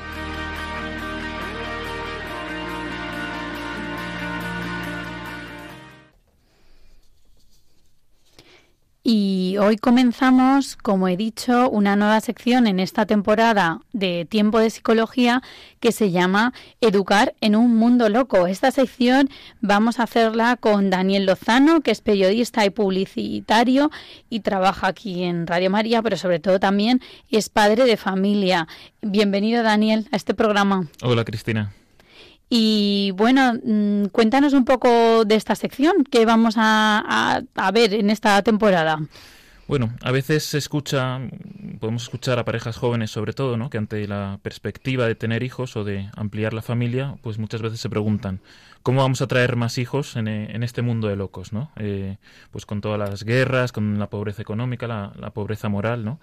Y 9.08 9.56
hoy 9.60 9.76
comenzamos, 9.76 10.74
como 10.74 11.06
he 11.06 11.16
dicho, 11.16 11.70
una 11.70 11.94
nueva 11.94 12.20
sección 12.20 12.66
en 12.66 12.80
esta 12.80 13.06
temporada 13.06 13.78
de 13.92 14.24
Tiempo 14.28 14.58
de 14.58 14.68
Psicología 14.68 15.42
que 15.78 15.92
se 15.92 16.10
llama 16.10 16.52
Educar 16.80 17.32
en 17.40 17.54
un 17.54 17.76
Mundo 17.76 18.08
Loco. 18.08 18.48
Esta 18.48 18.72
sección 18.72 19.30
vamos 19.60 20.00
a 20.00 20.02
hacerla 20.02 20.56
con 20.56 20.90
Daniel 20.90 21.24
Lozano, 21.24 21.82
que 21.82 21.92
es 21.92 22.00
periodista 22.00 22.64
y 22.64 22.70
publicitario 22.70 23.92
y 24.28 24.40
trabaja 24.40 24.88
aquí 24.88 25.22
en 25.22 25.46
Radio 25.46 25.70
María, 25.70 26.02
pero 26.02 26.16
sobre 26.16 26.40
todo 26.40 26.58
también 26.58 27.00
es 27.30 27.48
padre 27.48 27.84
de 27.84 27.96
familia. 27.96 28.66
Bienvenido, 29.02 29.62
Daniel, 29.62 30.08
a 30.10 30.16
este 30.16 30.34
programa. 30.34 30.88
Hola 31.00 31.24
Cristina. 31.24 31.72
Y 32.48 33.12
bueno, 33.16 33.54
mm, 33.64 34.06
cuéntanos 34.06 34.52
un 34.52 34.64
poco 34.64 35.24
de 35.24 35.34
esta 35.34 35.54
sección 35.54 36.04
que 36.10 36.24
vamos 36.24 36.54
a, 36.56 37.42
a- 37.56 37.70
ver 37.72 37.94
en 37.94 38.10
esta 38.10 38.40
temporada. 38.42 39.00
Bueno, 39.68 39.92
a 40.02 40.12
veces 40.12 40.44
se 40.44 40.58
escucha, 40.58 41.18
podemos 41.80 42.04
escuchar 42.04 42.38
a 42.38 42.44
parejas 42.44 42.76
jóvenes 42.76 43.10
sobre 43.10 43.32
todo, 43.32 43.56
¿no? 43.56 43.68
Que 43.68 43.78
ante 43.78 44.06
la 44.06 44.38
perspectiva 44.40 45.06
de 45.06 45.16
tener 45.16 45.42
hijos 45.42 45.76
o 45.76 45.82
de 45.82 46.08
ampliar 46.16 46.52
la 46.54 46.62
familia, 46.62 47.16
pues 47.20 47.38
muchas 47.38 47.62
veces 47.62 47.80
se 47.80 47.90
preguntan 47.90 48.40
cómo 48.84 49.02
vamos 49.02 49.22
a 49.22 49.26
traer 49.26 49.56
más 49.56 49.78
hijos 49.78 50.14
en, 50.14 50.28
eh, 50.28 50.54
en 50.54 50.62
este 50.62 50.82
mundo 50.82 51.08
de 51.08 51.16
locos, 51.16 51.52
¿no? 51.52 51.72
Eh, 51.76 52.18
pues 52.52 52.64
con 52.64 52.80
todas 52.80 52.98
las 53.00 53.24
guerras, 53.24 53.72
con 53.72 53.98
la 53.98 54.08
pobreza 54.08 54.40
económica, 54.40 54.86
la, 54.86 55.12
la 55.18 55.30
pobreza 55.30 55.68
moral, 55.68 56.04
¿no? 56.04 56.20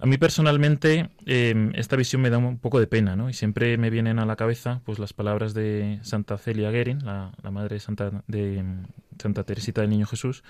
A 0.00 0.06
mí 0.06 0.16
personalmente 0.16 1.10
eh, 1.26 1.72
esta 1.74 1.96
visión 1.96 2.22
me 2.22 2.30
da 2.30 2.38
un 2.38 2.58
poco 2.58 2.78
de 2.78 2.86
pena, 2.86 3.16
¿no? 3.16 3.28
Y 3.30 3.34
siempre 3.34 3.76
me 3.78 3.90
vienen 3.90 4.18
a 4.20 4.26
la 4.26 4.36
cabeza 4.36 4.80
pues 4.84 4.98
las 4.98 5.12
palabras 5.12 5.54
de 5.54 5.98
Santa 6.02 6.38
Celia 6.38 6.70
Guerin, 6.70 7.04
la, 7.04 7.32
la 7.42 7.50
madre 7.50 7.74
de 7.74 7.80
Santa, 7.80 8.22
de 8.28 8.62
mm, 8.62 8.86
Santa 9.18 9.42
Teresita 9.42 9.80
del 9.80 9.90
Niño 9.90 10.06
Jesús, 10.06 10.44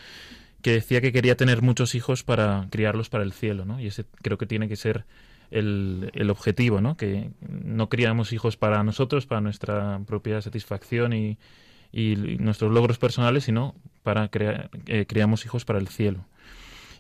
que 0.61 0.73
decía 0.73 1.01
que 1.01 1.13
quería 1.13 1.37
tener 1.37 1.63
muchos 1.63 1.95
hijos 1.95 2.25
para 2.25 2.67
criarlos 2.71 3.09
para 3.09 3.25
el 3.25 3.33
cielo, 3.33 3.65
¿no? 3.65 3.81
Y 3.81 3.87
ese 3.87 4.05
creo 4.23 4.37
que 4.37 4.47
tiene 4.47 4.69
que 4.69 4.77
ser 4.77 5.07
el, 5.51 6.11
el 6.15 6.31
objetivo, 6.31 6.81
¿no? 6.81 6.97
Que 6.97 7.31
no 7.49 7.89
criamos 7.89 8.33
hijos 8.33 8.57
para 8.57 8.83
nosotros, 8.83 9.27
para 9.27 9.41
nuestra 9.41 10.01
propia 10.07 10.41
satisfacción 10.43 11.13
y, 11.13 11.39
nuestros 12.39 12.71
logros 12.71 12.99
personales, 12.99 13.45
sino 13.45 13.75
para 14.03 14.29
crear, 14.29 14.69
eh, 14.87 15.07
criamos 15.09 15.47
hijos 15.47 15.65
para 15.65 15.79
el 15.79 15.89
cielo. 15.89 16.27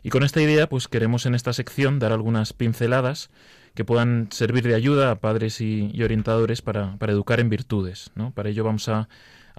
Y 0.03 0.11
con 0.11 0.23
esta 0.23 0.41
idea, 0.41 0.69
pues 0.69 0.89
queremos 0.89 1.27
en 1.27 1.35
esta 1.35 1.53
sección 1.53 1.99
dar 1.99 2.13
algunas 2.13 2.53
pinceladas 2.53 3.31
que 3.75 3.85
puedan 3.85 4.29
servir 4.31 4.65
de 4.65 4.75
ayuda 4.75 5.11
a 5.11 5.21
padres 5.21 5.61
y, 5.61 5.91
y 5.93 6.03
orientadores 6.03 6.63
para, 6.63 6.97
para 6.99 7.13
educar 7.13 7.41
en 7.41 7.49
virtudes. 7.49 8.11
¿no? 8.15 8.33
Para 8.33 8.49
ello 8.49 8.65
vamos 8.65 8.89
a 8.89 9.09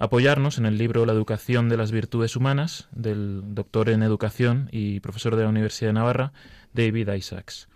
apoyarnos 0.00 0.56
en 0.56 0.64
el 0.64 0.78
libro 0.78 1.04
La 1.04 1.12
educación 1.12 1.68
de 1.68 1.76
las 1.76 1.92
virtudes 1.92 2.34
humanas 2.34 2.88
del 2.90 3.42
doctor 3.54 3.90
en 3.90 4.02
educación 4.02 4.68
y 4.72 5.00
profesor 5.00 5.36
de 5.36 5.42
la 5.42 5.50
Universidad 5.50 5.90
de 5.90 5.94
Navarra, 5.94 6.32
David 6.72 7.12
Isaacs. 7.12 7.68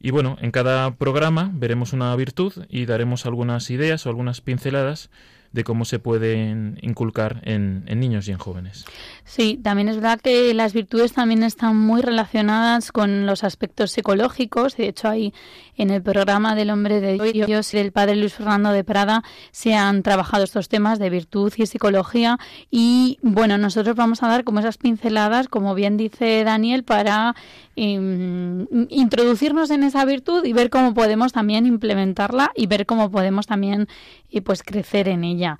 Y 0.00 0.10
bueno, 0.10 0.36
en 0.40 0.50
cada 0.50 0.94
programa 0.96 1.50
veremos 1.52 1.94
una 1.94 2.14
virtud 2.14 2.52
y 2.68 2.84
daremos 2.84 3.24
algunas 3.24 3.70
ideas 3.70 4.04
o 4.04 4.10
algunas 4.10 4.42
pinceladas 4.42 5.10
de 5.52 5.64
cómo 5.64 5.84
se 5.84 5.98
pueden 5.98 6.78
inculcar 6.80 7.40
en, 7.44 7.84
niños 7.98 8.28
y 8.28 8.32
en 8.32 8.38
jóvenes. 8.38 8.84
Sí, 9.24 9.58
también 9.62 9.88
es 9.88 9.96
verdad 9.96 10.20
que 10.20 10.54
las 10.54 10.72
virtudes 10.72 11.12
también 11.12 11.42
están 11.42 11.76
muy 11.76 12.02
relacionadas 12.02 12.92
con 12.92 13.26
los 13.26 13.42
aspectos 13.42 13.90
psicológicos. 13.90 14.76
De 14.76 14.88
hecho, 14.88 15.08
ahí 15.08 15.34
en 15.76 15.90
el 15.90 16.02
programa 16.02 16.54
del 16.54 16.70
Hombre 16.70 17.00
de 17.00 17.32
Dios 17.32 17.74
y 17.74 17.78
del 17.78 17.90
Padre 17.90 18.16
Luis 18.16 18.34
Fernando 18.34 18.70
de 18.70 18.84
Prada 18.84 19.24
se 19.50 19.74
han 19.74 20.02
trabajado 20.02 20.44
estos 20.44 20.68
temas 20.68 20.98
de 20.98 21.10
virtud 21.10 21.52
y 21.56 21.66
psicología. 21.66 22.38
Y 22.70 23.18
bueno, 23.22 23.58
nosotros 23.58 23.96
vamos 23.96 24.22
a 24.22 24.28
dar 24.28 24.44
como 24.44 24.60
esas 24.60 24.78
pinceladas, 24.78 25.48
como 25.48 25.74
bien 25.74 25.96
dice 25.96 26.44
Daniel, 26.44 26.84
para 26.84 27.34
em, 27.76 28.66
introducirnos 28.88 29.70
en 29.70 29.82
esa 29.82 30.04
virtud 30.04 30.44
y 30.44 30.52
ver 30.52 30.70
cómo 30.70 30.94
podemos 30.94 31.32
también 31.32 31.66
implementarla 31.66 32.52
y 32.54 32.66
ver 32.66 32.86
cómo 32.86 33.10
podemos 33.10 33.46
también 33.46 33.88
eh, 34.30 34.42
pues 34.42 34.62
crecer 34.62 35.08
en 35.08 35.24
ella. 35.24 35.58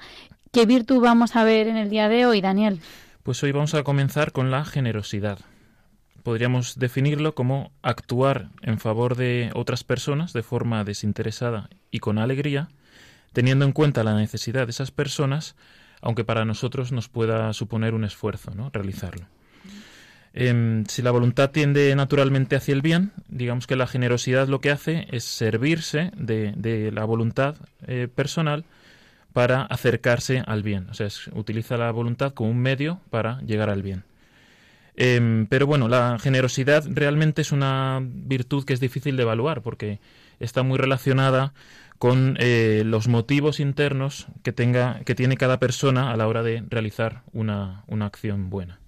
¿Qué 0.53 0.67
virtud 0.67 1.01
vamos 1.01 1.37
a 1.37 1.45
ver 1.45 1.69
en 1.69 1.77
el 1.77 1.91
día 1.91 2.09
de 2.09 2.27
hoy, 2.27 2.41
Daniel? 2.41 2.81
Pues 3.23 3.43
hoy 3.43 3.53
vamos 3.53 3.75
a 3.75 3.85
comenzar 3.85 4.33
con 4.33 4.51
la 4.51 4.65
generosidad. 4.65 5.39
Podríamos 6.23 6.79
definirlo 6.79 7.35
como 7.35 7.73
actuar 7.83 8.49
en 8.63 8.79
favor 8.79 9.17
de 9.17 9.51
otras 9.55 9.85
personas 9.85 10.33
de 10.33 10.43
forma 10.43 10.85
desinteresada 10.85 11.71
y 11.91 12.01
con 12.01 12.19
alegría, 12.19 12.69
teniendo 13.33 13.65
en 13.65 13.73
cuenta 13.73 14.05
la 14.05 14.15
necesidad 14.15 14.67
de 14.67 14.73
esas 14.73 14.91
personas, 14.91 15.57
aunque 16.03 16.25
para 16.25 16.45
nosotros 16.45 16.93
nos 16.93 17.09
pueda 17.09 17.53
suponer 17.53 17.95
un 17.95 18.05
esfuerzo 18.05 18.53
¿no? 18.55 18.71
realizarlo. 18.73 19.27
Em, 20.33 20.85
si 20.87 21.03
la 21.03 21.11
voluntad 21.11 21.51
tiende 21.51 21.95
naturalmente 21.97 22.55
hacia 22.57 22.73
el 22.75 22.83
bien, 22.83 23.13
digamos 23.29 23.67
que 23.67 23.77
la 23.77 23.87
generosidad 23.89 24.49
lo 24.49 24.61
que 24.61 24.71
hace 24.71 25.07
es 25.11 25.25
servirse 25.25 26.13
de, 26.17 26.91
la 26.93 27.05
voluntad 27.05 27.57
eh, 27.87 28.09
personal 28.15 28.65
para 29.33 29.63
acercarse 29.63 30.43
al 30.47 30.63
bien. 30.63 30.89
O 30.91 30.95
sea, 30.95 31.07
es- 31.09 31.29
utiliza 31.35 31.77
la 31.77 31.91
voluntad 31.93 32.33
como 32.35 32.51
un 32.51 32.59
medio 32.59 33.01
para 33.11 33.41
llegar 33.43 33.71
al 33.71 33.83
bien. 33.83 34.05
Em, 34.97 35.47
pero 35.47 35.67
bueno, 35.67 35.89
la 35.89 36.19
generosidad 36.19 36.85
realmente 36.89 37.43
es 37.43 37.53
una 37.53 38.01
virtud 38.03 38.65
que 38.65 38.75
es 38.75 38.81
difícil 38.81 39.17
de 39.17 39.23
evaluar 39.23 39.63
porque 39.63 40.01
está 40.41 40.63
muy 40.63 40.79
relacionada 40.79 41.55
con 41.99 42.37
eh, 42.41 42.83
los 42.85 43.09
motivos 43.09 43.61
internos 43.61 44.27
que 44.43 44.53
tenga 44.53 45.01
que 45.05 45.15
tiene 45.15 45.37
cada 45.37 45.59
persona 45.61 46.11
a 46.13 46.17
la 46.17 46.27
hora 46.29 46.43
de 46.43 46.65
realizar 46.69 47.23
una, 47.33 47.85
una 47.89 48.07
acción 48.07 48.51
buena. 48.51 48.80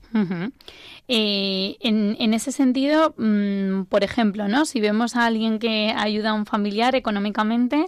Eh, 1.08 1.76
en, 1.80 2.16
en 2.18 2.34
ese 2.34 2.52
sentido, 2.52 3.14
mm, 3.16 3.84
por 3.84 4.04
ejemplo, 4.04 4.48
¿no? 4.48 4.64
Si 4.64 4.80
vemos 4.80 5.16
a 5.16 5.26
alguien 5.26 5.58
que 5.58 5.94
ayuda 5.96 6.30
a 6.30 6.34
un 6.34 6.46
familiar 6.46 6.94
económicamente, 6.94 7.86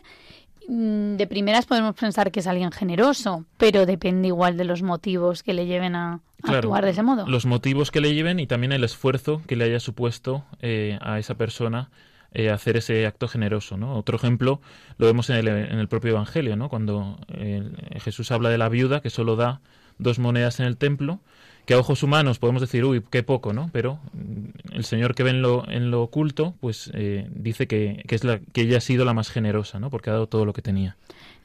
mm, 0.68 1.16
de 1.16 1.26
primeras 1.26 1.66
podemos 1.66 1.94
pensar 1.94 2.30
que 2.30 2.40
es 2.40 2.46
alguien 2.46 2.72
generoso, 2.72 3.44
pero 3.56 3.86
depende 3.86 4.28
igual 4.28 4.56
de 4.56 4.64
los 4.64 4.82
motivos 4.82 5.42
que 5.42 5.54
le 5.54 5.66
lleven 5.66 5.94
a, 5.94 6.20
Claro, 6.44 6.58
actuar 6.58 6.84
de 6.84 6.90
ese 6.90 7.02
modo. 7.02 7.26
Los 7.26 7.46
motivos 7.46 7.90
que 7.90 8.00
le 8.00 8.14
lleven 8.14 8.38
y 8.38 8.46
también 8.46 8.72
el 8.72 8.84
esfuerzo 8.84 9.40
que 9.46 9.56
le 9.56 9.64
haya 9.64 9.80
supuesto 9.80 10.44
eh, 10.60 10.98
a 11.00 11.18
esa 11.18 11.36
persona 11.36 11.90
eh, 12.32 12.50
hacer 12.50 12.76
ese 12.76 13.06
acto 13.06 13.28
generoso. 13.28 13.76
¿no? 13.78 13.96
Otro 13.96 14.16
ejemplo 14.16 14.60
lo 14.98 15.06
vemos 15.06 15.30
en 15.30 15.36
el, 15.36 15.48
en 15.48 15.78
el 15.78 15.88
propio 15.88 16.10
Evangelio, 16.10 16.56
¿no? 16.56 16.68
cuando 16.68 17.18
eh, 17.28 17.62
Jesús 18.00 18.30
habla 18.30 18.50
de 18.50 18.58
la 18.58 18.68
viuda 18.68 19.00
que 19.00 19.08
solo 19.08 19.36
da 19.36 19.60
dos 19.98 20.18
monedas 20.18 20.60
en 20.60 20.66
el 20.66 20.76
templo, 20.76 21.20
que 21.66 21.74
a 21.74 21.78
ojos 21.78 22.02
humanos 22.02 22.38
podemos 22.38 22.60
decir, 22.60 22.84
uy, 22.84 23.02
qué 23.10 23.22
poco, 23.22 23.52
¿no? 23.52 23.70
Pero 23.72 23.98
mm, 24.12 24.74
el 24.74 24.84
Señor 24.84 25.14
que 25.14 25.22
ve 25.22 25.30
en 25.30 25.42
lo, 25.42 25.68
en 25.68 25.90
lo 25.90 26.02
oculto, 26.02 26.54
pues 26.60 26.90
eh, 26.94 27.28
dice 27.34 27.66
que, 27.66 28.02
que, 28.06 28.14
es 28.14 28.24
la, 28.24 28.40
que 28.52 28.62
ella 28.62 28.78
ha 28.78 28.80
sido 28.80 29.04
la 29.04 29.14
más 29.14 29.30
generosa, 29.30 29.78
¿no? 29.78 29.90
Porque 29.90 30.10
ha 30.10 30.14
dado 30.14 30.26
todo 30.26 30.44
lo 30.44 30.52
que 30.52 30.62
tenía. 30.62 30.96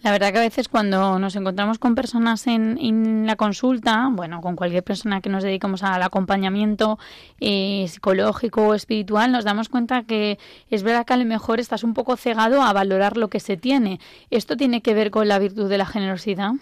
La 0.01 0.11
verdad 0.11 0.31
que 0.31 0.37
a 0.37 0.41
veces 0.41 0.69
cuando 0.69 1.19
nos 1.19 1.35
encontramos 1.35 1.77
con 1.77 1.93
personas 1.93 2.47
en, 2.47 3.27
la 3.27 3.35
consulta, 3.35 4.07
bueno, 4.09 4.39
con 4.39 4.55
cualquier 4.55 4.81
persona 4.81 5.19
que 5.19 5.29
nos 5.29 5.43
dedicamos 5.43 5.83
al 5.83 6.01
acompañamiento 6.01 6.97
eh, 7.41 7.85
psicológico 7.89 8.67
o 8.67 8.73
espiritual, 8.75 9.33
nos 9.33 9.43
damos 9.43 9.67
cuenta 9.67 10.03
que 10.03 10.39
es 10.69 10.83
verdad 10.83 11.05
que 11.05 11.13
a 11.13 11.17
lo 11.17 11.25
mejor 11.25 11.59
estás 11.59 11.83
un 11.83 11.93
poco 11.93 12.15
cegado 12.15 12.61
a 12.61 12.71
valorar 12.71 13.17
lo 13.17 13.27
que 13.27 13.41
se 13.41 13.57
tiene. 13.57 13.99
¿Esto 14.29 14.55
tiene 14.55 14.81
que 14.81 14.93
ver 14.93 15.11
con 15.11 15.27
la 15.27 15.37
virtud 15.37 15.69
de 15.69 15.77
la 15.77 15.85
generosidad? 15.85 16.53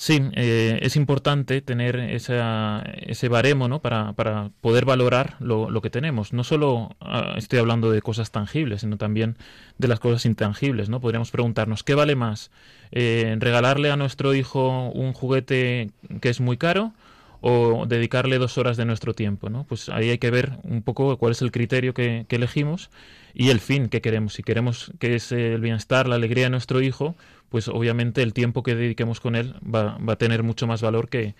Sí, 0.00 0.22
eh, 0.34 0.78
es 0.82 0.94
importante 0.94 1.60
tener 1.60 1.96
esa, 1.98 2.84
ese 2.98 3.28
baremo 3.28 3.66
¿no? 3.66 3.80
para, 3.82 4.12
para 4.12 4.52
poder 4.60 4.84
valorar 4.84 5.34
lo, 5.40 5.70
lo 5.70 5.82
que 5.82 5.90
tenemos. 5.90 6.32
No 6.32 6.44
solo 6.44 6.94
ah, 7.00 7.34
estoy 7.36 7.58
hablando 7.58 7.90
de 7.90 8.00
cosas 8.00 8.30
tangibles, 8.30 8.82
sino 8.82 8.96
también 8.96 9.36
de 9.76 9.88
las 9.88 9.98
cosas 9.98 10.24
intangibles. 10.24 10.88
¿no? 10.88 11.00
Podríamos 11.00 11.32
preguntarnos, 11.32 11.82
¿qué 11.82 11.96
vale 11.96 12.14
más? 12.14 12.52
Eh, 12.92 13.34
¿Regalarle 13.40 13.90
a 13.90 13.96
nuestro 13.96 14.34
hijo 14.34 14.88
un 14.90 15.12
juguete 15.14 15.90
que 16.20 16.28
es 16.28 16.40
muy 16.40 16.56
caro? 16.56 16.92
o 17.40 17.86
dedicarle 17.86 18.38
dos 18.38 18.58
horas 18.58 18.76
de 18.76 18.84
nuestro 18.84 19.14
tiempo, 19.14 19.48
¿no? 19.48 19.62
Pues 19.62 19.88
ahí 19.90 20.10
hay 20.10 20.18
que 20.18 20.32
ver 20.32 20.58
un 20.64 20.82
poco 20.82 21.16
cuál 21.18 21.30
es 21.30 21.40
el 21.40 21.52
criterio 21.52 21.94
que, 21.94 22.26
que 22.26 22.34
elegimos 22.34 22.90
y 23.32 23.50
el 23.50 23.60
fin 23.60 23.88
que 23.88 24.00
queremos. 24.00 24.34
Si 24.34 24.42
queremos 24.42 24.90
que 24.98 25.14
es 25.14 25.30
el 25.30 25.60
bienestar, 25.60 26.08
la 26.08 26.16
alegría 26.16 26.46
de 26.46 26.50
nuestro 26.50 26.80
hijo, 26.80 27.14
pues 27.48 27.68
obviamente 27.68 28.22
el 28.22 28.32
tiempo 28.32 28.62
que 28.62 28.74
dediquemos 28.74 29.20
con 29.20 29.36
él 29.36 29.54
va, 29.62 29.98
va 29.98 30.14
a 30.14 30.16
tener 30.16 30.42
mucho 30.42 30.66
más 30.66 30.82
valor 30.82 31.08
que, 31.08 31.34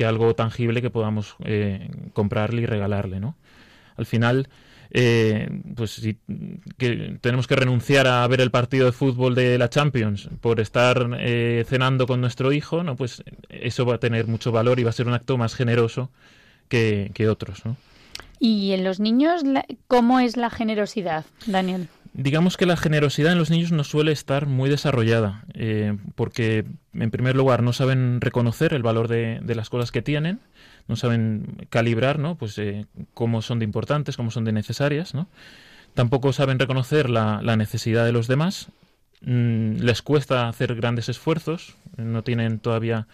que 0.00 0.06
algo 0.06 0.34
tangible 0.34 0.80
que 0.80 0.88
podamos 0.88 1.36
eh, 1.44 1.90
comprarle 2.14 2.62
y 2.62 2.66
regalarle, 2.66 3.20
¿no? 3.20 3.36
Al 3.96 4.06
final, 4.06 4.48
eh, 4.92 5.48
pues 5.76 5.90
si 5.90 6.16
que 6.78 7.18
tenemos 7.20 7.46
que 7.46 7.56
renunciar 7.56 8.06
a 8.06 8.26
ver 8.26 8.40
el 8.40 8.50
partido 8.50 8.86
de 8.86 8.92
fútbol 8.92 9.34
de 9.34 9.58
la 9.58 9.68
Champions 9.68 10.30
por 10.40 10.58
estar 10.58 11.18
eh, 11.20 11.66
cenando 11.68 12.06
con 12.06 12.22
nuestro 12.22 12.52
hijo, 12.52 12.82
no, 12.82 12.96
pues 12.96 13.22
eso 13.50 13.84
va 13.84 13.96
a 13.96 13.98
tener 13.98 14.26
mucho 14.26 14.52
valor 14.52 14.80
y 14.80 14.84
va 14.84 14.90
a 14.90 14.94
ser 14.94 15.06
un 15.06 15.12
acto 15.12 15.36
más 15.36 15.54
generoso 15.54 16.10
que, 16.68 17.10
que 17.12 17.28
otros, 17.28 17.66
¿no? 17.66 17.76
Y 18.38 18.72
en 18.72 18.84
los 18.84 19.00
niños, 19.00 19.42
¿cómo 19.86 20.18
es 20.18 20.38
la 20.38 20.48
generosidad, 20.48 21.26
Daniel? 21.44 21.88
Digamos 22.12 22.56
que 22.56 22.66
la 22.66 22.76
generosidad 22.76 23.32
en 23.32 23.38
los 23.38 23.50
niños 23.50 23.70
no 23.70 23.84
suele 23.84 24.10
estar 24.10 24.46
muy 24.46 24.68
desarrollada, 24.68 25.44
eh, 25.54 25.96
porque 26.16 26.64
en 26.92 27.10
primer 27.10 27.36
lugar 27.36 27.62
no 27.62 27.72
saben 27.72 28.20
reconocer 28.20 28.74
el 28.74 28.82
valor 28.82 29.06
de, 29.06 29.40
las 29.54 29.70
cosas 29.70 29.92
que 29.92 30.02
tienen, 30.02 30.40
no 30.88 30.96
saben 30.96 31.66
calibrar, 31.70 32.18
¿no? 32.18 32.36
Pues 32.36 32.58
eh, 32.58 32.86
cómo 33.14 33.42
son 33.42 33.60
de 33.60 33.64
importantes, 33.64 34.16
cómo 34.16 34.32
son 34.32 34.44
de 34.44 34.52
necesarias, 34.52 35.14
¿no? 35.14 35.28
Tampoco 35.94 36.32
saben 36.32 36.58
reconocer 36.58 37.08
la, 37.08 37.40
necesidad 37.56 38.04
de 38.04 38.12
los 38.12 38.26
demás, 38.26 38.70
mm, 39.22 39.76
les 39.76 40.02
cuesta 40.02 40.48
hacer 40.48 40.74
grandes 40.74 41.08
esfuerzos, 41.08 41.76
no 41.96 42.24
tienen 42.24 42.58
todavía 42.58 43.06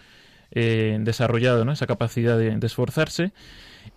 eh, 0.49 0.97
desarrollado 1.01 1.69
esa 1.71 1.85
capacidad 1.85 2.37
de 2.37 2.65
esforzarse 2.65 3.31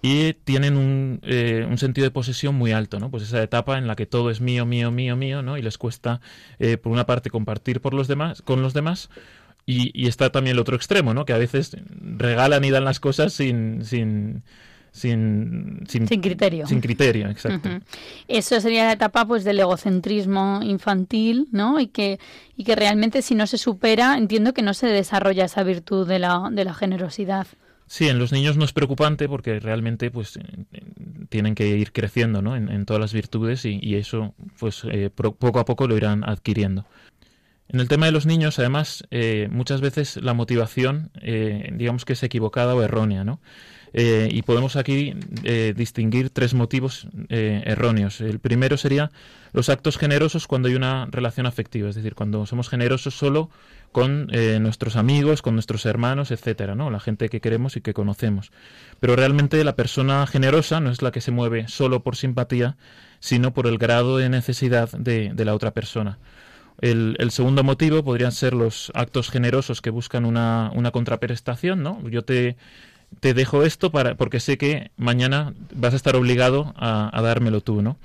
y 0.02 0.32
tienen 0.34 0.76
un, 0.76 1.20
eh, 1.22 1.66
un 1.68 1.78
sentido 1.78 2.04
de 2.04 2.10
posesión 2.10 2.54
muy 2.54 2.72
alto, 2.72 2.98
¿no? 3.00 3.10
Pues 3.10 3.22
esa 3.24 3.42
etapa 3.42 3.78
en 3.78 3.86
la 3.86 3.96
que 3.96 4.06
todo 4.06 4.30
es 4.30 4.40
mío, 4.40 4.66
mío, 4.66 4.90
mío, 4.90 5.16
mío, 5.16 5.42
¿no? 5.42 5.56
Y 5.56 5.62
les 5.62 5.78
cuesta, 5.78 6.20
eh, 6.58 6.76
por 6.76 6.92
una 6.92 7.06
parte, 7.06 7.30
compartir 7.30 7.80
por 7.80 7.94
los 7.94 8.08
demás, 8.08 8.42
con 8.42 8.62
los 8.62 8.74
demás, 8.74 9.10
y, 9.66 9.90
y 9.94 10.08
está 10.08 10.30
también 10.30 10.56
el 10.56 10.60
otro 10.60 10.76
extremo, 10.76 11.14
¿no? 11.14 11.24
Que 11.24 11.32
a 11.32 11.38
veces 11.38 11.76
regalan 12.00 12.64
y 12.64 12.70
dan 12.70 12.84
las 12.84 12.98
cosas 12.98 13.32
sin, 13.32 13.84
sin, 13.84 14.42
sin, 14.92 15.84
sin, 15.88 16.08
Sin 16.08 16.20
criterio. 16.20 16.66
sin 16.66 16.80
criterio, 16.80 17.28
exacto. 17.28 17.68
Eso 18.26 18.60
sería 18.60 18.86
la 18.86 18.92
etapa 18.92 19.24
pues 19.26 19.44
del 19.44 19.60
egocentrismo 19.60 20.60
infantil, 20.62 21.46
¿no? 21.52 21.78
Y 21.78 21.86
que, 21.88 22.18
y 22.56 22.64
que 22.64 22.74
realmente 22.74 23.22
si 23.22 23.34
no 23.34 23.46
se 23.46 23.58
supera, 23.58 24.16
entiendo 24.16 24.52
que 24.52 24.62
no 24.62 24.74
se 24.74 24.88
desarrolla 24.88 25.44
esa 25.44 25.62
virtud 25.62 26.08
de 26.08 26.18
la, 26.18 26.48
de 26.50 26.64
la 26.64 26.74
generosidad. 26.74 27.46
Sí, 27.92 28.06
en 28.06 28.20
los 28.20 28.30
niños 28.30 28.56
no 28.56 28.64
es 28.64 28.72
preocupante 28.72 29.28
porque 29.28 29.58
realmente 29.58 30.12
pues 30.12 30.38
tienen 31.28 31.56
que 31.56 31.66
ir 31.76 31.90
creciendo 31.90 32.40
¿no? 32.40 32.54
en, 32.54 32.68
en 32.68 32.86
todas 32.86 33.00
las 33.00 33.12
virtudes 33.12 33.64
y, 33.64 33.80
y 33.82 33.96
eso 33.96 34.32
pues 34.60 34.82
eh, 34.84 35.10
pro- 35.12 35.34
poco 35.34 35.58
a 35.58 35.64
poco 35.64 35.88
lo 35.88 35.96
irán 35.96 36.22
adquiriendo. 36.22 36.86
En 37.68 37.80
el 37.80 37.88
tema 37.88 38.06
de 38.06 38.12
los 38.12 38.26
niños, 38.26 38.60
además, 38.60 39.02
eh, 39.10 39.48
muchas 39.50 39.80
veces 39.80 40.18
la 40.22 40.34
motivación, 40.34 41.10
eh, 41.20 41.68
digamos 41.72 42.04
que 42.04 42.12
es 42.12 42.22
equivocada 42.22 42.76
o 42.76 42.82
errónea, 42.82 43.24
¿no? 43.24 43.40
Eh, 43.92 44.28
y 44.30 44.42
podemos 44.42 44.76
aquí 44.76 45.14
eh, 45.42 45.74
distinguir 45.76 46.30
tres 46.30 46.54
motivos 46.54 47.08
eh, 47.28 47.62
erróneos. 47.66 48.20
El 48.20 48.38
primero 48.38 48.76
sería 48.76 49.10
los 49.52 49.68
actos 49.68 49.98
generosos 49.98 50.46
cuando 50.46 50.68
hay 50.68 50.76
una 50.76 51.06
relación 51.10 51.46
afectiva, 51.46 51.88
es 51.88 51.96
decir, 51.96 52.14
cuando 52.14 52.46
somos 52.46 52.68
generosos 52.68 53.14
solo 53.16 53.50
con 53.92 54.28
eh, 54.32 54.58
nuestros 54.60 54.96
amigos, 54.96 55.42
con 55.42 55.54
nuestros 55.54 55.84
hermanos, 55.86 56.30
etcétera, 56.30 56.74
¿no? 56.74 56.90
La 56.90 57.00
gente 57.00 57.28
que 57.28 57.40
queremos 57.40 57.76
y 57.76 57.80
que 57.80 57.94
conocemos. 57.94 58.52
Pero 59.00 59.16
realmente 59.16 59.62
la 59.64 59.74
persona 59.74 60.26
generosa 60.26 60.80
no 60.80 60.90
es 60.90 61.02
la 61.02 61.10
que 61.10 61.20
se 61.20 61.32
mueve 61.32 61.66
solo 61.68 62.02
por 62.02 62.16
simpatía, 62.16 62.76
sino 63.18 63.52
por 63.52 63.66
el 63.66 63.78
grado 63.78 64.16
de 64.18 64.28
necesidad 64.28 64.90
de, 64.92 65.32
la 65.36 65.54
otra 65.54 65.72
persona. 65.72 66.18
El, 66.80 67.30
segundo 67.30 67.62
motivo 67.62 68.04
podrían 68.04 68.32
ser 68.32 68.54
los 68.54 68.90
actos 68.94 69.28
generosos 69.30 69.82
que 69.82 69.90
buscan 69.90 70.24
una, 70.24 70.70
contraprestación, 70.92 71.82
¿no? 71.82 72.00
Yo 72.08 72.22
te, 72.22 72.56
te 73.20 73.34
dejo 73.34 73.64
esto 73.64 73.90
para, 73.90 74.14
porque 74.14 74.40
sé 74.40 74.56
que 74.56 74.90
mañana 74.96 75.52
vas 75.74 75.92
a 75.92 75.96
estar 75.96 76.16
obligado 76.16 76.72
a, 76.76 77.10
a 77.16 77.22
dármelo 77.22 77.60
tú, 77.60 77.82
¿no? 77.82 77.98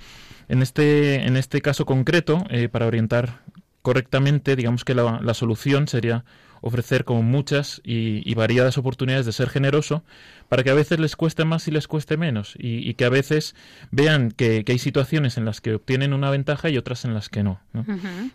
En 0.48 0.62
este, 0.62 1.26
en 1.26 1.38
este 1.38 1.62
caso 1.62 1.86
concreto, 1.86 2.44
eh, 2.50 2.70
para 2.70 2.86
orientar 2.86 3.42
correctamente, 3.86 4.56
digamos 4.56 4.84
que 4.84 4.96
la, 4.96 5.20
la 5.22 5.34
solución 5.36 5.88
sería 5.88 6.26
ofrecer 6.62 7.06
como 7.06 7.22
muchas 7.22 7.80
y, 7.84 8.28
y 8.28 8.34
variadas 8.34 8.80
oportunidades 8.80 9.28
de 9.28 9.32
ser 9.32 9.50
generoso 9.50 10.04
para 10.50 10.64
que 10.64 10.72
a 10.72 10.74
veces 10.74 11.00
les 11.00 11.16
cueste 11.16 11.46
más 11.46 11.68
y 11.68 11.72
les 11.72 11.88
cueste 11.88 12.18
menos 12.18 12.56
y, 12.58 12.90
y 12.90 12.96
que 12.96 13.06
a 13.06 13.10
veces 13.10 13.54
vean 13.92 14.32
que, 14.32 14.64
que 14.64 14.72
hay 14.72 14.80
situaciones 14.80 15.38
en 15.38 15.46
las 15.46 15.62
que 15.62 15.76
obtienen 15.76 16.14
una 16.14 16.32
ventaja 16.32 16.70
y 16.72 16.78
otras 16.80 17.06
en 17.06 17.14
las 17.14 17.30
que 17.30 17.44
no. 17.44 17.60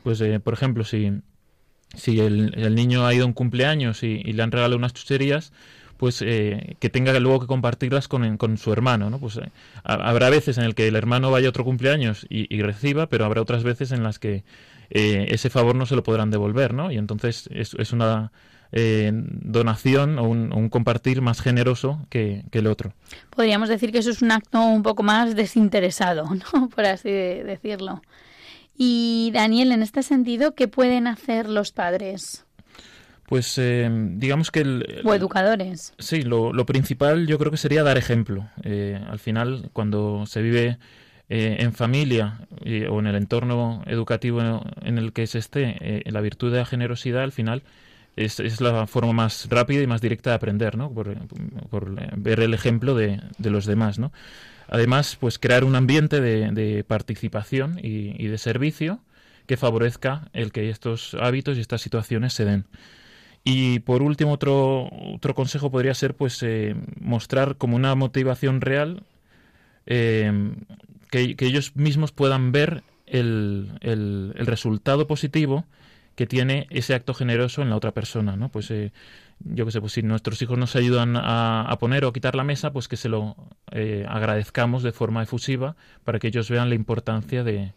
Pues, 0.05 0.20
eh, 0.20 0.38
por 0.38 0.55
ejemplo, 0.55 0.84
si, 0.84 1.11
si 1.96 2.20
el, 2.20 2.55
el 2.57 2.76
niño 2.76 3.05
ha 3.05 3.12
ido 3.12 3.24
a 3.24 3.26
un 3.26 3.32
cumpleaños 3.32 4.05
y, 4.05 4.22
y 4.24 4.32
le 4.32 4.42
han 4.44 4.53
regalado 4.53 4.76
unas 4.76 4.94
chucherías, 4.94 5.53
pues 5.96 6.22
eh, 6.22 6.76
que 6.78 6.88
tenga 6.88 7.18
luego 7.18 7.40
que 7.40 7.46
compartirlas 7.46 8.07
con, 8.09 8.36
con 8.38 8.57
su 8.57 8.72
hermano, 8.72 9.11
¿no? 9.11 9.18
Pues 9.18 9.36
eh, 9.36 9.51
ha- 9.84 10.09
habrá 10.09 10.30
veces 10.30 10.57
en 10.57 10.64
el 10.64 10.74
que 10.74 10.86
el 10.88 10.96
hermano 10.96 11.30
vaya 11.30 11.48
a 11.48 11.51
otro 11.51 11.64
cumpleaños 11.64 12.26
y, 12.30 12.46
y 12.55 12.62
reciba, 12.62 13.09
pero 13.09 13.24
habrá 13.26 13.42
otras 13.42 13.64
veces 13.64 13.90
en 13.92 14.03
las 14.05 14.18
que 14.18 14.42
eh, 14.91 15.26
ese 15.30 15.51
favor 15.51 15.74
no 15.76 15.86
se 15.86 15.97
lo 15.97 16.03
podrán 16.03 16.30
devolver, 16.30 16.74
¿no? 16.74 16.91
Y 16.91 16.99
entonces 16.99 17.49
es, 17.53 17.74
es 17.74 17.93
una 17.93 18.32
eh, 18.72 19.11
donación 19.14 20.18
o 20.18 20.28
un, 20.28 20.68
compartir 20.68 21.22
más 21.22 21.41
generoso 21.41 22.07
que, 22.09 22.45
que 22.51 22.59
el 22.59 22.66
otro. 22.66 22.93
Podríamos 23.30 23.68
decir 23.68 23.91
que 23.93 23.99
eso 23.99 24.11
es 24.11 24.22
un 24.22 24.30
acto 24.32 24.61
un 24.62 24.82
poco 24.82 25.03
más 25.03 25.34
desinteresado, 25.34 26.28
¿no? 26.53 26.68
Por 26.68 26.84
así 26.86 27.11
de- 27.11 27.43
decirlo. 27.45 28.03
Y 28.76 29.30
Daniel, 29.34 29.72
en 29.72 29.82
este 29.82 30.03
sentido, 30.03 30.55
¿qué 30.55 30.66
pueden 30.68 31.07
hacer 31.07 31.49
los 31.49 31.70
padres? 31.72 32.45
Pues 33.26 33.59
eh, 33.59 33.88
digamos 34.16 34.51
que 34.51 34.61
el, 34.61 35.03
O 35.05 35.14
educadores. 35.14 35.93
Sí, 35.99 36.22
lo, 36.22 36.53
lo 36.53 36.66
principal 36.66 37.26
yo 37.28 37.38
creo 37.38 37.51
que 37.53 37.57
sería 37.59 37.82
dar 37.84 37.97
ejemplo. 37.99 38.49
Eh, 38.64 39.01
al 39.09 39.18
final, 39.20 39.70
cuando 39.72 40.24
se 40.26 40.43
vive 40.43 40.78
eh, 41.30 41.58
en 41.60 41.72
familia 41.72 42.40
eh, 42.64 42.88
o 42.90 42.98
en 42.98 43.06
el 43.06 43.14
entorno 43.14 43.82
educativo 43.86 44.40
en 44.82 44.98
el 44.98 45.12
que 45.12 45.26
se 45.26 45.38
esté, 45.38 45.76
eh, 45.80 46.02
la 46.10 46.20
virtud 46.20 46.52
de 46.52 46.58
la 46.58 46.66
generosidad 46.66 47.22
al 47.22 47.32
final 47.32 47.62
es, 48.16 48.60
la 48.60 48.86
forma 48.86 49.12
más 49.12 49.46
rápida 49.48 49.80
y 49.80 49.86
más 49.86 50.00
directa 50.00 50.30
de 50.30 50.36
aprender, 50.36 50.76
¿no? 50.76 50.90
Por, 50.90 51.16
ver 52.16 52.40
el 52.40 52.52
ejemplo 52.52 52.94
de, 52.94 53.20
de, 53.38 53.50
los 53.50 53.64
demás, 53.64 53.98
¿no? 53.98 54.12
Además, 54.68 55.16
pues 55.18 55.38
crear 55.38 55.64
un 55.64 55.76
ambiente 55.76 56.20
de, 56.20 56.84
participación 56.84 57.78
y, 57.82 58.22
y 58.22 58.26
de 58.26 58.36
servicio 58.36 59.00
que 59.46 59.56
favorezca 59.56 60.28
el 60.32 60.52
que 60.52 60.68
estos 60.68 61.14
hábitos 61.14 61.56
y 61.56 61.60
estas 61.60 61.80
situaciones 61.80 62.32
se 62.32 62.44
den. 62.44 62.66
Y 63.44 63.78
por 63.80 64.02
último, 64.02 64.32
otro, 64.32 64.88
otro 65.14 65.34
consejo 65.34 65.70
podría 65.70 65.94
ser 65.94 66.14
pues 66.14 66.42
eh, 66.42 66.74
mostrar 67.00 67.56
como 67.56 67.76
una 67.76 67.94
motivación 67.94 68.60
real 68.60 69.04
eh, 69.86 70.52
que, 71.11 71.34
ellos 71.40 71.76
mismos 71.76 72.12
puedan 72.12 72.52
ver 72.52 72.82
el, 73.06 73.72
el, 73.80 74.46
resultado 74.46 75.06
positivo 75.06 75.66
que 76.14 76.26
tiene 76.26 76.66
ese 76.70 76.94
acto 76.94 77.14
generoso 77.14 77.62
en 77.62 77.70
la 77.70 77.76
otra 77.76 77.92
persona, 77.92 78.36
¿no? 78.36 78.50
Pues 78.50 78.70
eh, 78.70 78.92
yo 79.40 79.64
que 79.64 79.72
sé, 79.72 79.80
pues 79.80 79.92
si 79.92 80.02
nuestros 80.02 80.40
hijos 80.42 80.58
nos 80.58 80.76
ayudan 80.76 81.16
a, 81.16 81.62
a 81.62 81.78
poner 81.78 82.04
o 82.04 82.08
a 82.08 82.12
quitar 82.12 82.34
la 82.34 82.44
mesa, 82.44 82.72
pues 82.72 82.88
que 82.88 82.96
se 82.96 83.08
lo 83.08 83.36
eh, 83.72 84.06
agradezcamos 84.08 84.82
de 84.82 84.92
forma 84.92 85.22
efusiva 85.22 85.76
para 86.04 86.18
que 86.18 86.28
ellos 86.28 86.50
vean 86.50 86.68
la 86.68 86.74
importancia 86.74 87.42
de, 87.42 87.72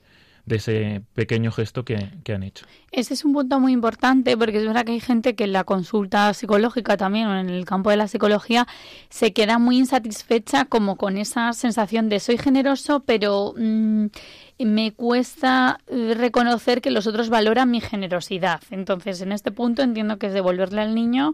de 0.45 0.57
ese 0.57 1.01
pequeño 1.13 1.51
gesto 1.51 1.85
que, 1.85 2.09
que, 2.23 2.33
han 2.33 2.43
hecho. 2.43 2.65
Ese 2.91 3.13
es 3.13 3.23
un 3.23 3.31
punto 3.31 3.59
muy 3.61 3.71
importante 3.71 4.35
porque 4.35 4.57
es 4.57 4.65
verdad 4.65 4.83
que 4.85 4.91
hay 4.91 4.99
gente 4.99 5.35
que 5.35 5.45
en 5.45 5.53
la 5.53 5.63
consulta 5.63 6.33
psicológica 6.33 6.97
también 6.97 7.27
o 7.27 7.39
en 7.39 7.49
el 7.49 7.63
campo 7.65 7.89
de 7.89 7.97
la 7.97 8.09
psicología 8.09 8.67
se 9.09 9.31
queda 9.31 9.57
muy 9.57 9.77
insatisfecha 9.77 10.65
como 10.65 10.97
con 10.97 11.17
esa 11.17 11.53
sensación 11.53 12.09
de 12.09 12.19
soy 12.19 12.37
generoso 12.37 13.03
pero 13.05 13.53
mmm, 13.55 14.07
me 14.59 14.91
cuesta 14.91 15.79
reconocer 15.87 16.81
que 16.81 16.91
los 16.91 17.07
otros 17.07 17.29
valoran 17.29 17.71
mi 17.71 17.79
generosidad. 17.79 18.61
Entonces 18.69 19.21
en 19.21 19.31
este 19.31 19.51
punto 19.51 19.81
entiendo 19.81 20.17
que 20.17 20.27
es 20.27 20.33
devolverle 20.33 20.81
al 20.81 20.93
niño 20.93 21.33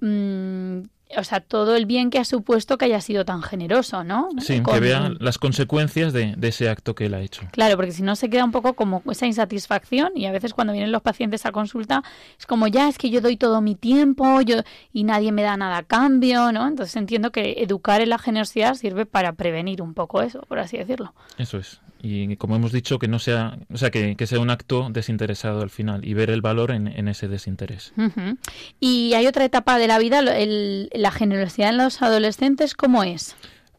mmm, 0.00 0.80
o 1.16 1.24
sea, 1.24 1.40
todo 1.40 1.76
el 1.76 1.86
bien 1.86 2.10
que 2.10 2.18
ha 2.18 2.24
supuesto 2.24 2.78
que 2.78 2.84
haya 2.84 3.00
sido 3.00 3.24
tan 3.24 3.42
generoso, 3.42 4.04
¿no? 4.04 4.28
Sí, 4.38 4.60
Con... 4.60 4.74
que 4.74 4.80
vea 4.80 5.12
las 5.18 5.38
consecuencias 5.38 6.12
de, 6.12 6.34
de, 6.36 6.48
ese 6.48 6.68
acto 6.68 6.94
que 6.94 7.06
él 7.06 7.14
ha 7.14 7.20
hecho. 7.20 7.42
Claro, 7.52 7.76
porque 7.76 7.92
si 7.92 8.02
no 8.02 8.16
se 8.16 8.30
queda 8.30 8.44
un 8.44 8.52
poco 8.52 8.74
como 8.74 9.02
esa 9.10 9.26
insatisfacción 9.26 10.12
y 10.16 10.26
a 10.26 10.32
veces 10.32 10.54
cuando 10.54 10.72
vienen 10.72 10.92
los 10.92 11.02
pacientes 11.02 11.46
a 11.46 11.52
consulta 11.52 12.02
es 12.38 12.46
como 12.46 12.66
ya 12.66 12.88
es 12.88 12.98
que 12.98 13.10
yo 13.10 13.20
doy 13.20 13.36
todo 13.36 13.60
mi 13.60 13.74
tiempo 13.74 14.40
yo 14.40 14.56
y 14.92 15.04
nadie 15.04 15.32
me 15.32 15.42
da 15.42 15.56
nada 15.56 15.78
a 15.78 15.82
cambio, 15.82 16.52
¿no? 16.52 16.66
Entonces 16.66 16.96
entiendo 16.96 17.32
que 17.32 17.56
educar 17.58 18.00
en 18.00 18.10
la 18.10 18.18
generosidad 18.18 18.74
sirve 18.74 19.06
para 19.06 19.32
prevenir 19.32 19.82
un 19.82 19.94
poco 19.94 20.22
eso, 20.22 20.42
por 20.42 20.58
así 20.58 20.76
decirlo. 20.76 21.14
Eso 21.38 21.58
es. 21.58 21.80
Y 22.02 22.36
como 22.36 22.56
hemos 22.56 22.72
dicho, 22.72 22.98
que 22.98 23.08
no 23.08 23.18
sea, 23.18 23.58
o 23.72 23.76
sea, 23.76 23.90
que, 23.90 24.16
que 24.16 24.26
sea 24.26 24.40
un 24.40 24.50
acto 24.50 24.88
desinteresado 24.90 25.60
al 25.60 25.70
final 25.70 26.04
y 26.04 26.14
ver 26.14 26.30
el 26.30 26.40
valor 26.40 26.70
en, 26.70 26.86
en 26.88 27.08
ese 27.08 27.28
desinterés. 27.28 27.92
Uh 27.96 28.02
-huh. 28.04 28.38
Y 28.80 29.12
hay 29.14 29.26
otra 29.26 29.44
etapa 29.44 29.78
de 29.78 29.86
la 29.86 29.98
vida, 29.98 30.20
el, 30.20 30.88
la 30.94 31.10
generosidad 31.10 31.70
en 31.70 31.78
los 31.78 32.00
adolescentes, 32.00 32.74
¿cómo 32.74 33.04
es? 33.04 33.36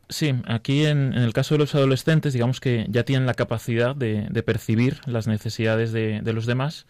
Sí, 0.09 0.36
aquí 0.45 0.86
en, 0.86 1.13
en, 1.13 1.24
el 1.24 1.32
caso 1.34 1.55
de 1.55 1.59
los 1.59 1.74
adolescentes, 1.74 2.34
digamos 2.34 2.59
que 2.59 2.86
ya 2.89 3.03
tienen 3.03 3.26
la 3.26 3.34
capacidad 3.34 3.95
de, 3.95 4.28
de 4.30 4.43
percibir 4.43 4.99
las 5.05 5.26
necesidades 5.26 5.93
de, 5.93 6.19
de, 6.22 6.34
los 6.34 6.45
demás, 6.45 6.86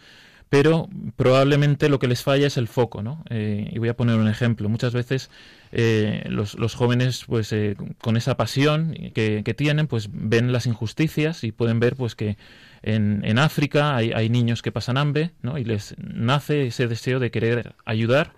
pero 0.51 0.89
probablemente 1.15 1.87
lo 1.87 1.97
que 1.97 2.09
les 2.09 2.23
falla 2.23 2.45
es 2.45 2.57
el 2.57 2.67
foco, 2.67 3.01
¿no? 3.01 3.23
Eh, 3.29 3.69
y 3.71 3.79
voy 3.79 3.87
a 3.87 3.95
poner 3.95 4.17
un 4.17 4.27
ejemplo. 4.27 4.67
Muchas 4.67 4.93
veces 4.93 5.29
eh, 5.71 6.25
los, 6.27 6.55
los, 6.55 6.75
jóvenes, 6.75 7.23
pues 7.25 7.53
eh, 7.53 7.77
con 8.01 8.17
esa 8.17 8.35
pasión 8.35 8.93
que, 9.13 9.43
que, 9.45 9.53
tienen, 9.53 9.87
pues 9.87 10.09
ven 10.11 10.51
las 10.51 10.65
injusticias 10.65 11.45
y 11.45 11.53
pueden 11.53 11.79
ver, 11.79 11.95
pues 11.95 12.15
que 12.15 12.35
en, 12.83 13.39
África 13.39 13.95
hay, 13.95 14.11
hay, 14.11 14.27
niños 14.27 14.61
que 14.61 14.73
pasan 14.73 14.97
hambre, 14.97 15.31
¿no? 15.41 15.57
Y 15.57 15.63
les 15.63 15.95
nace 15.97 16.67
ese 16.67 16.89
deseo 16.89 17.19
de 17.19 17.31
querer 17.31 17.73
ayudar. 17.85 18.33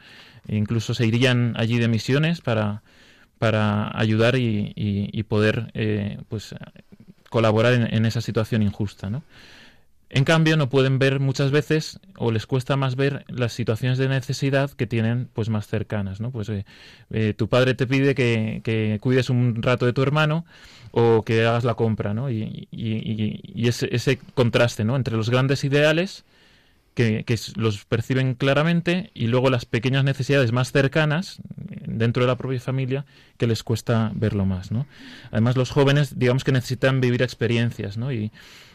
E 0.48 0.56
incluso 0.56 0.94
se 0.94 1.08
irían 1.08 1.56
allí 1.58 1.80
de 1.80 1.88
misiones 1.88 2.42
para, 2.42 2.84
para 3.40 3.90
ayudar 4.00 4.36
y, 4.36 4.72
y, 4.76 5.10
y 5.12 5.24
poder, 5.24 5.72
eh, 5.74 6.20
pues 6.30 6.54
colaborar 7.32 7.74
en, 7.74 7.92
en, 7.92 8.06
esa 8.06 8.22
situación 8.22 8.62
injusta, 8.62 9.10
¿no? 9.10 9.24
En 10.16 10.26
cambio, 10.26 10.58
no 10.58 10.70
pueden 10.70 11.00
ver 11.00 11.20
muchas 11.20 11.50
veces, 11.50 12.00
o 12.18 12.32
les 12.32 12.46
cuesta 12.46 12.78
más 12.78 12.96
ver 12.96 13.26
las 13.30 13.52
situaciones 13.52 13.98
de 13.98 14.08
necesidad 14.08 14.70
que 14.70 14.86
tienen 14.86 15.28
pues 15.34 15.50
más 15.50 15.66
cercanas, 15.66 16.22
¿no? 16.22 16.30
Pues 16.30 16.50
eh, 16.50 16.66
eh, 17.10 17.34
tu 17.36 17.50
padre 17.50 17.74
te 17.74 17.88
pide 17.88 18.14
que, 18.14 18.62
que, 18.64 19.00
cuides 19.02 19.32
un 19.32 19.64
rato 19.64 19.88
de 19.88 19.94
tu 19.94 20.04
hermano 20.04 20.46
o 20.92 21.24
que 21.24 21.44
hagas 21.44 21.64
la 21.64 21.74
compra, 21.74 22.14
¿no? 22.14 22.30
Y, 22.30 22.68
y, 22.70 23.42
y 23.56 23.68
ese, 23.68 23.90
ese, 23.92 24.20
contraste, 24.36 24.84
¿no? 24.84 24.96
Entre 24.96 25.18
los 25.18 25.32
grandes 25.32 25.64
ideales 25.64 26.26
que, 26.94 27.24
que, 27.24 27.36
los 27.56 27.84
perciben 27.86 28.36
claramente 28.36 29.10
y 29.16 29.26
luego 29.26 29.50
las 29.50 29.66
pequeñas 29.66 30.04
necesidades 30.04 30.52
más 30.52 30.72
cercanas 30.72 31.42
dentro 31.88 32.22
de 32.22 32.28
la 32.28 32.38
propia 32.38 32.60
familia 32.60 33.06
que 33.38 33.48
les 33.48 33.64
cuesta 33.64 34.12
verlo 34.14 34.46
más, 34.46 34.72
¿no? 34.72 34.86
Además, 35.32 35.58
los 35.58 35.72
jóvenes, 35.72 36.20
digamos 36.20 36.44
que 36.44 36.52
necesitan 36.52 37.02
vivir 37.02 37.24
experiencias, 37.24 37.98
¿no? 37.98 38.12
Y, 38.12 38.32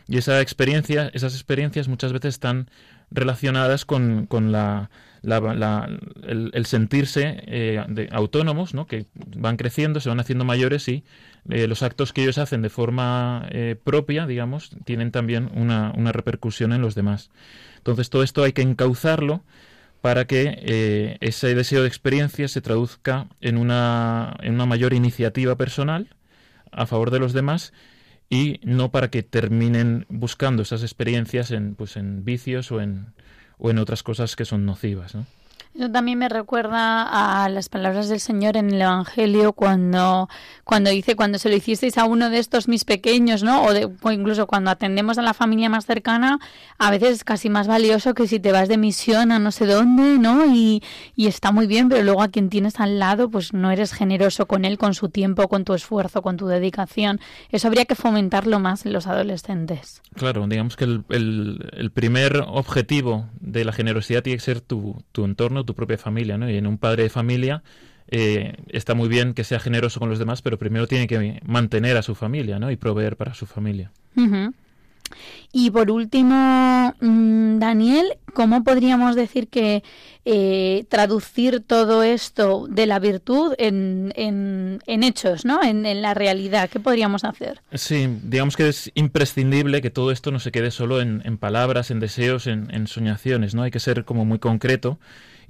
y 0.09 0.16
esa 0.16 0.40
experiencia, 0.40 1.11
esas 1.12 1.34
experiencias 1.34 1.86
muchas 1.86 2.14
veces 2.14 2.34
están 2.34 2.70
relacionadas 3.11 3.84
con, 3.84 4.26
con 4.26 4.52
la, 4.52 4.90
la, 5.22 5.98
el, 6.26 6.66
sentirse 6.66 7.42
eh, 7.46 7.84
de, 7.88 8.09
autónomos, 8.11 8.72
¿no? 8.72 8.86
que 8.86 9.06
van 9.36 9.59
creciendo, 9.59 10.00
se 10.00 10.09
van 10.09 10.20
haciendo 10.20 10.46
mayores 10.46 10.88
y 10.88 11.04
eh, 11.50 11.66
los 11.66 11.82
actos 11.82 12.14
que 12.14 12.22
ellos 12.22 12.38
hacen 12.38 12.62
de 12.62 12.70
forma 12.70 13.46
eh, 13.50 13.76
propia, 13.82 14.26
digamos, 14.26 14.70
tienen 14.84 15.11
también 15.11 15.50
una, 15.54 15.92
una, 15.94 16.12
repercusión 16.12 16.72
en 16.72 16.80
los 16.80 16.94
demás. 16.94 17.30
Entonces 17.76 18.09
todo 18.09 18.22
esto 18.22 18.42
hay 18.42 18.52
que 18.52 18.62
encauzarlo 18.62 19.42
para 20.00 20.26
que 20.26 21.16
ese 21.20 21.54
deseo 21.56 21.82
de 21.82 21.88
experiencia 21.88 22.46
se 22.46 22.61
traduzca 22.61 23.26
en 23.40 23.59
una, 23.59 24.36
en 24.42 24.54
una 24.54 24.64
mayor 24.64 24.94
iniciativa 24.94 25.56
personal 25.56 26.14
a 26.70 26.86
favor 26.86 27.11
de 27.11 27.18
los 27.18 27.32
demás 27.32 27.72
y 28.31 28.61
no 28.62 28.91
para 28.91 29.11
que 29.11 29.22
terminen 29.22 30.07
buscando 30.09 30.62
esas 30.62 30.83
experiencias 30.83 31.51
en, 31.51 31.74
pues, 31.74 31.97
en 31.97 32.24
vicios 32.24 32.70
o 32.72 32.81
en, 32.81 33.07
o 33.59 33.70
en 33.70 33.79
otras 33.79 34.03
cosas 34.03 34.37
que 34.37 34.45
son 34.45 34.66
nocivas. 34.66 35.14
¿no? 35.14 35.26
Eso 35.74 35.90
también 35.90 36.18
me 36.18 36.28
recuerda 36.28 37.44
a 37.44 37.48
las 37.48 37.68
palabras 37.68 38.08
del 38.08 38.20
Señor 38.20 38.56
en 38.56 38.70
el 38.70 38.82
Evangelio 38.82 39.52
cuando, 39.52 40.28
cuando 40.64 40.90
dice, 40.90 41.14
cuando 41.14 41.38
se 41.38 41.48
lo 41.48 41.56
hicisteis 41.56 41.98
a 41.98 42.04
uno 42.04 42.30
de 42.30 42.38
estos 42.38 42.68
mis 42.68 42.84
pequeños, 42.84 43.42
¿no? 43.42 43.62
O, 43.62 43.72
de, 43.72 43.88
o, 44.02 44.10
incluso 44.10 44.46
cuando 44.46 44.70
atendemos 44.70 45.18
a 45.18 45.22
la 45.22 45.34
familia 45.34 45.68
más 45.68 45.86
cercana, 45.86 46.38
a 46.78 46.90
veces 46.90 47.10
es 47.10 47.24
casi 47.24 47.48
más 47.48 47.68
valioso 47.68 48.14
que 48.14 48.26
si 48.26 48.40
te 48.40 48.52
vas 48.52 48.68
de 48.68 48.76
misión 48.76 49.30
a 49.30 49.38
no 49.38 49.52
sé 49.52 49.66
dónde, 49.66 50.18
¿no? 50.18 50.46
Y, 50.46 50.82
y 51.14 51.26
está 51.26 51.52
muy 51.52 51.66
bien, 51.66 51.88
pero 51.88 52.02
luego 52.02 52.22
a 52.22 52.28
quien 52.28 52.48
tienes 52.48 52.80
al 52.80 52.98
lado, 52.98 53.30
pues 53.30 53.52
no 53.52 53.70
eres 53.70 53.92
generoso 53.92 54.46
con 54.46 54.64
él, 54.64 54.78
con 54.78 54.94
su 54.94 55.08
tiempo, 55.10 55.48
con 55.48 55.64
tu 55.64 55.74
esfuerzo, 55.74 56.22
con 56.22 56.36
tu 56.36 56.46
dedicación. 56.46 57.20
Eso 57.50 57.68
habría 57.68 57.84
que 57.84 57.94
fomentarlo 57.94 58.58
más 58.58 58.84
en 58.86 58.92
los 58.92 59.06
adolescentes. 59.06 60.02
Claro, 60.14 60.46
digamos 60.48 60.76
que 60.76 60.84
el, 60.84 61.04
el, 61.10 61.70
el 61.72 61.90
primer 61.90 62.42
objetivo 62.46 63.26
de 63.40 63.64
la 63.64 63.72
generosidad 63.72 64.22
tiene 64.22 64.38
que 64.38 64.44
ser 64.44 64.60
tu, 64.60 65.02
tu 65.12 65.24
entorno, 65.24 65.57
tu 65.64 65.74
propia 65.74 65.98
familia, 65.98 66.38
¿no? 66.38 66.50
Y 66.50 66.56
en 66.56 66.66
un 66.66 66.78
padre 66.78 67.04
de 67.04 67.11
familia 67.11 67.62
eh, 68.09 68.54
está 68.68 68.94
muy 68.94 69.09
bien 69.09 69.34
que 69.34 69.44
sea 69.44 69.61
generoso 69.61 70.00
con 70.00 70.09
los 70.09 70.18
demás, 70.18 70.42
pero 70.42 70.59
primero 70.59 70.86
tiene 70.86 71.06
que 71.06 71.40
mantener 71.44 71.96
a 71.96 72.02
su 72.02 72.14
familia, 72.14 72.59
¿no? 72.59 72.70
Y 72.70 72.76
proveer 72.76 73.16
para 73.16 73.34
su 73.34 73.46
familia. 73.46 73.90
Uh 74.16 74.22
-huh. 74.22 74.54
Y 75.52 75.70
por 75.70 75.90
último, 75.90 76.94
mm, 77.00 77.59
Daniel, 77.59 78.18
¿cómo 78.34 78.64
podríamos 78.64 79.16
decir 79.16 79.48
que 79.48 79.82
eh, 80.24 80.84
traducir 80.90 81.61
todo 81.66 82.02
esto 82.02 82.66
de 82.68 82.86
la 82.86 82.98
virtud 82.98 83.54
en, 83.56 84.12
en, 84.14 84.80
en 84.86 85.02
hechos, 85.02 85.46
¿no? 85.46 85.62
En, 85.62 85.86
en, 85.86 86.02
la 86.02 86.12
realidad? 86.12 86.68
¿Qué 86.68 86.80
podríamos 86.80 87.24
hacer? 87.24 87.62
Sí, 87.72 88.09
digamos 88.24 88.56
que 88.56 88.68
es 88.68 88.90
imprescindible 88.94 89.80
que 89.80 89.90
todo 89.90 90.12
esto 90.12 90.30
no 90.30 90.38
se 90.38 90.52
quede 90.52 90.70
solo 90.70 91.00
en, 91.00 91.22
en 91.24 91.38
palabras, 91.38 91.90
en 91.90 92.00
deseos, 92.00 92.46
en, 92.46 92.86
soñaciones, 92.86 93.54
¿no? 93.54 93.62
Hay 93.62 93.70
que 93.70 93.80
ser 93.80 94.04
como 94.04 94.24
muy 94.24 94.38
concreto 94.38 94.98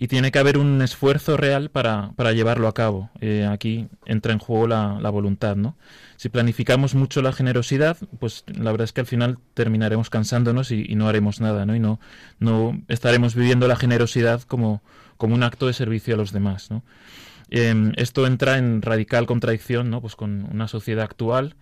y 0.00 0.06
tiene 0.06 0.30
que 0.30 0.38
haber 0.38 0.58
un 0.58 0.80
esfuerzo 0.80 1.36
real 1.36 1.70
para, 1.70 2.12
para 2.14 2.32
llevarlo 2.32 2.68
a 2.68 2.72
cabo. 2.72 3.10
Eh, 3.20 3.44
aquí 3.50 3.88
entra 4.06 4.32
en 4.32 4.38
juego 4.38 4.68
la, 4.68 4.98
la, 5.00 5.10
voluntad, 5.10 5.56
¿no? 5.56 5.76
Si 6.16 6.28
planificamos 6.28 6.94
mucho 6.94 7.20
la 7.20 7.32
generosidad, 7.32 7.96
pues 8.20 8.44
la 8.46 8.70
verdad 8.70 8.84
es 8.84 8.92
que 8.92 9.00
al 9.00 9.06
final 9.06 9.38
terminaremos 9.54 10.08
cansándonos 10.08 10.70
y, 10.70 10.94
no 10.94 11.08
haremos 11.08 11.40
nada, 11.40 11.66
¿no? 11.66 11.74
Y 11.74 11.80
no, 11.80 11.98
no 12.38 12.80
estaremos 12.86 13.34
viviendo 13.34 13.66
la 13.66 13.74
generosidad 13.74 14.42
como, 14.42 14.82
como 15.16 15.34
un 15.34 15.42
acto 15.42 15.66
de 15.66 15.72
servicio 15.72 16.14
a 16.14 16.16
los 16.16 16.32
demás, 16.32 16.70
¿no? 16.70 16.84
Eh, 17.50 17.92
esto 17.96 18.26
entra 18.26 18.56
en 18.56 18.82
radical 18.82 19.26
contradicción, 19.26 19.90
¿no? 19.90 20.00
Pues 20.00 20.14
con 20.14 20.46
una 20.52 20.68
sociedad 20.68 21.04
actual 21.04 21.56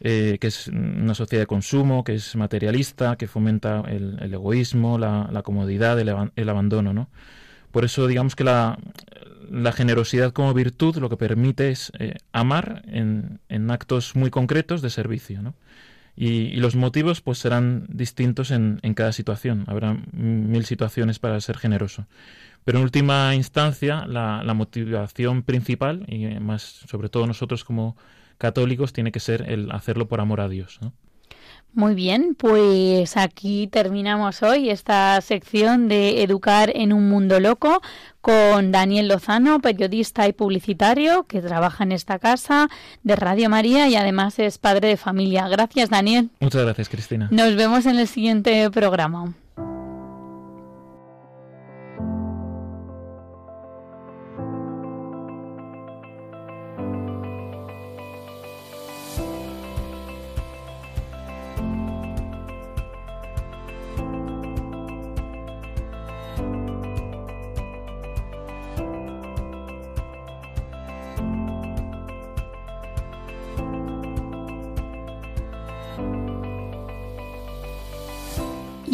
eh, 0.00 0.38
que 0.40 0.48
es 0.48 0.68
una 0.68 1.14
sociedad 1.14 1.42
de 1.42 1.46
consumo, 1.46 2.04
que 2.04 2.14
es 2.14 2.34
materialista, 2.34 3.16
que 3.16 3.26
fomenta 3.26 3.82
el, 3.86 4.18
egoísmo, 4.32 4.98
la, 4.98 5.28
la 5.30 5.42
comodidad, 5.42 5.98
el, 6.00 6.30
el 6.36 6.48
abandono, 6.48 6.92
¿no? 6.92 7.08
Por 7.70 7.84
eso 7.84 8.06
digamos 8.06 8.36
que 8.36 8.44
la, 8.44 8.78
generosidad 9.72 10.32
como 10.32 10.54
virtud 10.54 10.96
lo 10.96 11.08
que 11.08 11.16
permite 11.16 11.70
es 11.70 11.92
eh, 11.98 12.14
amar 12.32 12.82
en, 12.86 13.40
actos 13.70 14.14
muy 14.16 14.30
concretos 14.30 14.82
de 14.82 14.90
servicio, 14.90 15.42
¿no? 15.42 15.54
Y, 16.16 16.56
los 16.56 16.76
motivos 16.76 17.20
pues 17.20 17.38
serán 17.38 17.86
distintos 17.88 18.50
en, 18.50 18.80
en 18.82 18.94
cada 18.94 19.12
situación. 19.12 19.64
Habrá 19.68 19.96
mil 20.12 20.64
situaciones 20.66 21.18
para 21.18 21.40
ser 21.40 21.56
generoso. 21.56 22.06
Pero 22.64 22.78
en 22.78 22.84
última 22.84 23.34
instancia, 23.34 24.04
la, 24.06 24.42
la, 24.44 24.54
motivación 24.54 25.42
principal, 25.42 26.04
y 26.08 26.26
más 26.40 26.62
sobre 26.62 27.08
todo 27.08 27.26
nosotros 27.26 27.64
como 27.64 27.96
católicos, 28.38 28.92
tiene 28.92 29.12
que 29.12 29.20
ser 29.20 29.48
el 29.48 29.70
hacerlo 29.70 30.08
por 30.08 30.20
amor 30.20 30.40
a 30.40 30.48
Dios. 30.48 30.78
¿no? 30.82 30.92
Muy 31.72 31.94
bien, 31.94 32.34
pues 32.34 33.16
aquí 33.16 33.68
terminamos 33.68 34.42
hoy 34.42 34.70
esta 34.70 35.20
sección 35.20 35.86
de 35.86 36.24
Educar 36.24 36.72
en 36.74 36.92
un 36.92 37.08
Mundo 37.08 37.38
Loco 37.38 37.80
con 38.20 38.72
Daniel 38.72 39.06
Lozano, 39.06 39.60
periodista 39.60 40.26
y 40.26 40.32
publicitario 40.32 41.24
que 41.24 41.40
trabaja 41.40 41.84
en 41.84 41.92
esta 41.92 42.18
casa 42.18 42.68
de 43.04 43.14
Radio 43.14 43.48
María 43.48 43.88
y 43.88 43.94
además 43.94 44.40
es 44.40 44.58
padre 44.58 44.88
de 44.88 44.96
familia. 44.96 45.46
Gracias, 45.48 45.90
Daniel. 45.90 46.30
Muchas 46.40 46.62
gracias, 46.64 46.88
Cristina. 46.88 47.28
Nos 47.30 47.54
vemos 47.54 47.86
en 47.86 48.00
el 48.00 48.08
siguiente 48.08 48.68
programa. 48.70 49.32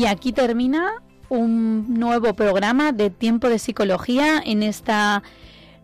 Y 0.06 0.08
aquí 0.08 0.30
termina 0.32 1.02
un 1.30 1.98
nuevo 1.98 2.32
programa 2.34 2.92
de 2.92 3.10
Tiempo 3.10 3.48
de 3.48 3.58
Psicología 3.58 4.40
en 4.44 4.62
esta 4.62 5.24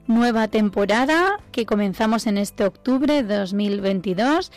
nueva 0.07 0.47
temporada 0.47 1.41
que 1.51 1.67
comenzamos 1.67 2.29
en 2.29 2.39
este 2.39 2.65
octubre 2.65 3.25
de 3.25 3.37
2022. 3.37 4.53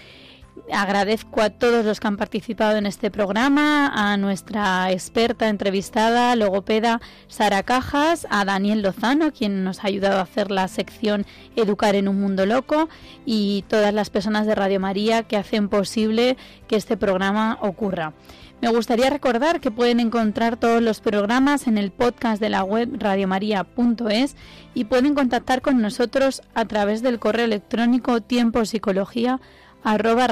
Agradezco 0.71 1.41
a 1.41 1.49
todos 1.49 1.83
los 1.83 1.99
que 1.99 2.07
han 2.07 2.15
participado 2.15 2.77
en 2.77 2.85
este 2.85 3.09
programa, 3.09 3.87
a 3.87 4.17
nuestra 4.17 4.91
experta 4.91 5.49
entrevistada, 5.49 6.35
logopeda 6.35 7.01
Sara 7.27 7.63
Cajas, 7.63 8.27
a 8.29 8.45
Daniel 8.45 8.83
Lozano, 8.83 9.33
quien 9.33 9.63
nos 9.63 9.83
ha 9.83 9.87
ayudado 9.87 10.19
a 10.19 10.23
hacer 10.23 10.51
la 10.51 10.67
sección 10.67 11.25
Educar 11.55 11.95
en 11.95 12.07
un 12.07 12.21
Mundo 12.21 12.45
Loco, 12.45 12.87
y 13.25 13.65
todas 13.67 13.95
las 13.95 14.11
personas 14.11 14.45
de 14.45 14.53
Radio 14.53 14.79
María 14.79 15.23
que 15.23 15.37
hacen 15.37 15.69
posible 15.69 16.37
que 16.67 16.75
este 16.75 16.97
programa 16.97 17.57
ocurra. 17.61 18.13
Me 18.61 18.69
gustaría 18.69 19.09
recordar 19.09 19.59
que 19.59 19.69
pueden 19.69 19.99
encontrar 19.99 20.57
todos 20.57 20.81
los 20.81 21.01
programas 21.01 21.67
en 21.67 21.77
el 21.77 21.91
podcast 21.91 22.41
de 22.41 22.49
la 22.49 22.63
web 22.63 22.89
radiomaria.es 22.97 24.35
y 24.73 24.85
pueden 24.85 25.13
contactar 25.13 25.61
con 25.61 25.81
nosotros 25.81 26.41
a 26.53 26.65
través 26.65 27.01
del 27.01 27.19
correo 27.19 27.45
electrónico 27.45 28.21
tiempopsicología 28.21 29.39
arroba. 29.83 30.27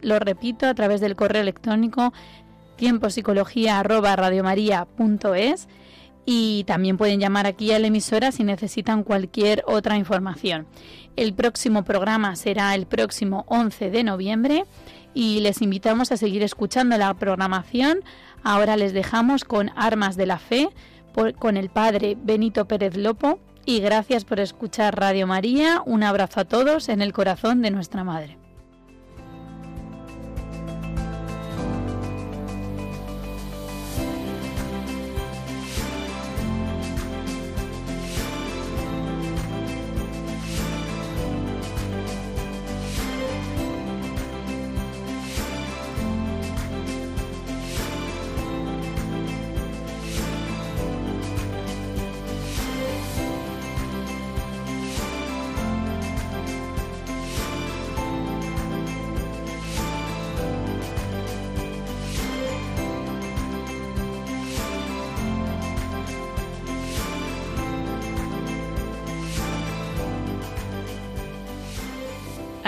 Lo 0.00 0.18
repito, 0.18 0.66
a 0.66 0.74
través 0.74 1.00
del 1.00 1.16
correo 1.16 1.42
electrónico 1.42 2.12
tiempopsicología 2.76 3.82
y 6.32 6.62
también 6.62 6.96
pueden 6.96 7.18
llamar 7.18 7.48
aquí 7.48 7.72
a 7.72 7.80
la 7.80 7.88
emisora 7.88 8.30
si 8.30 8.44
necesitan 8.44 9.02
cualquier 9.02 9.64
otra 9.66 9.96
información. 9.96 10.68
El 11.16 11.34
próximo 11.34 11.82
programa 11.82 12.36
será 12.36 12.72
el 12.76 12.86
próximo 12.86 13.44
11 13.48 13.90
de 13.90 14.04
noviembre 14.04 14.64
y 15.12 15.40
les 15.40 15.60
invitamos 15.60 16.12
a 16.12 16.16
seguir 16.16 16.44
escuchando 16.44 16.96
la 16.98 17.12
programación. 17.14 18.04
Ahora 18.44 18.76
les 18.76 18.92
dejamos 18.92 19.42
con 19.42 19.72
Armas 19.74 20.16
de 20.16 20.26
la 20.26 20.38
Fe 20.38 20.68
con 21.36 21.56
el 21.56 21.68
padre 21.68 22.16
Benito 22.22 22.68
Pérez 22.68 22.96
Lopo 22.96 23.40
y 23.66 23.80
gracias 23.80 24.24
por 24.24 24.38
escuchar 24.38 25.00
Radio 25.00 25.26
María. 25.26 25.82
Un 25.84 26.04
abrazo 26.04 26.38
a 26.38 26.44
todos 26.44 26.88
en 26.90 27.02
el 27.02 27.12
corazón 27.12 27.60
de 27.60 27.72
nuestra 27.72 28.04
Madre. 28.04 28.39